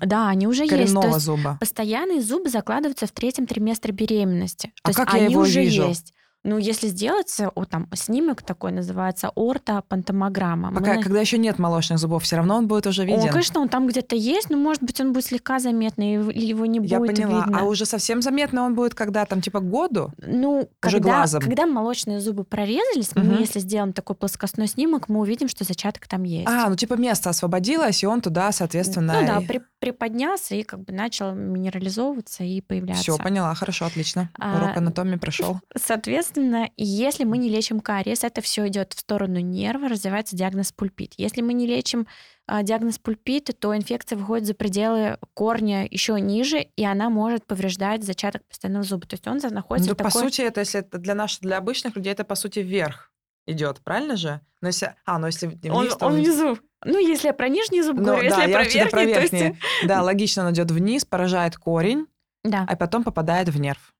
да, 0.00 0.28
они 0.28 0.46
уже 0.46 0.64
есть. 0.64 0.94
То 0.94 1.06
есть 1.06 1.20
зуба. 1.20 1.56
Постоянные 1.60 2.20
зубы 2.20 2.50
закладываются 2.50 3.06
в 3.06 3.12
третьем 3.12 3.46
триместре 3.46 3.92
беременности. 3.92 4.72
А 4.82 4.90
то 4.90 4.96
как 4.96 5.08
есть 5.08 5.18
я 5.18 5.24
они 5.24 5.32
его 5.32 5.42
уже 5.42 5.62
вижу? 5.62 5.88
есть. 5.88 6.12
Ну, 6.48 6.56
если 6.56 6.86
сделать, 6.86 7.36
о, 7.54 7.64
там, 7.66 7.88
снимок 7.94 8.42
такой 8.42 8.72
называется 8.72 9.30
ортопантомограмма. 9.36 10.72
Пока, 10.72 10.94
Мы... 10.94 11.02
Когда 11.02 11.20
еще 11.20 11.36
нет 11.36 11.58
молочных 11.58 11.98
зубов, 11.98 12.22
все 12.22 12.36
равно 12.36 12.56
он 12.56 12.66
будет 12.66 12.86
уже 12.86 13.04
виден. 13.04 13.20
Он, 13.20 13.28
конечно, 13.28 13.60
он 13.60 13.68
там 13.68 13.86
где-то 13.86 14.16
есть, 14.16 14.48
но, 14.48 14.56
может 14.56 14.82
быть, 14.82 14.98
он 14.98 15.12
будет 15.12 15.26
слегка 15.26 15.58
заметный, 15.58 16.14
или 16.14 16.46
его 16.46 16.64
не 16.64 16.80
Я 16.86 17.00
будет 17.00 17.16
поняла. 17.16 17.44
видно. 17.44 17.60
А 17.60 17.64
уже 17.64 17.84
совсем 17.84 18.22
заметно 18.22 18.62
он 18.64 18.74
будет, 18.74 18.94
когда 18.94 19.26
там, 19.26 19.42
типа, 19.42 19.60
году? 19.60 20.10
Ну, 20.18 20.60
уже 20.60 20.68
когда, 20.80 21.00
глазом. 21.00 21.42
когда 21.42 21.66
молочные 21.66 22.20
зубы 22.20 22.44
прорезались, 22.44 23.10
угу. 23.14 23.20
мы, 23.20 23.40
если 23.40 23.58
сделаем 23.58 23.92
такой 23.92 24.16
плоскостной 24.16 24.68
снимок, 24.68 25.10
мы 25.10 25.20
увидим, 25.20 25.48
что 25.48 25.64
зачаток 25.64 26.08
там 26.08 26.22
есть. 26.22 26.48
А, 26.48 26.70
ну, 26.70 26.76
типа, 26.76 26.94
место 26.94 27.28
освободилось, 27.28 28.02
и 28.02 28.06
он 28.06 28.22
туда, 28.22 28.52
соответственно... 28.52 29.20
Ну 29.20 29.26
да, 29.26 29.40
при, 29.46 29.60
приподнялся 29.80 30.54
и 30.54 30.62
как 30.62 30.80
бы 30.80 30.92
начал 30.94 31.34
минерализовываться 31.34 32.42
и 32.42 32.62
появляться. 32.62 33.02
Все, 33.02 33.18
поняла, 33.18 33.54
хорошо, 33.54 33.84
отлично. 33.84 34.30
А, 34.38 34.56
Урок 34.56 34.76
анатомии 34.76 35.16
прошел. 35.16 35.60
Соответственно, 35.76 36.37
если 36.76 37.24
мы 37.24 37.38
не 37.38 37.48
лечим 37.48 37.80
кариес, 37.80 38.24
это 38.24 38.40
все 38.40 38.66
идет 38.68 38.92
в 38.92 39.00
сторону 39.00 39.40
нерва, 39.40 39.88
развивается 39.88 40.36
диагноз 40.36 40.72
пульпит. 40.72 41.14
Если 41.16 41.40
мы 41.40 41.52
не 41.52 41.66
лечим 41.66 42.06
а, 42.46 42.62
диагноз 42.62 42.98
пульпит, 42.98 43.50
то 43.58 43.76
инфекция 43.76 44.16
выходит 44.16 44.46
за 44.46 44.54
пределы 44.54 45.18
корня 45.34 45.86
еще 45.90 46.20
ниже, 46.20 46.60
и 46.60 46.84
она 46.84 47.10
может 47.10 47.46
повреждать 47.46 48.04
зачаток 48.04 48.42
постоянного 48.48 48.84
зуба. 48.84 49.06
То 49.06 49.14
есть 49.14 49.26
он 49.26 49.38
находится 49.54 49.90
ну, 49.90 49.94
в 49.94 49.98
такой... 49.98 50.12
по 50.12 50.18
сути, 50.18 50.42
это 50.42 50.60
если 50.60 50.80
это 50.80 50.98
для 50.98 51.14
наших, 51.14 51.40
для 51.40 51.58
обычных 51.58 51.96
людей, 51.96 52.12
это 52.12 52.24
по 52.24 52.34
сути 52.34 52.60
вверх 52.60 53.12
идет, 53.46 53.80
правильно 53.80 54.16
же? 54.16 54.40
Но 54.60 54.68
если, 54.68 54.94
а, 55.04 55.18
ну 55.18 55.26
если 55.26 55.46
вниз, 55.46 55.72
он, 55.72 55.88
то 55.88 56.06
он 56.06 56.14
внизу. 56.14 56.58
Ну, 56.84 56.98
если 56.98 57.28
я 57.28 57.34
про 57.34 57.48
нижний 57.48 57.82
зуб 57.82 57.96
ну, 57.96 58.04
говорю, 58.04 58.30
да, 58.30 58.44
если 58.44 58.48
я, 58.48 58.48
я 58.48 58.54
про 58.54 58.64
верхний, 58.64 58.90
про 58.90 59.04
верхний. 59.04 59.38
то 59.38 59.44
есть... 59.46 59.58
Да, 59.86 60.02
логично, 60.04 60.46
он 60.46 60.52
идет 60.52 60.70
вниз, 60.70 61.04
поражает 61.04 61.56
корень, 61.56 62.06
да. 62.44 62.64
а 62.68 62.76
потом 62.76 63.02
попадает 63.02 63.48
в 63.48 63.58
нерв. 63.58 63.94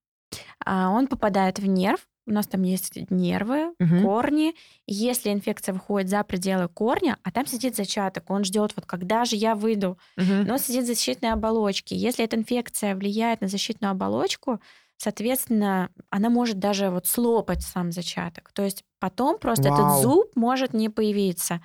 А 0.65 0.91
он 0.91 1.07
попадает 1.07 1.59
в 1.59 1.67
нерв, 1.67 2.07
у 2.29 2.33
нас 2.33 2.47
там 2.47 2.63
есть 2.63 3.11
нервы, 3.11 3.75
угу. 3.81 4.03
корни. 4.03 4.55
если 4.87 5.33
инфекция 5.33 5.73
выходит 5.73 6.11
за 6.11 6.23
пределы 6.23 6.69
корня, 6.69 7.17
а 7.23 7.31
там 7.31 7.47
сидит 7.47 7.75
зачаток, 7.75 8.31
он 8.31 8.45
ждет, 8.45 8.73
вот 8.77 8.87
когда 8.87 9.25
же 9.25 9.37
я 9.37 9.55
выйду, 9.55 9.99
угу. 10.17 10.33
но 10.47 10.59
сидит 10.59 10.85
в 10.85 10.87
защитной 10.87 11.33
оболочке. 11.33 11.97
Если 11.97 12.25
эта 12.25 12.37
инфекция 12.37 12.95
влияет 12.95 13.41
на 13.41 13.49
защитную 13.49 13.93
оболочку, 13.93 14.61
соответственно, 14.99 15.91
она 16.11 16.29
может 16.29 16.59
даже 16.59 16.91
вот 16.91 17.07
слопать 17.07 17.63
сам 17.63 17.93
зачаток. 17.93 18.53
То 18.53 18.63
есть 18.63 18.85
потом 19.01 19.39
просто 19.39 19.71
Вау. 19.71 19.75
этот 19.75 20.03
зуб 20.03 20.37
может 20.37 20.75
не 20.75 20.89
появиться. 20.89 21.61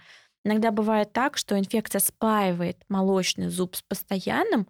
Иногда 0.46 0.72
бывает 0.72 1.14
так, 1.14 1.38
что 1.38 1.58
инфекция 1.58 2.00
спаивает 2.00 2.78
молочный 2.90 3.48
зуб 3.48 3.76
с 3.76 3.82
постоянным, 3.82 4.68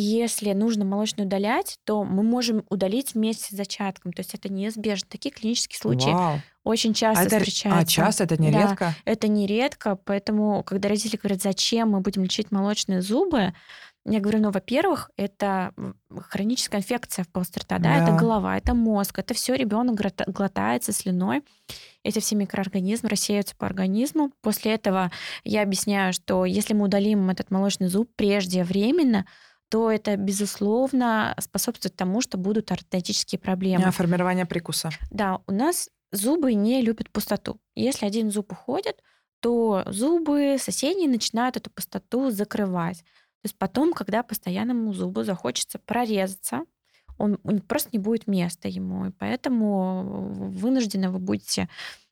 если 0.00 0.52
нужно 0.52 0.84
молочный 0.84 1.24
удалять, 1.24 1.78
то 1.84 2.04
мы 2.04 2.22
можем 2.22 2.64
удалить 2.68 3.14
вместе 3.14 3.54
с 3.54 3.56
зачатком. 3.56 4.12
То 4.12 4.20
есть 4.20 4.34
это 4.34 4.52
неизбежно. 4.52 5.08
Такие 5.10 5.32
клинические 5.32 5.78
случаи 5.78 6.10
Вау. 6.10 6.40
очень 6.64 6.92
часто 6.92 7.22
а 7.22 7.26
это, 7.26 7.38
встречаются. 7.38 7.80
А 7.80 7.84
часто 7.86 8.24
это 8.24 8.36
не 8.36 8.50
да, 8.50 8.68
редко? 8.68 8.94
Это 9.04 9.28
не 9.28 9.46
редко, 9.46 9.98
поэтому, 10.04 10.62
когда 10.64 10.88
родители 10.88 11.16
говорят, 11.16 11.40
зачем 11.42 11.90
мы 11.90 12.00
будем 12.00 12.22
лечить 12.24 12.50
молочные 12.50 13.00
зубы, 13.00 13.54
Я 14.08 14.20
говорю, 14.20 14.38
ну, 14.40 14.50
во-первых, 14.52 15.10
это 15.16 15.72
хроническая 16.28 16.80
инфекция 16.80 17.24
в 17.24 17.28
полости 17.28 17.58
рта, 17.58 17.78
да, 17.78 17.98
да, 17.98 18.04
это 18.04 18.12
голова, 18.12 18.56
это 18.56 18.72
мозг, 18.72 19.18
это 19.18 19.34
все 19.34 19.54
ребенок 19.54 20.00
глотается 20.28 20.92
слюной, 20.92 21.42
эти 22.04 22.20
все 22.20 22.36
микроорганизмы 22.36 23.08
рассеются 23.08 23.56
по 23.56 23.66
организму. 23.66 24.30
После 24.42 24.74
этого 24.74 25.10
я 25.42 25.62
объясняю, 25.62 26.12
что 26.12 26.44
если 26.44 26.72
мы 26.72 26.84
удалим 26.84 27.30
этот 27.30 27.50
молочный 27.50 27.88
зуб 27.88 28.08
преждевременно, 28.14 29.26
то 29.68 29.90
это, 29.90 30.16
безусловно, 30.16 31.34
способствует 31.40 31.96
тому, 31.96 32.20
что 32.20 32.38
будут 32.38 32.70
ортодонтические 32.70 33.38
проблемы. 33.38 33.84
А, 33.84 33.90
формирование 33.90 34.46
прикуса. 34.46 34.90
Да, 35.10 35.40
у 35.46 35.52
нас 35.52 35.90
зубы 36.12 36.54
не 36.54 36.82
любят 36.82 37.10
пустоту. 37.10 37.60
Если 37.74 38.06
один 38.06 38.30
зуб 38.30 38.52
уходит, 38.52 39.02
то 39.40 39.84
зубы 39.86 40.56
соседние 40.58 41.08
начинают 41.08 41.56
эту 41.56 41.70
пустоту 41.70 42.30
закрывать. 42.30 42.98
То 42.98 43.48
есть 43.48 43.58
потом, 43.58 43.92
когда 43.92 44.22
постоянному 44.22 44.92
зубу 44.92 45.24
захочется 45.24 45.78
прорезаться, 45.78 46.62
он, 47.18 47.38
он 47.44 47.60
просто 47.60 47.90
не 47.92 47.98
будет 47.98 48.26
места 48.26 48.68
ему. 48.68 49.06
И 49.06 49.10
поэтому 49.10 50.28
вынуждены 50.50 51.10
вы 51.10 51.18
будете 51.18 51.68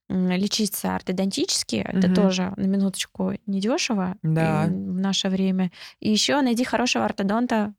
лечиться 0.09 0.95
ортодонтически. 0.95 1.87
Угу. 1.89 1.99
Это 1.99 2.15
тоже 2.15 2.53
на 2.57 2.67
минуточку 2.67 3.33
недешево 3.47 4.17
да. 4.23 4.67
в 4.67 4.71
наше 4.71 5.29
время. 5.29 5.71
И 6.01 6.11
еще 6.11 6.41
найди 6.41 6.65
хорошего 6.65 7.05
ортодонта 7.05 7.75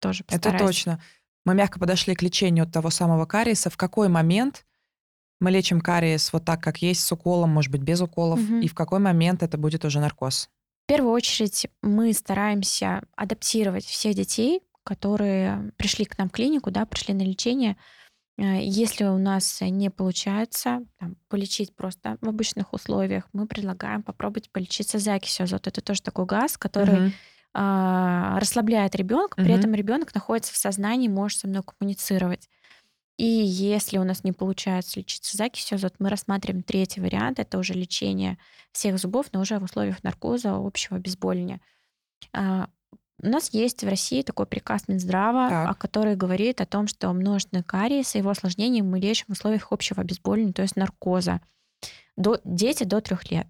тоже 0.00 0.24
постарайся. 0.24 0.56
Это 0.56 0.66
точно. 0.66 1.02
Мы 1.44 1.54
мягко 1.54 1.78
подошли 1.78 2.14
к 2.14 2.22
лечению 2.22 2.66
того 2.66 2.90
самого 2.90 3.26
кариеса. 3.26 3.70
В 3.70 3.76
какой 3.76 4.08
момент 4.08 4.64
мы 5.40 5.50
лечим 5.50 5.80
кариес 5.80 6.32
вот 6.32 6.44
так, 6.44 6.62
как 6.62 6.78
есть, 6.78 7.04
с 7.04 7.12
уколом, 7.12 7.50
может 7.50 7.70
быть, 7.70 7.82
без 7.82 8.00
уколов, 8.00 8.40
угу. 8.40 8.56
и 8.56 8.68
в 8.68 8.74
какой 8.74 8.98
момент 8.98 9.42
это 9.42 9.58
будет 9.58 9.84
уже 9.84 10.00
наркоз? 10.00 10.48
В 10.84 10.88
первую 10.88 11.12
очередь 11.12 11.66
мы 11.82 12.12
стараемся 12.12 13.02
адаптировать 13.16 13.84
всех 13.84 14.14
детей, 14.14 14.62
которые 14.84 15.72
пришли 15.76 16.04
к 16.04 16.16
нам 16.16 16.28
в 16.28 16.32
клинику, 16.32 16.70
да, 16.70 16.86
пришли 16.86 17.12
на 17.12 17.22
лечение. 17.22 17.76
Э, 18.38 18.60
если 18.60 19.04
у 19.04 19.18
нас 19.18 19.60
не 19.60 19.90
получается 19.90 20.82
там, 20.98 21.16
полечить 21.28 21.74
просто 21.74 22.18
в 22.20 22.28
обычных 22.28 22.72
условиях, 22.72 23.28
мы 23.32 23.46
предлагаем 23.46 24.02
попробовать 24.02 24.50
полечиться 24.50 24.98
закисью 24.98 25.44
азота. 25.44 25.70
Это 25.70 25.80
тоже 25.80 26.02
такой 26.02 26.26
газ, 26.26 26.58
который 26.58 27.06
угу. 27.06 27.12
э, 27.54 28.38
расслабляет 28.38 28.94
ребенка, 28.94 29.34
угу. 29.38 29.44
при 29.44 29.54
этом 29.54 29.74
ребенок 29.74 30.14
находится 30.14 30.52
в 30.52 30.56
сознании, 30.56 31.08
может 31.08 31.40
со 31.40 31.48
мной 31.48 31.62
коммуницировать. 31.62 32.48
И 33.16 33.24
если 33.24 33.96
у 33.96 34.04
нас 34.04 34.24
не 34.24 34.32
получается 34.32 35.00
лечиться 35.00 35.38
закисью 35.38 35.76
азот, 35.76 35.94
мы 35.98 36.10
рассматриваем 36.10 36.62
третий 36.62 37.00
вариант. 37.00 37.38
Это 37.38 37.56
уже 37.56 37.72
лечение 37.72 38.36
всех 38.72 38.98
зубов, 38.98 39.28
но 39.32 39.40
уже 39.40 39.58
в 39.58 39.62
условиях 39.62 40.04
наркоза, 40.04 40.54
общего 40.54 40.98
обезболивания. 40.98 41.62
У 43.22 43.28
нас 43.28 43.50
есть 43.52 43.82
в 43.82 43.88
России 43.88 44.22
такой 44.22 44.46
приказ 44.46 44.88
Минздрава, 44.88 45.48
так. 45.48 45.78
который 45.78 46.16
говорит 46.16 46.60
о 46.60 46.66
том, 46.66 46.86
что 46.86 47.12
множественный 47.12 47.62
кариес 47.62 48.14
и 48.14 48.18
его 48.18 48.30
осложнения 48.30 48.82
мы 48.82 48.98
лечим 49.00 49.26
в 49.28 49.32
условиях 49.32 49.72
общего 49.72 50.02
обезболивания, 50.02 50.52
то 50.52 50.62
есть 50.62 50.76
наркоза. 50.76 51.40
До, 52.16 52.38
дети 52.44 52.84
до 52.84 53.00
трех 53.00 53.30
лет. 53.30 53.46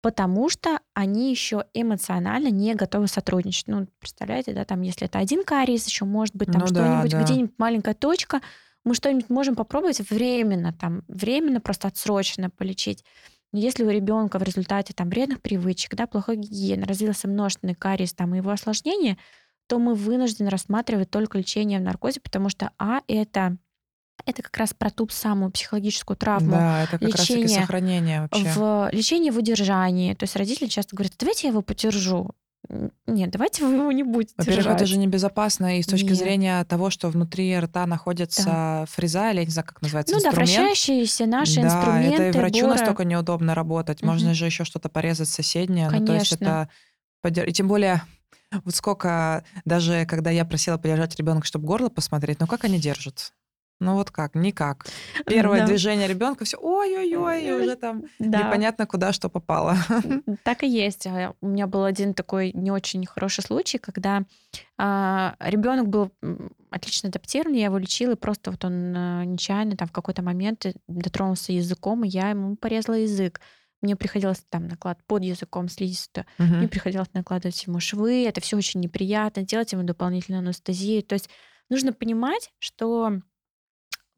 Потому 0.00 0.48
что 0.48 0.78
они 0.94 1.30
еще 1.30 1.64
эмоционально 1.74 2.48
не 2.48 2.74
готовы 2.74 3.08
сотрудничать. 3.08 3.66
Ну, 3.66 3.88
представляете, 3.98 4.54
да, 4.54 4.64
там, 4.64 4.80
если 4.82 5.06
это 5.06 5.18
один 5.18 5.44
кариес, 5.44 5.86
еще 5.86 6.04
может 6.04 6.34
быть 6.36 6.50
там 6.50 6.60
ну, 6.60 6.66
что-нибудь, 6.66 7.10
да, 7.10 7.18
да. 7.18 7.24
где-нибудь 7.24 7.54
маленькая 7.58 7.94
точка, 7.94 8.40
мы 8.84 8.94
что-нибудь 8.94 9.28
можем 9.28 9.54
попробовать 9.54 10.00
временно, 10.08 10.72
там, 10.72 11.02
временно 11.08 11.60
просто 11.60 11.88
отсроченно 11.88 12.48
полечить. 12.48 13.04
Но 13.52 13.58
если 13.58 13.84
у 13.84 13.90
ребенка 13.90 14.38
в 14.38 14.42
результате 14.42 14.92
там 14.92 15.08
вредных 15.08 15.40
привычек, 15.40 15.94
да, 15.94 16.06
плохой 16.06 16.36
гигиены, 16.36 16.84
развился 16.84 17.28
множественный 17.28 17.74
кариес 17.74 18.12
там, 18.12 18.34
и 18.34 18.38
его 18.38 18.50
осложнения, 18.50 19.16
то 19.68 19.78
мы 19.78 19.94
вынуждены 19.94 20.50
рассматривать 20.50 21.10
только 21.10 21.38
лечение 21.38 21.78
в 21.78 21.82
наркозе, 21.82 22.20
потому 22.20 22.48
что, 22.48 22.70
а, 22.78 23.00
это 23.06 23.56
это 24.26 24.42
как 24.42 24.56
раз 24.56 24.74
про 24.74 24.90
ту 24.90 25.08
самую 25.08 25.50
психологическую 25.50 26.16
травму. 26.16 26.50
Да, 26.50 26.82
это 26.82 26.98
как 26.98 27.02
лечение 27.02 27.46
раз 27.46 27.52
сохранение 27.52 28.22
вообще. 28.22 28.52
В, 28.52 28.88
лечение 28.92 29.32
в 29.32 29.38
удержании. 29.38 30.14
То 30.14 30.24
есть 30.24 30.36
родители 30.36 30.66
часто 30.66 30.96
говорят, 30.96 31.14
давайте 31.18 31.46
я 31.46 31.52
его 31.52 31.62
подержу. 31.62 32.32
Нет, 33.06 33.30
давайте 33.30 33.64
вы 33.64 33.74
его 33.74 33.92
не 33.92 34.02
будете 34.02 34.34
Во-первых, 34.36 34.66
это 34.66 34.84
же 34.84 34.98
небезопасно 34.98 35.78
и 35.78 35.82
с 35.82 35.86
точки 35.86 36.08
Нет. 36.08 36.18
зрения 36.18 36.64
того, 36.64 36.90
что 36.90 37.08
внутри 37.08 37.58
рта 37.58 37.86
находится 37.86 38.44
да. 38.44 38.84
фреза, 38.86 39.30
или 39.30 39.38
я 39.38 39.44
не 39.46 39.50
знаю, 39.50 39.66
как 39.66 39.80
называется, 39.80 40.14
ну, 40.14 40.18
инструмент. 40.18 40.48
да, 40.50 40.56
вращающиеся 40.56 41.26
наши 41.26 41.56
да, 41.56 41.62
инструменты. 41.62 42.22
это 42.22 42.38
и 42.38 42.40
врачу 42.40 42.60
бора. 42.66 42.74
настолько 42.74 43.04
неудобно 43.04 43.54
работать. 43.54 44.02
Угу. 44.02 44.10
Можно 44.10 44.34
же 44.34 44.44
еще 44.44 44.64
что-то 44.64 44.90
порезать 44.90 45.28
соседнее. 45.28 45.88
Конечно. 45.88 46.00
Ну, 46.00 46.06
то 46.06 46.14
есть 46.14 46.32
это... 46.32 46.68
И 47.48 47.52
тем 47.52 47.68
более, 47.68 48.02
вот 48.52 48.74
сколько, 48.74 49.44
даже 49.64 50.04
когда 50.06 50.30
я 50.30 50.44
просила 50.44 50.76
подержать 50.76 51.16
ребенка, 51.16 51.46
чтобы 51.46 51.66
горло 51.66 51.88
посмотреть, 51.88 52.38
ну 52.40 52.46
как 52.46 52.64
они 52.64 52.78
держат? 52.78 53.32
Ну 53.80 53.94
вот 53.94 54.10
как, 54.10 54.34
никак. 54.34 54.86
Первое 55.26 55.60
да. 55.60 55.66
движение 55.66 56.08
ребенка, 56.08 56.44
все, 56.44 56.56
ой-ой-ой, 56.60 57.44
и 57.44 57.52
уже 57.52 57.76
там 57.76 58.04
да. 58.18 58.42
непонятно, 58.42 58.86
куда 58.86 59.12
что 59.12 59.28
попало. 59.28 59.76
Так 60.42 60.62
и 60.62 60.68
есть. 60.68 61.06
А, 61.06 61.34
у 61.40 61.46
меня 61.46 61.66
был 61.66 61.84
один 61.84 62.14
такой 62.14 62.52
не 62.52 62.70
очень 62.70 63.06
хороший 63.06 63.42
случай, 63.44 63.78
когда 63.78 64.24
а, 64.76 65.36
ребенок 65.40 65.88
был 65.88 66.10
отлично 66.70 67.08
адаптирован, 67.08 67.54
я 67.54 67.66
его 67.66 67.78
лечила, 67.78 68.12
и 68.12 68.16
просто 68.16 68.50
вот 68.50 68.64
он 68.64 68.94
а, 68.96 69.24
нечаянно 69.24 69.76
там 69.76 69.88
в 69.88 69.92
какой-то 69.92 70.22
момент 70.22 70.66
дотронулся 70.88 71.52
языком, 71.52 72.04
и 72.04 72.08
я 72.08 72.30
ему 72.30 72.56
порезала 72.56 72.96
язык. 72.96 73.40
Мне 73.80 73.94
приходилось 73.94 74.42
там 74.48 74.66
наклад 74.66 74.98
под 75.06 75.22
языком 75.22 75.68
слизистую, 75.68 76.26
угу. 76.38 76.48
мне 76.48 76.68
приходилось 76.68 77.12
накладывать 77.14 77.64
ему 77.64 77.78
швы, 77.78 78.26
это 78.26 78.40
все 78.40 78.56
очень 78.56 78.80
неприятно, 78.80 79.42
делать 79.42 79.72
ему 79.72 79.84
дополнительную 79.84 80.40
анестезию. 80.40 81.04
То 81.04 81.12
есть 81.14 81.30
нужно 81.70 81.92
понимать, 81.92 82.50
что 82.58 83.20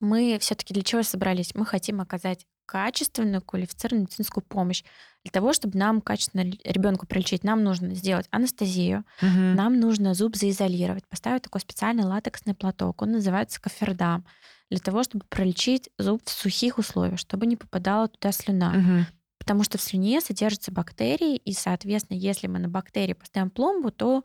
мы 0.01 0.39
все-таки 0.41 0.75
для 0.75 0.83
чего 0.83 1.03
собрались? 1.03 1.55
Мы 1.55 1.65
хотим 1.65 2.01
оказать 2.01 2.47
качественную, 2.67 3.43
квалифицированную 3.43 4.07
медицинскую 4.07 4.45
помощь. 4.45 4.85
Для 5.25 5.33
того, 5.33 5.53
чтобы 5.53 5.77
нам 5.77 6.01
качественно 6.01 6.43
ребенку 6.65 7.07
пролечить, 7.07 7.43
нам 7.43 7.65
нужно 7.65 7.95
сделать 7.95 8.27
анестезию, 8.31 9.05
угу. 9.21 9.29
нам 9.29 9.81
нужно 9.81 10.15
зуб 10.15 10.37
заизолировать, 10.37 11.07
поставить 11.09 11.43
такой 11.43 11.61
специальный 11.61 12.05
латексный 12.05 12.55
платок, 12.55 13.03
он 13.03 13.11
называется 13.11 13.61
кофердам, 13.61 14.25
для 14.71 14.79
того, 14.79 15.03
чтобы 15.03 15.25
пролечить 15.29 15.91
зуб 15.99 16.23
в 16.25 16.31
сухих 16.31 16.79
условиях, 16.79 17.19
чтобы 17.19 17.47
не 17.47 17.57
попадала 17.57 18.07
туда 18.07 18.31
слюна. 18.31 18.71
Угу. 18.71 19.07
Потому 19.41 19.65
что 19.65 19.79
в 19.79 19.83
слюне 19.83 20.21
содержатся 20.21 20.71
бактерии, 20.71 21.37
и, 21.37 21.53
соответственно, 21.53 22.19
если 22.19 22.47
мы 22.47 22.61
на 22.61 22.69
бактерии 22.69 23.15
поставим 23.15 23.51
пломбу, 23.51 23.91
то 23.91 24.23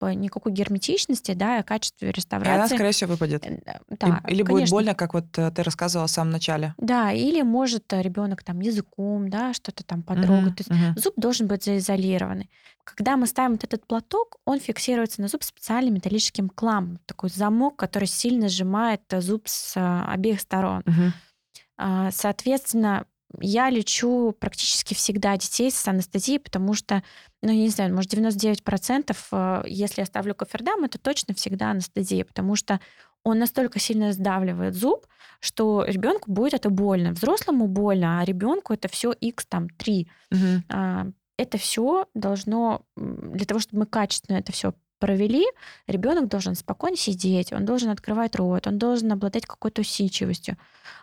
никакой 0.00 0.52
герметичности, 0.52 1.32
да, 1.32 1.58
и 1.58 1.62
качестве 1.62 2.10
реставрации. 2.12 2.52
И 2.52 2.56
она, 2.56 2.68
скорее 2.68 2.92
всего, 2.92 3.12
выпадет. 3.12 3.44
Э, 3.44 3.58
да, 3.90 4.20
или 4.28 4.42
конечно. 4.42 4.44
будет 4.44 4.70
больно, 4.70 4.94
как 4.94 5.14
вот 5.14 5.36
э, 5.38 5.50
ты 5.50 5.62
рассказывала 5.62 6.06
в 6.06 6.10
самом 6.10 6.30
начале. 6.30 6.74
Да, 6.78 7.12
или 7.12 7.42
может 7.42 7.92
э, 7.92 8.02
ребенок 8.02 8.42
там 8.42 8.60
языком, 8.60 9.28
да, 9.28 9.52
что-то 9.52 9.84
там 9.84 10.02
потрогать. 10.02 10.52
Угу, 10.52 10.54
То 10.54 10.64
есть 10.66 10.70
угу. 10.70 11.00
зуб 11.00 11.14
должен 11.16 11.46
быть 11.46 11.64
заизолированный. 11.64 12.48
Когда 12.84 13.16
мы 13.16 13.26
ставим 13.26 13.52
вот 13.52 13.64
этот 13.64 13.86
платок, 13.86 14.36
он 14.44 14.60
фиксируется 14.60 15.20
на 15.20 15.28
зуб 15.28 15.42
специальным 15.42 15.94
металлическим 15.94 16.48
кламом, 16.48 16.98
такой 17.06 17.30
замок, 17.30 17.76
который 17.76 18.08
сильно 18.08 18.48
сжимает 18.48 19.02
зуб 19.18 19.42
с 19.46 19.74
обеих 20.06 20.40
сторон. 20.40 20.82
Угу. 20.86 22.10
Соответственно, 22.10 23.04
я 23.40 23.70
лечу 23.70 24.34
практически 24.38 24.94
всегда 24.94 25.36
детей 25.36 25.70
с 25.70 25.86
анестезией, 25.86 26.40
потому 26.40 26.74
что, 26.74 27.02
ну, 27.42 27.50
я 27.50 27.62
не 27.62 27.68
знаю, 27.68 27.94
может, 27.94 28.12
99%, 28.12 29.16
э, 29.32 29.62
если 29.66 30.00
я 30.00 30.06
ставлю 30.06 30.34
кофердам, 30.34 30.84
это 30.84 30.98
точно 30.98 31.34
всегда 31.34 31.70
анестезия, 31.70 32.24
потому 32.24 32.56
что 32.56 32.80
он 33.24 33.38
настолько 33.38 33.78
сильно 33.78 34.12
сдавливает 34.12 34.74
зуб, 34.74 35.06
что 35.40 35.84
ребенку 35.86 36.32
будет 36.32 36.54
это 36.54 36.70
больно. 36.70 37.12
Взрослому 37.12 37.66
больно, 37.66 38.20
а 38.20 38.24
ребенку 38.24 38.72
это 38.72 38.88
все 38.88 39.12
x 39.12 39.46
там 39.46 39.68
3. 39.68 40.08
Угу. 40.32 41.12
Это 41.36 41.58
все 41.58 42.06
должно 42.14 42.82
для 42.96 43.44
того, 43.44 43.60
чтобы 43.60 43.80
мы 43.80 43.86
качественно 43.86 44.38
это 44.38 44.52
все 44.52 44.72
провели, 44.98 45.44
ребенок 45.86 46.28
должен 46.28 46.54
спокойно 46.54 46.96
сидеть, 46.96 47.52
он 47.52 47.64
должен 47.64 47.90
открывать 47.90 48.36
рот, 48.36 48.66
он 48.66 48.78
должен 48.78 49.12
обладать 49.12 49.46
какой-то 49.46 49.80
усидчивостью. 49.80 50.56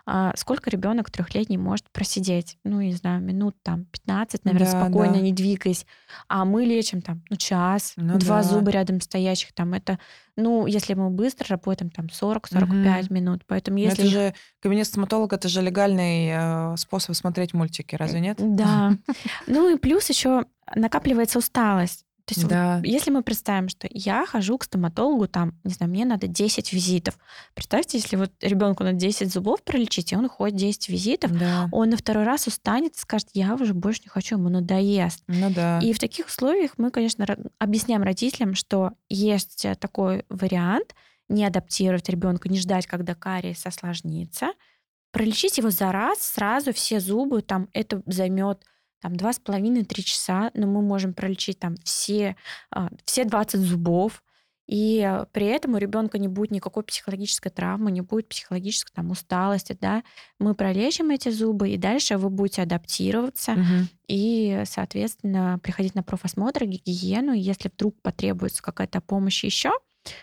А 0.04 0.32
сколько 0.36 0.70
ребенок 0.70 1.10
трехлетний 1.10 1.56
может 1.56 1.90
просидеть? 1.90 2.58
Ну, 2.64 2.80
не 2.80 2.92
знаю, 2.92 3.20
минут 3.22 3.56
там 3.62 3.86
15, 3.86 4.44
наверное, 4.44 4.70
да, 4.72 4.80
спокойно, 4.80 5.14
да. 5.14 5.20
не 5.20 5.32
двигаясь. 5.32 5.84
А 6.28 6.44
мы 6.44 6.64
лечим 6.64 7.02
там, 7.02 7.22
ну, 7.28 7.36
час, 7.36 7.94
ну, 7.96 8.18
два 8.18 8.42
да. 8.42 8.42
зуба 8.44 8.70
рядом 8.70 9.00
стоящих, 9.00 9.52
там 9.52 9.74
это, 9.74 9.98
ну, 10.36 10.66
если 10.66 10.94
мы 10.94 11.10
быстро 11.10 11.48
работаем, 11.48 11.90
там 11.90 12.06
40-45 12.06 13.04
угу. 13.04 13.14
минут. 13.14 13.42
Поэтому 13.46 13.78
если... 13.78 14.04
Это 14.04 14.10
же 14.10 14.34
кабинет 14.60 14.86
стоматолога, 14.86 15.36
это 15.36 15.48
же 15.48 15.60
легальный 15.60 16.28
э, 16.32 16.76
способ 16.76 17.16
смотреть 17.16 17.52
мультики, 17.52 17.96
разве 17.96 18.20
нет? 18.20 18.36
Да. 18.38 18.96
Ну 19.46 19.74
и 19.74 19.78
плюс 19.78 20.08
еще 20.08 20.44
накапливается 20.74 21.38
усталость 21.38 22.05
То 22.26 22.34
есть 22.34 22.48
Да. 22.48 22.76
вот 22.78 22.86
если 22.86 23.10
мы 23.10 23.22
представим, 23.22 23.68
что 23.68 23.86
я 23.90 24.26
хожу 24.26 24.58
к 24.58 24.64
стоматологу, 24.64 25.28
там, 25.28 25.58
не 25.62 25.72
знаю, 25.72 25.90
мне 25.90 26.04
надо 26.04 26.26
10 26.26 26.72
визитов. 26.72 27.16
Представьте, 27.54 27.98
если 27.98 28.16
вот 28.16 28.32
ребенку 28.40 28.82
надо 28.82 28.96
10 28.98 29.32
зубов 29.32 29.62
пролечить, 29.62 30.12
и 30.12 30.16
он 30.16 30.28
ходит 30.28 30.56
10 30.56 30.88
визитов, 30.88 31.30
Да. 31.38 31.68
он 31.70 31.90
на 31.90 31.96
второй 31.96 32.24
раз 32.24 32.48
устанет 32.48 32.96
и 32.96 32.98
скажет, 32.98 33.28
я 33.32 33.54
уже 33.54 33.74
больше 33.74 34.02
не 34.04 34.08
хочу, 34.08 34.36
ему 34.36 34.48
надоест. 34.48 35.22
Ну 35.28 35.50
да. 35.50 35.78
И 35.80 35.92
в 35.92 36.00
таких 36.00 36.26
условиях 36.26 36.72
мы, 36.78 36.90
конечно, 36.90 37.24
объясняем 37.60 38.02
родителям, 38.02 38.54
что 38.56 38.90
есть 39.08 39.64
э, 39.64 39.76
такой 39.76 40.24
вариант 40.28 40.94
не 41.28 41.44
адаптировать 41.44 42.08
ребенка, 42.08 42.48
не 42.48 42.58
ждать, 42.58 42.86
когда 42.88 43.14
кариес 43.14 43.64
осложнится, 43.66 44.48
пролечить 45.12 45.58
его 45.58 45.70
за 45.70 45.92
раз, 45.92 46.18
сразу 46.20 46.72
все 46.72 46.98
зубы, 47.00 47.42
там 47.42 47.68
это 47.72 48.02
займет 48.06 48.64
там 49.06 49.14
два 49.14 49.32
с 49.32 49.38
половиной 49.38 49.84
три 49.84 50.02
часа, 50.02 50.50
но 50.54 50.66
мы 50.66 50.82
можем 50.82 51.14
пролечить 51.14 51.60
там 51.60 51.76
все, 51.84 52.34
а, 52.72 52.88
все 53.04 53.24
20 53.24 53.60
зубов, 53.60 54.20
и 54.66 55.00
э, 55.00 55.26
при 55.30 55.46
этом 55.46 55.74
у 55.74 55.78
ребенка 55.78 56.18
не 56.18 56.26
будет 56.26 56.50
никакой 56.50 56.82
психологической 56.82 57.52
травмы, 57.52 57.92
не 57.92 58.00
будет 58.00 58.28
психологической 58.28 58.92
там 58.92 59.12
усталости, 59.12 59.78
да. 59.80 60.02
Мы 60.40 60.56
пролечим 60.56 61.10
эти 61.10 61.28
зубы, 61.28 61.70
и 61.70 61.76
дальше 61.76 62.16
вы 62.16 62.30
будете 62.30 62.62
адаптироваться, 62.62 63.52
Мгм. 63.52 63.88
и, 64.08 64.64
соответственно, 64.66 65.60
приходить 65.62 65.94
на 65.94 66.02
профосмотр, 66.02 66.64
гигиену. 66.64 67.32
И 67.32 67.38
если 67.38 67.68
вдруг 67.68 67.94
потребуется 68.02 68.60
какая-то 68.60 69.00
помощь 69.00 69.44
еще, 69.44 69.70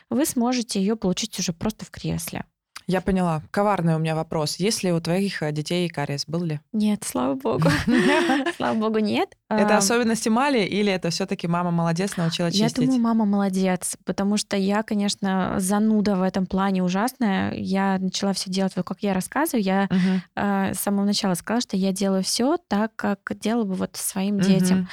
вы 0.09 0.25
сможете 0.25 0.81
ее 0.81 0.97
получить 0.97 1.39
уже 1.39 1.53
просто 1.53 1.85
в 1.85 1.89
кресле. 1.89 2.43
Я 2.87 3.01
поняла. 3.01 3.41
Коварный 3.51 3.95
у 3.95 3.99
меня 3.99 4.15
вопрос. 4.15 4.57
Есть 4.57 4.83
ли 4.83 4.91
у 4.91 4.99
твоих 4.99 5.41
э, 5.41 5.51
детей 5.51 5.87
кариес? 5.89 6.25
Был 6.27 6.43
ли? 6.43 6.59
Нет, 6.71 7.03
слава 7.05 7.35
богу. 7.35 7.69
Слава 8.57 8.77
богу, 8.77 8.99
нет. 8.99 9.29
Это 9.49 9.77
особенности 9.77 10.29
Мали 10.29 10.59
или 10.65 10.91
это 10.91 11.09
все-таки 11.09 11.47
мама 11.47 11.71
молодец, 11.71 12.17
научила 12.17 12.47
Я 12.47 12.67
чистить? 12.67 12.85
думаю, 12.85 13.01
мама 13.01 13.25
молодец, 13.25 13.97
потому 14.05 14.37
что 14.37 14.57
я, 14.57 14.83
конечно, 14.83 15.55
зануда 15.59 16.15
в 16.15 16.21
этом 16.21 16.45
плане 16.45 16.83
ужасная. 16.83 17.53
Я 17.53 17.97
начала 17.99 18.33
все 18.33 18.49
делать, 18.49 18.73
вот 18.75 18.85
как 18.85 18.99
я 19.01 19.13
рассказываю. 19.13 19.63
Я 19.63 19.89
э, 20.35 20.73
с 20.73 20.79
самого 20.79 21.05
начала 21.05 21.35
сказала, 21.35 21.61
что 21.61 21.77
я 21.77 21.91
делаю 21.91 22.23
все 22.23 22.57
так, 22.67 22.95
как 22.95 23.19
делала 23.39 23.63
бы 23.65 23.75
вот 23.75 23.95
своим 23.95 24.39
детям. 24.39 24.87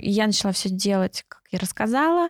И 0.00 0.10
Я 0.10 0.26
начала 0.26 0.52
все 0.52 0.68
делать, 0.68 1.24
как 1.28 1.42
я 1.50 1.58
рассказала. 1.58 2.28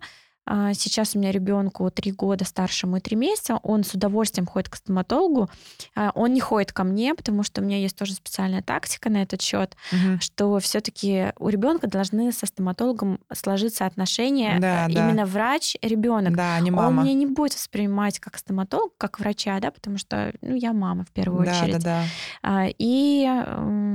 А, 0.50 0.72
Сейчас 0.72 1.14
у 1.14 1.18
меня 1.18 1.30
ребенку 1.30 1.90
три 1.90 2.10
года, 2.10 2.44
старшему 2.46 2.96
и 2.96 3.00
три 3.00 3.16
месяца. 3.16 3.58
Он 3.62 3.84
с 3.84 3.92
удовольствием 3.92 4.46
ходит 4.46 4.70
к 4.70 4.76
стоматологу. 4.76 5.50
А, 5.94 6.10
Он 6.14 6.32
не 6.32 6.40
ходит 6.40 6.72
ко 6.72 6.84
мне, 6.84 7.14
потому 7.14 7.42
что 7.42 7.60
у 7.60 7.64
меня 7.64 7.76
есть 7.76 7.96
тоже 7.96 8.14
специальная 8.14 8.62
тактика 8.62 9.10
на 9.10 9.22
этот 9.22 9.42
счет, 9.42 9.76
Мгм. 9.92 10.20
что 10.20 10.58
все-таки 10.60 11.32
у 11.38 11.48
ребенка 11.50 11.86
должны 11.86 12.32
со 12.32 12.46
стоматологом 12.46 13.20
сложиться 13.32 13.84
отношения 13.84 14.58
Да, 14.58 14.86
э, 14.88 14.92
да. 14.94 15.00
именно 15.00 15.26
врач-ребенок. 15.26 16.34
Да, 16.34 16.58
не 16.60 16.70
Он 16.70 16.76
мама. 16.76 17.02
меня 17.02 17.12
не 17.12 17.26
будет 17.26 17.54
воспринимать 17.54 18.18
как 18.18 18.38
стоматолог, 18.38 18.92
как 18.96 19.20
врача, 19.20 19.60
да, 19.60 19.70
потому 19.70 19.98
что 19.98 20.32
ну, 20.40 20.54
я 20.54 20.72
мама 20.72 21.04
в 21.04 21.10
первую 21.10 21.44
Да, 21.44 21.50
очередь. 21.62 21.82
да, 21.84 22.04
да. 22.42 22.66
И 22.78 23.24
м, 23.26 23.87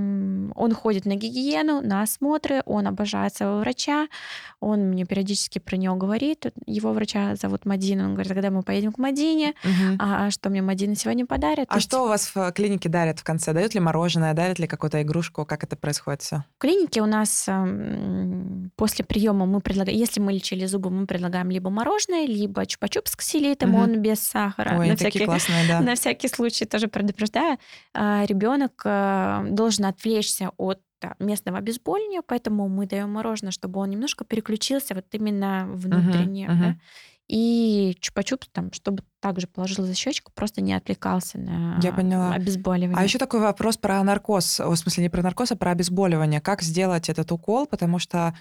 он 0.55 0.73
ходит 0.73 1.05
на 1.05 1.15
гигиену, 1.15 1.81
на 1.81 2.01
осмотры, 2.03 2.61
он 2.65 2.87
обожает 2.87 3.35
своего 3.35 3.59
врача, 3.59 4.07
он 4.59 4.79
мне 4.89 5.05
периодически 5.05 5.59
про 5.59 5.75
него 5.77 5.95
говорит. 5.95 6.45
Его 6.65 6.93
врача 6.93 7.35
зовут 7.35 7.65
Мадина. 7.65 8.05
Он 8.05 8.13
говорит, 8.13 8.33
когда 8.33 8.49
мы 8.49 8.63
поедем 8.63 8.91
к 8.91 8.97
Мадине, 8.97 9.53
Мгм. 9.63 9.97
а 9.99 10.31
что 10.31 10.49
мне 10.49 10.61
Мадина 10.61 10.95
сегодня 10.95 11.25
подарит? 11.25 11.65
А 11.69 11.75
есть 11.75 11.87
что 11.87 12.03
у 12.03 12.07
вас 12.07 12.31
в 12.35 12.51
клинике 12.53 12.89
дарят 12.89 13.19
в 13.19 13.23
конце? 13.23 13.53
Дают 13.53 13.73
ли 13.73 13.79
мороженое, 13.79 14.33
дарят 14.33 14.59
ли 14.59 14.67
какую-то 14.67 15.01
игрушку? 15.01 15.45
Как 15.45 15.63
это 15.63 15.75
происходит 15.75 16.21
все? 16.21 16.43
В 16.57 16.61
клинике 16.61 17.01
у 17.01 17.05
нас 17.05 17.45
м, 17.47 18.71
после 18.75 19.05
приема 19.05 19.45
мы 19.45 19.59
предлагаем, 19.61 19.97
если 19.97 20.19
мы 20.19 20.33
лечили 20.33 20.65
зубы, 20.65 20.89
мы 20.89 21.05
предлагаем 21.07 21.49
либо 21.51 21.69
мороженое, 21.69 22.25
либо 22.25 22.61
чупа-чуп 22.63 23.07
с 23.07 23.15
ксилитом, 23.15 23.71
Мгм. 23.71 23.79
он 23.79 24.01
без 24.01 24.19
сахара. 24.19 24.77
Ой, 24.79 24.89
на 24.89 24.95
всякий- 24.95 25.25
классные, 25.25 25.67
да. 25.67 25.79
На 25.93 25.95
всякий 25.95 26.27
случай 26.27 26.65
тоже 26.65 26.87
предупреждаю. 26.87 27.57
Ребенок 27.93 28.81
должен 29.53 29.85
отвлечься 29.85 30.42
от 30.57 30.81
да, 31.01 31.15
местного 31.19 31.57
обезболивания, 31.57 32.21
поэтому 32.25 32.69
мы 32.69 32.87
даем 32.87 33.11
мороженое, 33.11 33.51
чтобы 33.51 33.79
он 33.79 33.89
немножко 33.89 34.25
переключился 34.25 34.95
вот 34.95 35.05
именно 35.11 35.65
внутренне. 35.67 36.47
мгм. 36.47 36.59
да. 36.59 36.75
И 37.29 37.97
чупа-чуп, 38.01 38.43
там, 38.51 38.71
чтобы 38.73 39.03
также 39.21 39.47
положил 39.47 39.85
за 39.85 39.93
щечку, 39.93 40.31
просто 40.35 40.61
не 40.61 40.73
отвлекался 40.73 41.37
на 41.39 41.79
Я 41.81 41.93
поняла. 41.93 42.33
обезболивание. 42.33 42.97
А 42.97 43.03
еще 43.03 43.17
такой 43.17 43.39
вопрос 43.39 43.77
про 43.77 44.03
наркоз. 44.03 44.59
В 44.59 44.75
смысле, 44.75 45.03
не 45.03 45.09
про 45.09 45.21
наркоз, 45.21 45.51
а 45.51 45.55
про 45.55 45.71
обезболивание. 45.71 46.41
Как 46.41 46.61
сделать 46.61 47.09
этот 47.09 47.31
укол? 47.31 47.65
Потому 47.65 47.97
что 47.97 48.35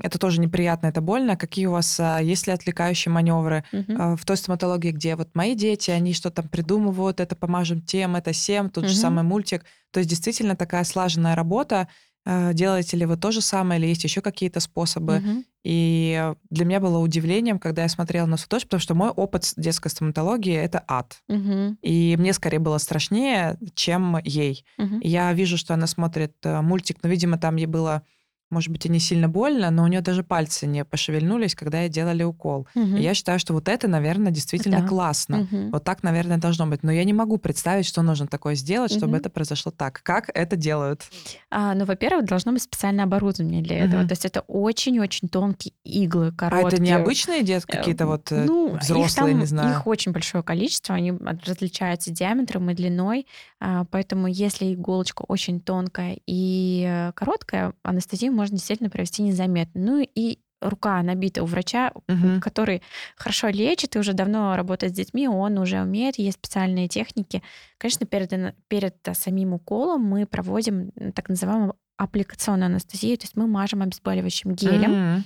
это 0.00 0.18
тоже 0.18 0.40
неприятно, 0.40 0.88
это 0.88 1.00
больно. 1.00 1.36
Какие 1.36 1.66
у 1.66 1.72
вас, 1.72 1.98
а, 2.00 2.18
есть 2.20 2.46
ли 2.46 2.52
отвлекающие 2.52 3.12
маневры? 3.12 3.64
Мгм. 3.72 3.96
А, 4.00 4.16
В 4.16 4.24
той 4.24 4.36
стоматологии, 4.36 4.90
где 4.90 5.16
вот 5.16 5.34
мои 5.34 5.54
дети, 5.54 5.90
они 5.90 6.12
что-то 6.14 6.42
там 6.42 6.48
придумывают, 6.48 7.20
это 7.20 7.36
помажем 7.36 7.80
тем, 7.80 8.16
это 8.16 8.32
всем, 8.32 8.70
тут 8.70 8.84
же 8.84 8.92
Мгм. 8.94 9.00
самый 9.00 9.24
мультик. 9.24 9.64
То 9.92 9.98
есть 10.00 10.10
действительно 10.10 10.56
такая 10.56 10.84
слаженная 10.84 11.34
работа. 11.34 11.88
А, 12.26 12.52
Делаете 12.54 12.96
ли 12.96 13.04
вы 13.06 13.16
то 13.16 13.30
же 13.30 13.40
самое, 13.40 13.78
или 13.80 13.86
есть 13.88 14.04
еще 14.04 14.20
какие-то 14.20 14.60
способы? 14.60 15.20
Мгм. 15.20 15.44
И 15.62 16.32
для 16.50 16.64
меня 16.66 16.80
было 16.80 16.98
удивлением, 16.98 17.58
когда 17.58 17.82
я 17.82 17.88
смотрела 17.88 18.26
на 18.26 18.36
свою 18.36 18.48
дочь, 18.50 18.64
потому 18.64 18.80
что 18.80 18.94
мой 18.94 19.08
опыт 19.10 19.52
детской 19.56 19.88
стоматологии— 19.88 20.54
это 20.56 20.82
ад. 20.88 21.22
Мгм. 21.28 21.78
И 21.82 22.16
мне 22.18 22.32
скорее 22.34 22.58
было 22.58 22.78
страшнее, 22.78 23.58
чем 23.74 24.18
ей. 24.24 24.64
И 25.00 25.08
Я 25.08 25.32
вижу, 25.32 25.56
что 25.56 25.72
она 25.74 25.86
смотрит 25.86 26.34
э, 26.44 26.60
мультик, 26.60 26.98
но, 27.02 27.08
видимо, 27.08 27.38
там 27.38 27.56
ей 27.56 27.66
было, 27.66 28.02
может 28.50 28.70
быть, 28.70 28.86
и 28.86 28.88
не 28.88 28.98
сильно 29.00 29.28
больно, 29.28 29.70
но 29.70 29.82
у 29.84 29.86
нее 29.86 30.00
даже 30.00 30.22
пальцы 30.22 30.66
не 30.66 30.84
пошевельнулись, 30.84 31.54
когда 31.54 31.80
ей 31.80 31.88
делали 31.88 32.22
укол. 32.22 32.68
Мгм. 32.74 32.96
И 32.96 33.02
я 33.02 33.14
считаю, 33.14 33.38
что 33.38 33.52
вот 33.52 33.68
это, 33.68 33.88
наверное, 33.88 34.30
действительно 34.30 34.80
Да. 34.82 34.86
классно. 34.86 35.38
Мгм. 35.50 35.70
Вот 35.70 35.82
так, 35.84 36.02
наверное, 36.02 36.36
должно 36.38 36.66
быть. 36.66 36.82
Но 36.82 36.92
я 36.92 37.04
не 37.04 37.12
могу 37.12 37.38
представить, 37.38 37.86
что 37.86 38.02
нужно 38.02 38.26
такое 38.26 38.54
сделать, 38.54 38.92
чтобы 38.92 39.16
это 39.16 39.30
произошло 39.30 39.72
так. 39.72 40.00
Как 40.02 40.30
это 40.34 40.56
делают? 40.56 41.02
А, 41.50 41.74
ну, 41.74 41.84
во-первых, 41.84 42.26
должно 42.26 42.52
быть 42.52 42.62
специальное 42.62 43.04
оборудование 43.04 43.62
для 43.62 43.78
этого. 43.78 44.00
Мгм. 44.00 44.08
То 44.08 44.12
есть 44.12 44.24
это 44.24 44.40
очень-очень 44.42 45.28
тонкие 45.28 45.72
иглы, 45.84 46.28
А 46.28 46.32
короткие. 46.32 46.68
это 46.68 46.82
необычные 46.82 47.42
дет 47.42 47.64
Э, 47.68 47.76
какие-то 47.76 48.06
вот 48.06 48.30
э, 48.30 48.44
ну, 48.44 48.76
взрослые, 48.78 49.32
там- 49.32 49.40
не 49.40 49.46
знаю. 49.46 49.70
Их 49.70 49.86
очень 49.86 50.12
большое 50.12 50.44
количество, 50.44 50.94
они 50.94 51.12
различаются 51.46 52.10
диаметром 52.10 52.70
и 52.70 52.74
длиной, 52.74 53.26
а, 53.60 53.84
поэтому 53.90 54.26
если 54.28 54.74
иголочка 54.74 55.22
очень 55.26 55.60
тонкая 55.60 56.18
и 56.26 56.84
э, 56.86 57.12
короткая, 57.14 57.72
анестезию 57.82 58.32
можно 58.32 58.43
действительно 58.52 58.90
провести 58.90 59.22
незаметно. 59.22 59.80
Ну 59.80 60.08
и 60.14 60.38
рука 60.60 61.02
набита 61.02 61.42
у 61.42 61.46
врача, 61.46 61.92
Мгм. 62.08 62.40
который 62.40 62.82
хорошо 63.16 63.48
лечит 63.48 63.96
и 63.96 63.98
уже 63.98 64.12
давно 64.14 64.56
работает 64.56 64.92
с 64.92 64.96
детьми, 64.96 65.28
он 65.28 65.58
уже 65.58 65.80
умеет, 65.82 66.18
есть 66.18 66.38
специальные 66.38 66.88
техники. 66.88 67.42
Конечно, 67.76 68.06
перед, 68.06 68.54
перед 68.68 69.08
а, 69.08 69.14
самим 69.14 69.52
уколом 69.52 70.02
мы 70.04 70.26
проводим 70.26 70.90
так 71.14 71.28
называемую 71.28 71.76
аппликационную 71.98 72.66
анестезию, 72.66 73.18
то 73.18 73.24
есть 73.24 73.36
мы 73.36 73.46
мажем 73.46 73.82
обезболивающим 73.82 74.52
гелем. 74.54 75.22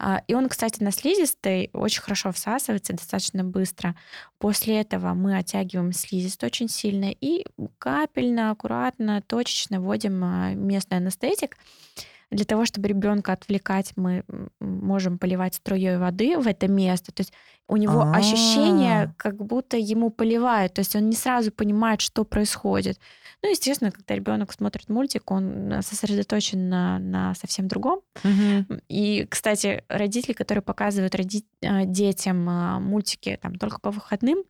А, 0.00 0.22
И 0.28 0.34
он, 0.34 0.48
кстати, 0.48 0.82
на 0.82 0.90
слизистой 0.92 1.70
очень 1.72 2.00
хорошо 2.02 2.30
всасывается 2.32 2.92
достаточно 2.92 3.42
быстро. 3.44 3.94
После 4.38 4.80
этого 4.80 5.12
мы 5.12 5.36
оттягиваем 5.36 5.92
слизистую 5.92 6.48
очень 6.48 6.68
сильно 6.68 7.10
и 7.10 7.44
капельно, 7.78 8.52
аккуратно, 8.52 9.22
точечно 9.22 9.80
вводим 9.80 10.22
а, 10.24 10.54
местный 10.54 10.98
анестетик. 10.98 11.56
Для 12.30 12.44
того, 12.44 12.66
чтобы 12.66 12.88
ребенка 12.88 13.32
отвлекать, 13.32 13.92
мы 13.96 14.22
можем 14.60 15.18
поливать 15.18 15.54
струей 15.54 15.96
воды 15.96 16.38
в 16.38 16.46
это 16.46 16.68
место. 16.68 17.10
То 17.12 17.22
есть 17.22 17.32
у 17.68 17.76
него 17.76 18.02
А. 18.02 18.14
ощущение, 18.16 19.14
как 19.16 19.36
будто 19.36 19.76
ему 19.76 20.10
поливают. 20.10 20.74
То 20.74 20.80
есть 20.80 20.94
он 20.94 21.08
не 21.08 21.16
сразу 21.16 21.50
понимает, 21.52 22.00
что 22.00 22.24
происходит. 22.24 22.98
Ну, 23.42 23.50
естественно, 23.50 23.90
когда 23.90 24.14
ребенок 24.14 24.52
смотрит 24.52 24.88
мультик, 24.88 25.30
он 25.30 25.72
э, 25.72 25.82
сосредоточен 25.82 26.68
на, 26.68 26.98
на 26.98 27.34
совсем 27.34 27.68
другом. 27.68 28.00
Мгм. 28.24 28.80
И, 28.88 29.26
кстати, 29.30 29.84
родители, 29.88 30.32
которые 30.32 30.62
показывают 30.62 31.14
роди- 31.14 31.46
а, 31.64 31.84
детям 31.84 32.48
а, 32.48 32.80
мультики 32.80 33.38
там 33.40 33.54
только 33.54 33.80
по 33.80 33.90
выходным, 33.90 34.44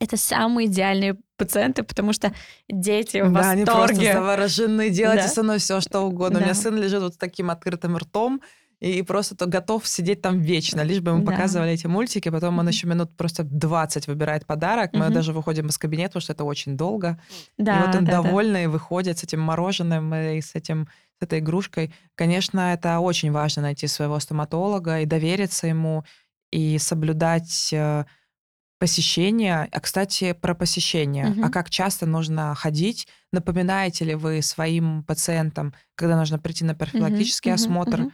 это 0.00 0.16
самые 0.16 0.66
идеальные 0.68 1.16
пациенты, 1.36 1.82
потому 1.82 2.12
что 2.12 2.32
дети 2.68 3.20
в 3.22 3.32
Да, 3.32 3.50
они 3.50 3.64
просто 3.64 3.80
восторге. 3.82 4.12
заворожены. 4.12 4.90
Делайте 4.90 5.22
Да. 5.24 5.28
со 5.28 5.42
мной 5.42 5.58
все, 5.58 5.80
что 5.80 6.00
угодно. 6.00 6.38
У 6.38 6.42
меня 6.42 6.54
Да. 6.54 6.60
сын 6.60 6.76
лежит 6.76 7.00
вот 7.02 7.14
с 7.14 7.16
таким 7.16 7.50
открытым 7.50 7.96
ртом 7.96 8.40
и 8.80 9.02
просто 9.02 9.34
то 9.36 9.46
готов 9.46 9.86
сидеть 9.88 10.20
там 10.22 10.40
вечно, 10.40 10.82
лишь 10.82 11.00
бы 11.00 11.12
ему 11.12 11.24
Да. 11.24 11.32
показывали 11.32 11.72
эти 11.72 11.86
мультики. 11.86 12.28
Потом 12.28 12.58
он 12.58 12.68
еще 12.68 12.86
минут 12.86 13.16
просто 13.16 13.42
20 13.44 14.06
выбирает 14.08 14.46
подарок. 14.46 14.92
Мы 14.92 15.06
Мгм. 15.06 15.14
даже 15.14 15.32
выходим 15.32 15.66
из 15.68 15.78
кабинета, 15.78 16.10
потому 16.10 16.22
что 16.22 16.32
это 16.32 16.44
очень 16.44 16.76
долго. 16.76 17.20
Да, 17.56 17.76
и 17.82 17.86
вот 17.86 17.94
он 17.96 18.04
да, 18.04 18.10
да. 18.12 18.22
довольный 18.22 18.66
выходит 18.66 19.18
с 19.18 19.24
этим 19.24 19.40
мороженым 19.40 20.14
и 20.14 20.40
с 20.40 20.54
этим 20.54 20.88
с 21.20 21.24
этой 21.24 21.40
игрушкой. 21.40 21.92
Конечно, 22.14 22.72
это 22.72 23.00
очень 23.00 23.32
важно 23.32 23.62
найти 23.62 23.88
своего 23.88 24.20
стоматолога 24.20 25.00
и 25.00 25.06
довериться 25.06 25.66
ему, 25.66 26.04
и 26.52 26.78
соблюдать 26.78 27.70
э, 27.72 28.04
посещение. 28.78 29.68
А, 29.72 29.80
кстати, 29.80 30.32
про 30.32 30.54
посещение. 30.54 31.26
А 31.26 31.30
Мгм. 31.30 31.50
как 31.50 31.70
часто 31.70 32.06
нужно 32.06 32.54
ходить? 32.54 33.08
Напоминаете 33.32 34.04
ли 34.04 34.14
вы 34.14 34.42
своим 34.42 35.02
пациентам, 35.04 35.74
когда 35.94 36.16
нужно 36.16 36.38
прийти 36.38 36.64
на 36.64 36.74
профилактический 36.74 37.50
мгм, 37.50 37.54
осмотр? 37.54 38.00
мгм. 38.02 38.12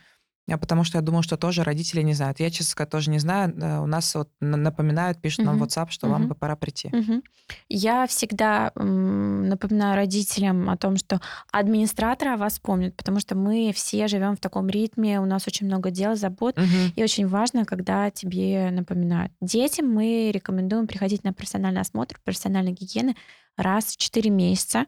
А 0.50 0.58
потому 0.58 0.84
что 0.84 0.98
я 0.98 1.02
думаю, 1.02 1.22
что 1.22 1.38
тоже 1.38 1.62
родители 1.64 2.02
не 2.02 2.12
знают. 2.12 2.38
Я, 2.38 2.50
честно 2.50 2.70
сказать, 2.72 2.90
тоже 2.90 3.10
не 3.10 3.18
знаю. 3.18 3.54
Э, 3.58 3.78
у 3.78 3.86
нас 3.86 4.14
вот 4.14 4.28
напоминают, 4.40 5.20
пишут 5.20 5.46
нам 5.46 5.58
в 5.58 5.62
WhatsApp, 5.62 5.86
что 5.88 6.08
вам 6.08 6.28
бы 6.28 6.34
пора 6.34 6.54
прийти. 6.54 6.90
Мгм. 6.92 7.22
Я 7.68 8.06
всегда 8.06 8.70
напоминаю 8.74 9.96
родителям 9.96 10.68
о 10.68 10.76
том, 10.76 10.96
что 10.96 11.20
администраторы 11.50 12.32
о 12.32 12.36
вас 12.36 12.58
помнят, 12.58 12.94
потому 12.96 13.20
что 13.20 13.34
мы 13.36 13.72
все 13.74 14.06
живем 14.06 14.36
в 14.36 14.40
таком 14.40 14.68
ритме, 14.68 15.20
у 15.20 15.24
нас 15.26 15.46
очень 15.46 15.66
много 15.66 15.90
дел, 15.90 16.14
забот, 16.14 16.56
Мгм. 16.56 16.92
и 16.94 17.02
очень 17.02 17.26
важно, 17.26 17.64
когда 17.64 18.10
тебе 18.10 18.70
напоминают. 18.70 19.32
Детям 19.40 19.88
мы 19.92 20.30
рекомендуем 20.32 20.86
приходить 20.86 21.24
на 21.24 21.32
профессиональный 21.32 21.80
осмотр, 21.80 22.18
профессиональной 22.24 22.72
гигиены 22.72 23.16
раз 23.56 23.86
в 23.86 23.96
4 23.96 24.30
месяца. 24.30 24.86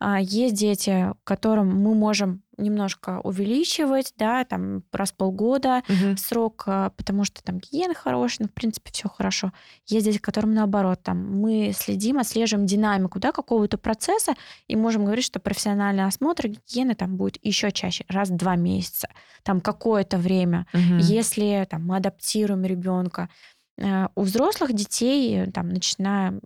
А, 0.00 0.20
есть 0.20 0.54
дети, 0.54 1.12
которым 1.24 1.68
мы 1.82 1.94
можем 1.94 2.42
немножко 2.56 3.20
увеличивать, 3.22 4.12
да, 4.16 4.44
там 4.44 4.82
раз 4.92 5.12
в 5.12 5.16
полгода 5.16 5.82
Мгм. 5.88 6.16
срок, 6.16 6.64
а, 6.66 6.90
потому 6.90 7.22
что 7.24 7.40
там 7.44 7.58
гигиена 7.58 7.94
хорошая, 7.94 8.46
ну, 8.46 8.48
в 8.48 8.52
принципе, 8.54 8.90
все 8.92 9.08
хорошо. 9.08 9.52
Есть 9.86 10.06
дети, 10.06 10.18
которым 10.18 10.54
наоборот, 10.54 11.00
там, 11.04 11.40
мы 11.40 11.72
следим, 11.76 12.18
отслеживаем 12.18 12.66
динамику, 12.66 13.20
да, 13.20 13.30
какого-то 13.30 13.78
процесса, 13.78 14.34
и 14.66 14.74
можем 14.74 15.04
говорить, 15.04 15.24
что 15.24 15.38
профессиональный 15.38 16.04
осмотр 16.04 16.48
гигиены 16.48 16.96
там 16.96 17.16
будет 17.16 17.38
еще 17.44 17.70
чаще, 17.70 18.04
раз 18.08 18.30
в 18.30 18.36
два 18.36 18.56
месяца, 18.56 19.08
там 19.44 19.60
какое-то 19.60 20.18
время. 20.18 20.66
Мгм. 20.72 20.98
Если 20.98 21.64
там, 21.70 21.86
мы 21.86 21.96
адаптируем 21.98 22.64
ребенка, 22.64 23.28
у 24.14 24.22
взрослых 24.22 24.72
детей, 24.72 25.42
э, 25.42 25.50
там, 25.50 25.68
начиная, 25.68 26.40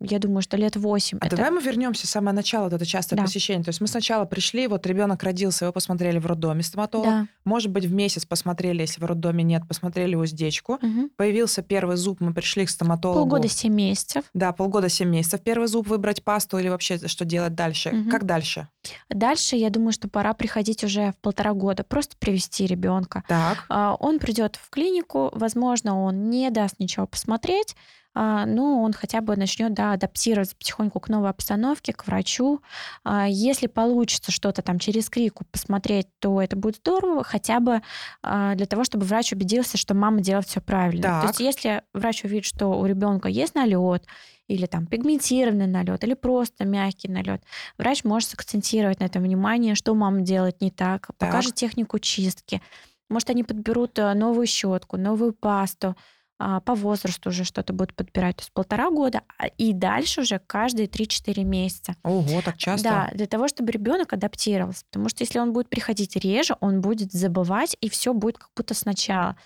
я 0.00 0.18
думаю, 0.18 0.42
что 0.42 0.56
лет 0.56 0.76
8. 0.76 1.18
А 1.20 1.26
это... 1.26 1.36
давай 1.36 1.50
мы 1.50 1.62
вернемся 1.62 2.06
с 2.06 2.10
самого 2.10 2.32
начала, 2.34 2.64
вот 2.64 2.74
это 2.74 2.84
частое 2.84 3.16
Да. 3.16 3.24
посещение. 3.24 3.64
То 3.64 3.70
есть 3.70 3.80
мы 3.80 3.86
сначала 3.86 4.24
пришли, 4.26 4.66
вот 4.66 4.86
ребенок 4.86 5.22
родился, 5.22 5.64
его 5.64 5.72
посмотрели 5.72 6.18
в 6.18 6.26
роддоме 6.26 6.62
стоматолог. 6.62 7.06
Да. 7.06 7.26
Может 7.44 7.70
быть, 7.70 7.86
в 7.86 7.92
месяц 7.92 8.26
посмотрели, 8.26 8.82
если 8.82 9.00
в 9.00 9.04
роддоме 9.04 9.44
нет, 9.44 9.66
посмотрели 9.66 10.14
уздечку. 10.14 10.78
Мгм. 10.82 11.10
Появился 11.16 11.62
первый 11.62 11.96
зуб, 11.96 12.20
мы 12.20 12.34
пришли 12.34 12.66
к 12.66 12.70
стоматологу. 12.70 13.20
Полгода, 13.20 13.48
7 13.48 13.72
месяцев. 13.72 14.24
Да, 14.34 14.52
полгода, 14.52 14.88
7 14.88 15.08
месяцев. 15.08 15.40
Первый 15.40 15.68
зуб 15.68 15.88
выбрать 15.88 16.22
пасту 16.22 16.58
или 16.58 16.68
вообще 16.68 16.98
что 17.08 17.24
делать 17.24 17.54
дальше? 17.54 17.90
Мгм. 17.90 18.10
Как 18.10 18.24
дальше? 18.24 18.68
Дальше, 19.08 19.56
я 19.56 19.70
думаю, 19.70 19.92
что 19.92 20.08
пора 20.08 20.34
приходить 20.34 20.84
уже 20.84 21.12
в 21.12 21.16
полтора 21.20 21.52
года, 21.52 21.84
просто 21.84 22.16
привести 22.18 22.66
ребенка. 22.66 23.24
Так. 23.28 23.64
А, 23.68 23.94
Он 23.98 24.18
придет 24.18 24.56
в 24.56 24.70
клинику, 24.70 25.30
возможно, 25.32 26.02
он 26.02 26.30
не 26.30 26.50
даст 26.50 26.78
ничего 26.78 27.06
посмотреть, 27.06 27.76
а, 28.18 28.46
но 28.46 28.80
он 28.82 28.94
хотя 28.94 29.20
бы 29.20 29.36
начнет 29.36 29.74
да, 29.74 29.92
адаптироваться 29.92 30.56
потихоньку 30.56 31.00
к 31.00 31.10
новой 31.10 31.28
обстановке, 31.28 31.92
к 31.92 32.06
врачу. 32.06 32.62
А, 33.04 33.28
Если 33.28 33.66
получится 33.66 34.32
что-то 34.32 34.62
там 34.62 34.78
через 34.78 35.10
крику 35.10 35.44
посмотреть, 35.52 36.08
то 36.18 36.40
это 36.40 36.56
будет 36.56 36.76
здорово, 36.76 37.22
хотя 37.24 37.60
бы 37.60 37.82
а, 38.22 38.54
для 38.54 38.64
того, 38.64 38.84
чтобы 38.84 39.04
врач 39.04 39.34
убедился, 39.34 39.76
что 39.76 39.92
мама 39.92 40.20
делает 40.22 40.46
все 40.46 40.62
правильно. 40.62 41.02
То 41.02 41.08
Так. 41.08 41.24
есть 41.24 41.40
если 41.40 41.82
врач 41.92 42.24
увидит, 42.24 42.46
что 42.46 42.68
у 42.68 42.86
ребенка 42.86 43.28
есть 43.28 43.54
налет, 43.54 44.06
или 44.48 44.64
там 44.64 44.86
пигментированный 44.86 45.66
налет, 45.66 46.02
или 46.02 46.14
просто 46.14 46.64
мягкий 46.64 47.08
налет, 47.08 47.42
врач 47.76 48.02
может 48.02 48.30
сакцентировать 48.30 49.00
на 49.00 49.04
этом 49.04 49.22
внимание, 49.24 49.74
что 49.74 49.94
мама 49.94 50.22
делает 50.22 50.62
не 50.62 50.70
так, 50.70 51.08
Так. 51.08 51.18
покажет 51.18 51.54
технику 51.54 51.98
чистки. 51.98 52.62
Может, 53.10 53.28
они 53.28 53.44
подберут 53.44 53.98
э, 53.98 54.14
новую 54.14 54.46
щетку, 54.46 54.96
новую 54.96 55.34
пасту, 55.34 55.96
по 56.38 56.74
возрасту 56.74 57.30
уже 57.30 57.44
что-то 57.44 57.72
будут 57.72 57.94
подбирать. 57.94 58.36
То 58.36 58.42
есть 58.42 58.52
полтора 58.52 58.90
года, 58.90 59.22
а- 59.38 59.46
и 59.46 59.72
дальше 59.72 60.20
уже 60.20 60.38
каждые 60.38 60.86
3-4 60.86 61.44
месяца. 61.44 61.96
Ого, 62.02 62.42
так 62.42 62.58
часто? 62.58 62.88
Да, 62.88 63.10
для 63.14 63.26
того, 63.26 63.48
чтобы 63.48 63.72
ребенок 63.72 64.12
адаптировался. 64.12 64.84
Потому 64.86 65.08
что 65.08 65.22
если 65.24 65.38
он 65.38 65.52
будет 65.52 65.68
приходить 65.68 66.16
реже, 66.16 66.56
он 66.60 66.80
будет 66.80 67.12
забывать, 67.12 67.76
и 67.80 67.88
все 67.88 68.12
будет 68.12 68.38
как 68.38 68.50
будто 68.54 68.74
сначала. 68.74 69.36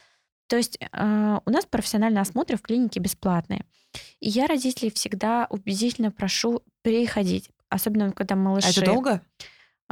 То 0.49 0.57
есть 0.57 0.79
э, 0.81 1.39
у 1.45 1.51
нас 1.51 1.65
профессиональные 1.65 2.23
осмотры 2.23 2.57
в 2.57 2.63
клинике 2.63 2.99
бесплатные. 2.99 3.65
И 4.19 4.29
я 4.29 4.47
родителей 4.49 4.91
всегда 4.91 5.47
убедительно 5.49 6.11
прошу 6.11 6.63
приходить. 6.83 7.51
Особенно, 7.69 8.11
когда 8.11 8.35
малыши... 8.35 8.67
А 8.67 8.71
это 8.71 8.85
долго? 8.85 9.23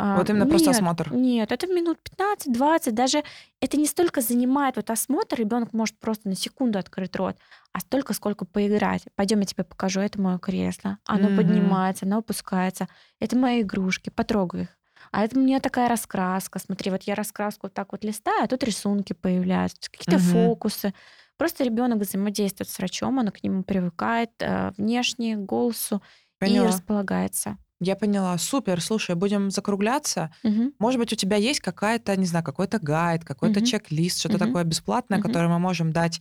А, 0.01 0.21
Вот 0.21 0.31
именно 0.31 0.47
просто 0.47 0.71
нет, 0.71 0.73
осмотр? 0.73 1.11
Нет, 1.11 1.51
это 1.51 1.67
минут 1.67 1.99
15-20. 2.03 2.95
Даже 2.95 3.25
это 3.61 3.77
не 3.77 3.87
столько 3.87 4.21
занимает 4.21 4.77
вот 4.77 4.91
осмотр, 4.91 5.37
ребенок 5.37 5.73
может 5.73 5.99
просто 5.99 6.29
на 6.29 6.37
секунду 6.37 6.79
открыть 6.79 7.17
рот, 7.17 7.37
а 7.73 7.81
столько, 7.81 8.13
сколько 8.15 8.45
поиграть. 8.45 9.05
Пойдем, 9.17 9.41
я 9.41 9.47
тебе 9.47 9.65
покажу, 9.65 10.01
это 10.01 10.21
мое 10.21 10.39
кресло. 10.39 10.99
Оно 11.07 11.31
Мгм. 11.31 11.33
поднимается, 11.33 12.07
оно 12.07 12.19
опускается. 12.19 12.89
Это 13.21 13.37
мои 13.37 13.63
игрушки, 13.63 14.11
потрогай 14.11 14.63
их. 14.63 14.69
А 15.11 15.25
это 15.25 15.39
у 15.39 15.43
меня 15.43 15.61
такая 15.61 15.89
раскраска. 15.89 16.59
Смотри, 16.59 16.91
вот 16.91 17.03
я 17.05 17.15
раскраску 17.15 17.67
вот 17.67 17.75
так 17.75 17.93
вот 17.93 18.05
листаю, 18.05 18.45
а 18.45 18.49
тут 18.49 18.63
рисунки 18.65 19.15
появляются, 19.15 19.91
какие-то 19.91 20.19
Мгм. 20.19 20.19
фокусы. 20.19 20.95
Просто 21.37 21.65
ребенок 21.65 21.99
взаимодействует 22.01 22.69
с 22.71 22.79
врачом, 22.79 23.19
он 23.19 23.29
к 23.31 23.43
нему 23.43 23.63
привыкает 23.65 24.31
э, 24.41 24.73
внешне, 24.77 25.37
к 25.37 25.41
голосу 25.41 26.03
и 26.45 26.67
Поняла. 26.67 26.67
располагается. 26.67 27.59
Я 27.81 27.95
поняла. 27.95 28.37
Супер. 28.39 28.81
Слушай, 28.81 29.15
будем 29.15 29.51
закругляться. 29.51 30.33
Мгм. 30.43 30.73
Может 30.81 30.99
быть, 30.99 31.13
у 31.13 31.17
тебя 31.17 31.37
есть 31.37 31.61
какая-то, 31.61 32.17
не 32.17 32.27
знаю, 32.27 32.45
какой-то 32.45 32.79
гайд, 32.81 33.25
какой-то 33.25 33.61
Мгм. 33.61 33.67
чек-лист, 33.67 34.19
что-то 34.19 34.37
Мгм. 34.39 34.47
такое 34.47 34.65
бесплатное, 34.65 35.19
Мгм. 35.19 35.27
которое 35.29 35.49
мы 35.49 35.59
можем 35.61 35.93
дать 35.93 36.21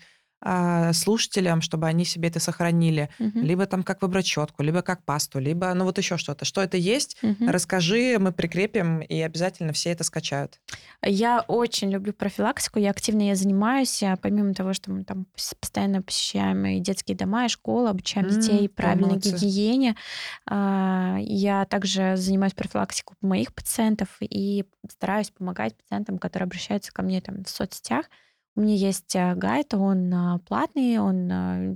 слушателям, 0.94 1.62
чтобы 1.62 1.88
они 1.88 2.06
себе 2.06 2.30
это 2.30 2.40
сохранили. 2.40 3.10
Мгм. 3.20 3.42
Либо 3.44 3.66
там 3.66 3.84
как 3.84 4.02
выбрать 4.02 4.26
щетку, 4.28 4.64
либо 4.64 4.82
как 4.82 5.04
пасту, 5.04 5.40
либо, 5.40 5.74
ну 5.74 5.84
вот 5.86 5.98
еще 5.98 6.18
что-то. 6.18 6.46
Что 6.46 6.62
это 6.62 6.78
есть? 6.78 7.18
Мгм. 7.22 7.50
Расскажи, 7.50 8.18
мы 8.20 8.32
прикрепим, 8.32 9.00
и 9.02 9.20
обязательно 9.22 9.74
все 9.74 9.92
это 9.92 10.04
скачают. 10.04 10.60
Я 11.04 11.42
очень 11.48 11.90
люблю 11.90 12.14
профилактику, 12.14 12.80
я 12.80 12.92
активно 12.92 13.22
ей 13.24 13.36
занимаюсь, 13.36 14.02
а 14.04 14.16
помимо 14.16 14.54
того, 14.54 14.74
что 14.74 14.92
мы 14.92 15.04
там 15.04 15.26
пос- 15.36 15.56
постоянно 15.60 16.02
посещаем 16.02 16.66
и 16.66 16.80
детские 16.80 17.18
дома, 17.18 17.46
и 17.46 17.50
школы, 17.50 17.90
обучаем 17.90 18.28
детей 18.28 18.68
да, 18.68 18.74
правильной 18.76 19.08
молодцы. 19.10 19.32
гигиене. 19.32 19.96
А, 20.46 21.18
Я 21.20 21.66
также 21.66 22.16
занимаюсь 22.16 22.54
профилактикой 22.54 23.16
моих 23.22 23.54
пациентов 23.54 24.10
и 24.22 24.66
стараюсь 24.90 25.32
помогать 25.32 25.76
пациентам, 25.76 26.18
которые 26.18 26.46
обращаются 26.46 26.92
ко 26.94 27.02
мне 27.02 27.22
там 27.22 27.44
в 27.44 27.50
соцсетях. 27.50 28.06
У 28.58 28.62
меня 28.62 28.74
есть 28.74 29.16
а, 29.16 29.36
гайд, 29.36 29.76
он 29.76 30.12
а, 30.12 30.40
платный, 30.40 30.98
он 30.98 31.32
а, 31.32 31.76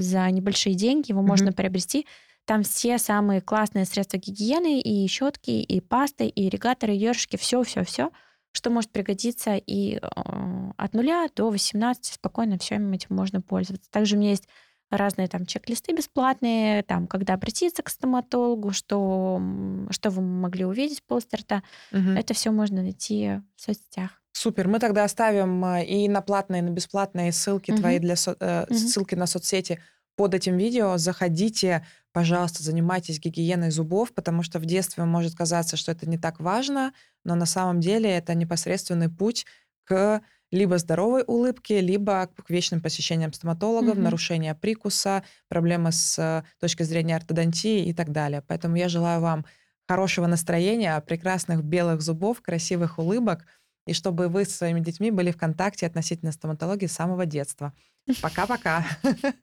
за 0.00 0.30
небольшие 0.30 0.76
деньги, 0.76 1.10
его 1.10 1.20
можно 1.20 1.46
Мгм. 1.46 1.54
приобрести. 1.54 2.06
Там 2.44 2.62
все 2.62 2.96
самые 2.98 3.40
классные 3.40 3.86
средства 3.86 4.16
гигиены, 4.16 4.80
и 4.80 5.04
щетки, 5.08 5.50
и 5.50 5.80
пасты, 5.80 6.28
и 6.28 6.46
ирригаторы, 6.46 6.94
и 6.94 6.98
ёршики, 6.98 7.36
все, 7.36 7.64
все, 7.64 7.82
все, 7.82 8.12
что 8.52 8.70
может 8.70 8.92
пригодиться. 8.92 9.56
И 9.56 9.96
э, 9.96 10.70
от 10.76 10.94
нуля 10.94 11.26
до 11.34 11.50
18 11.50 12.04
спокойно 12.14 12.56
всем 12.58 12.92
этим 12.92 13.16
можно 13.16 13.40
пользоваться. 13.42 13.90
Также 13.90 14.14
у 14.14 14.20
меня 14.20 14.30
есть 14.30 14.46
разные 14.90 15.26
там 15.26 15.44
чек-листы 15.44 15.92
бесплатные, 15.92 16.84
там, 16.84 17.08
когда 17.08 17.34
обратиться 17.34 17.82
к 17.82 17.88
стоматологу, 17.88 18.70
что, 18.70 19.42
что 19.90 20.10
вы 20.10 20.22
могли 20.22 20.64
увидеть 20.64 21.02
после 21.02 21.40
рта. 21.40 21.64
Мгм. 21.90 22.16
Это 22.16 22.32
все 22.32 22.52
можно 22.52 22.80
найти 22.82 23.40
в 23.56 23.60
соцсетях. 23.60 24.19
Супер. 24.32 24.68
Мы 24.68 24.78
тогда 24.78 25.04
оставим 25.04 25.64
а, 25.64 25.80
и 25.82 26.08
на 26.08 26.20
платные, 26.22 26.60
и 26.60 26.62
на 26.64 26.70
бесплатные 26.70 27.32
ссылки 27.32 27.72
Мгм. 27.72 27.80
твои 27.80 27.98
для 27.98 28.16
со- 28.16 28.36
э, 28.40 28.66
Мгм. 28.68 28.76
ссылки 28.78 29.14
на 29.14 29.26
соцсети 29.26 29.80
под 30.16 30.34
этим 30.34 30.56
видео. 30.56 30.96
Заходите, 30.98 31.84
пожалуйста, 32.12 32.62
занимайтесь 32.62 33.18
гигиеной 33.18 33.70
зубов, 33.70 34.12
потому 34.14 34.42
что 34.42 34.58
в 34.58 34.66
детстве 34.66 35.04
может 35.04 35.34
казаться, 35.34 35.76
что 35.76 35.92
это 35.92 36.08
не 36.08 36.16
так 36.18 36.40
важно, 36.40 36.92
но 37.24 37.34
на 37.34 37.46
самом 37.46 37.80
деле 37.80 38.08
это 38.10 38.34
непосредственный 38.34 39.08
путь 39.08 39.46
к 39.84 40.22
либо 40.52 40.78
здоровой 40.78 41.22
улыбке, 41.26 41.80
либо 41.80 42.28
к 42.28 42.50
вечным 42.50 42.80
посещениям 42.80 43.32
стоматологов, 43.32 43.94
Мгм. 43.94 44.04
нарушения 44.04 44.54
прикуса, 44.54 45.24
проблемы 45.48 45.92
с 45.92 46.18
э, 46.18 46.42
точки 46.60 46.82
зрения 46.84 47.16
ортодонтии 47.16 47.84
и 47.86 47.92
так 47.92 48.10
далее. 48.10 48.42
Поэтому 48.46 48.76
я 48.76 48.88
желаю 48.88 49.20
вам 49.20 49.44
хорошего 49.88 50.26
настроения, 50.26 51.00
прекрасных 51.00 51.62
белых 51.64 52.00
зубов, 52.00 52.40
красивых 52.42 52.98
улыбок, 52.98 53.46
и 53.86 53.92
чтобы 53.92 54.28
вы 54.28 54.44
со 54.44 54.52
своими 54.56 54.80
детьми 54.80 55.10
были 55.10 55.30
в 55.30 55.36
контакте 55.36 55.86
относительно 55.86 56.32
стоматологии 56.32 56.86
с 56.86 56.92
самого 56.92 57.26
детства. 57.26 57.74
Пока-пока. 58.22 58.84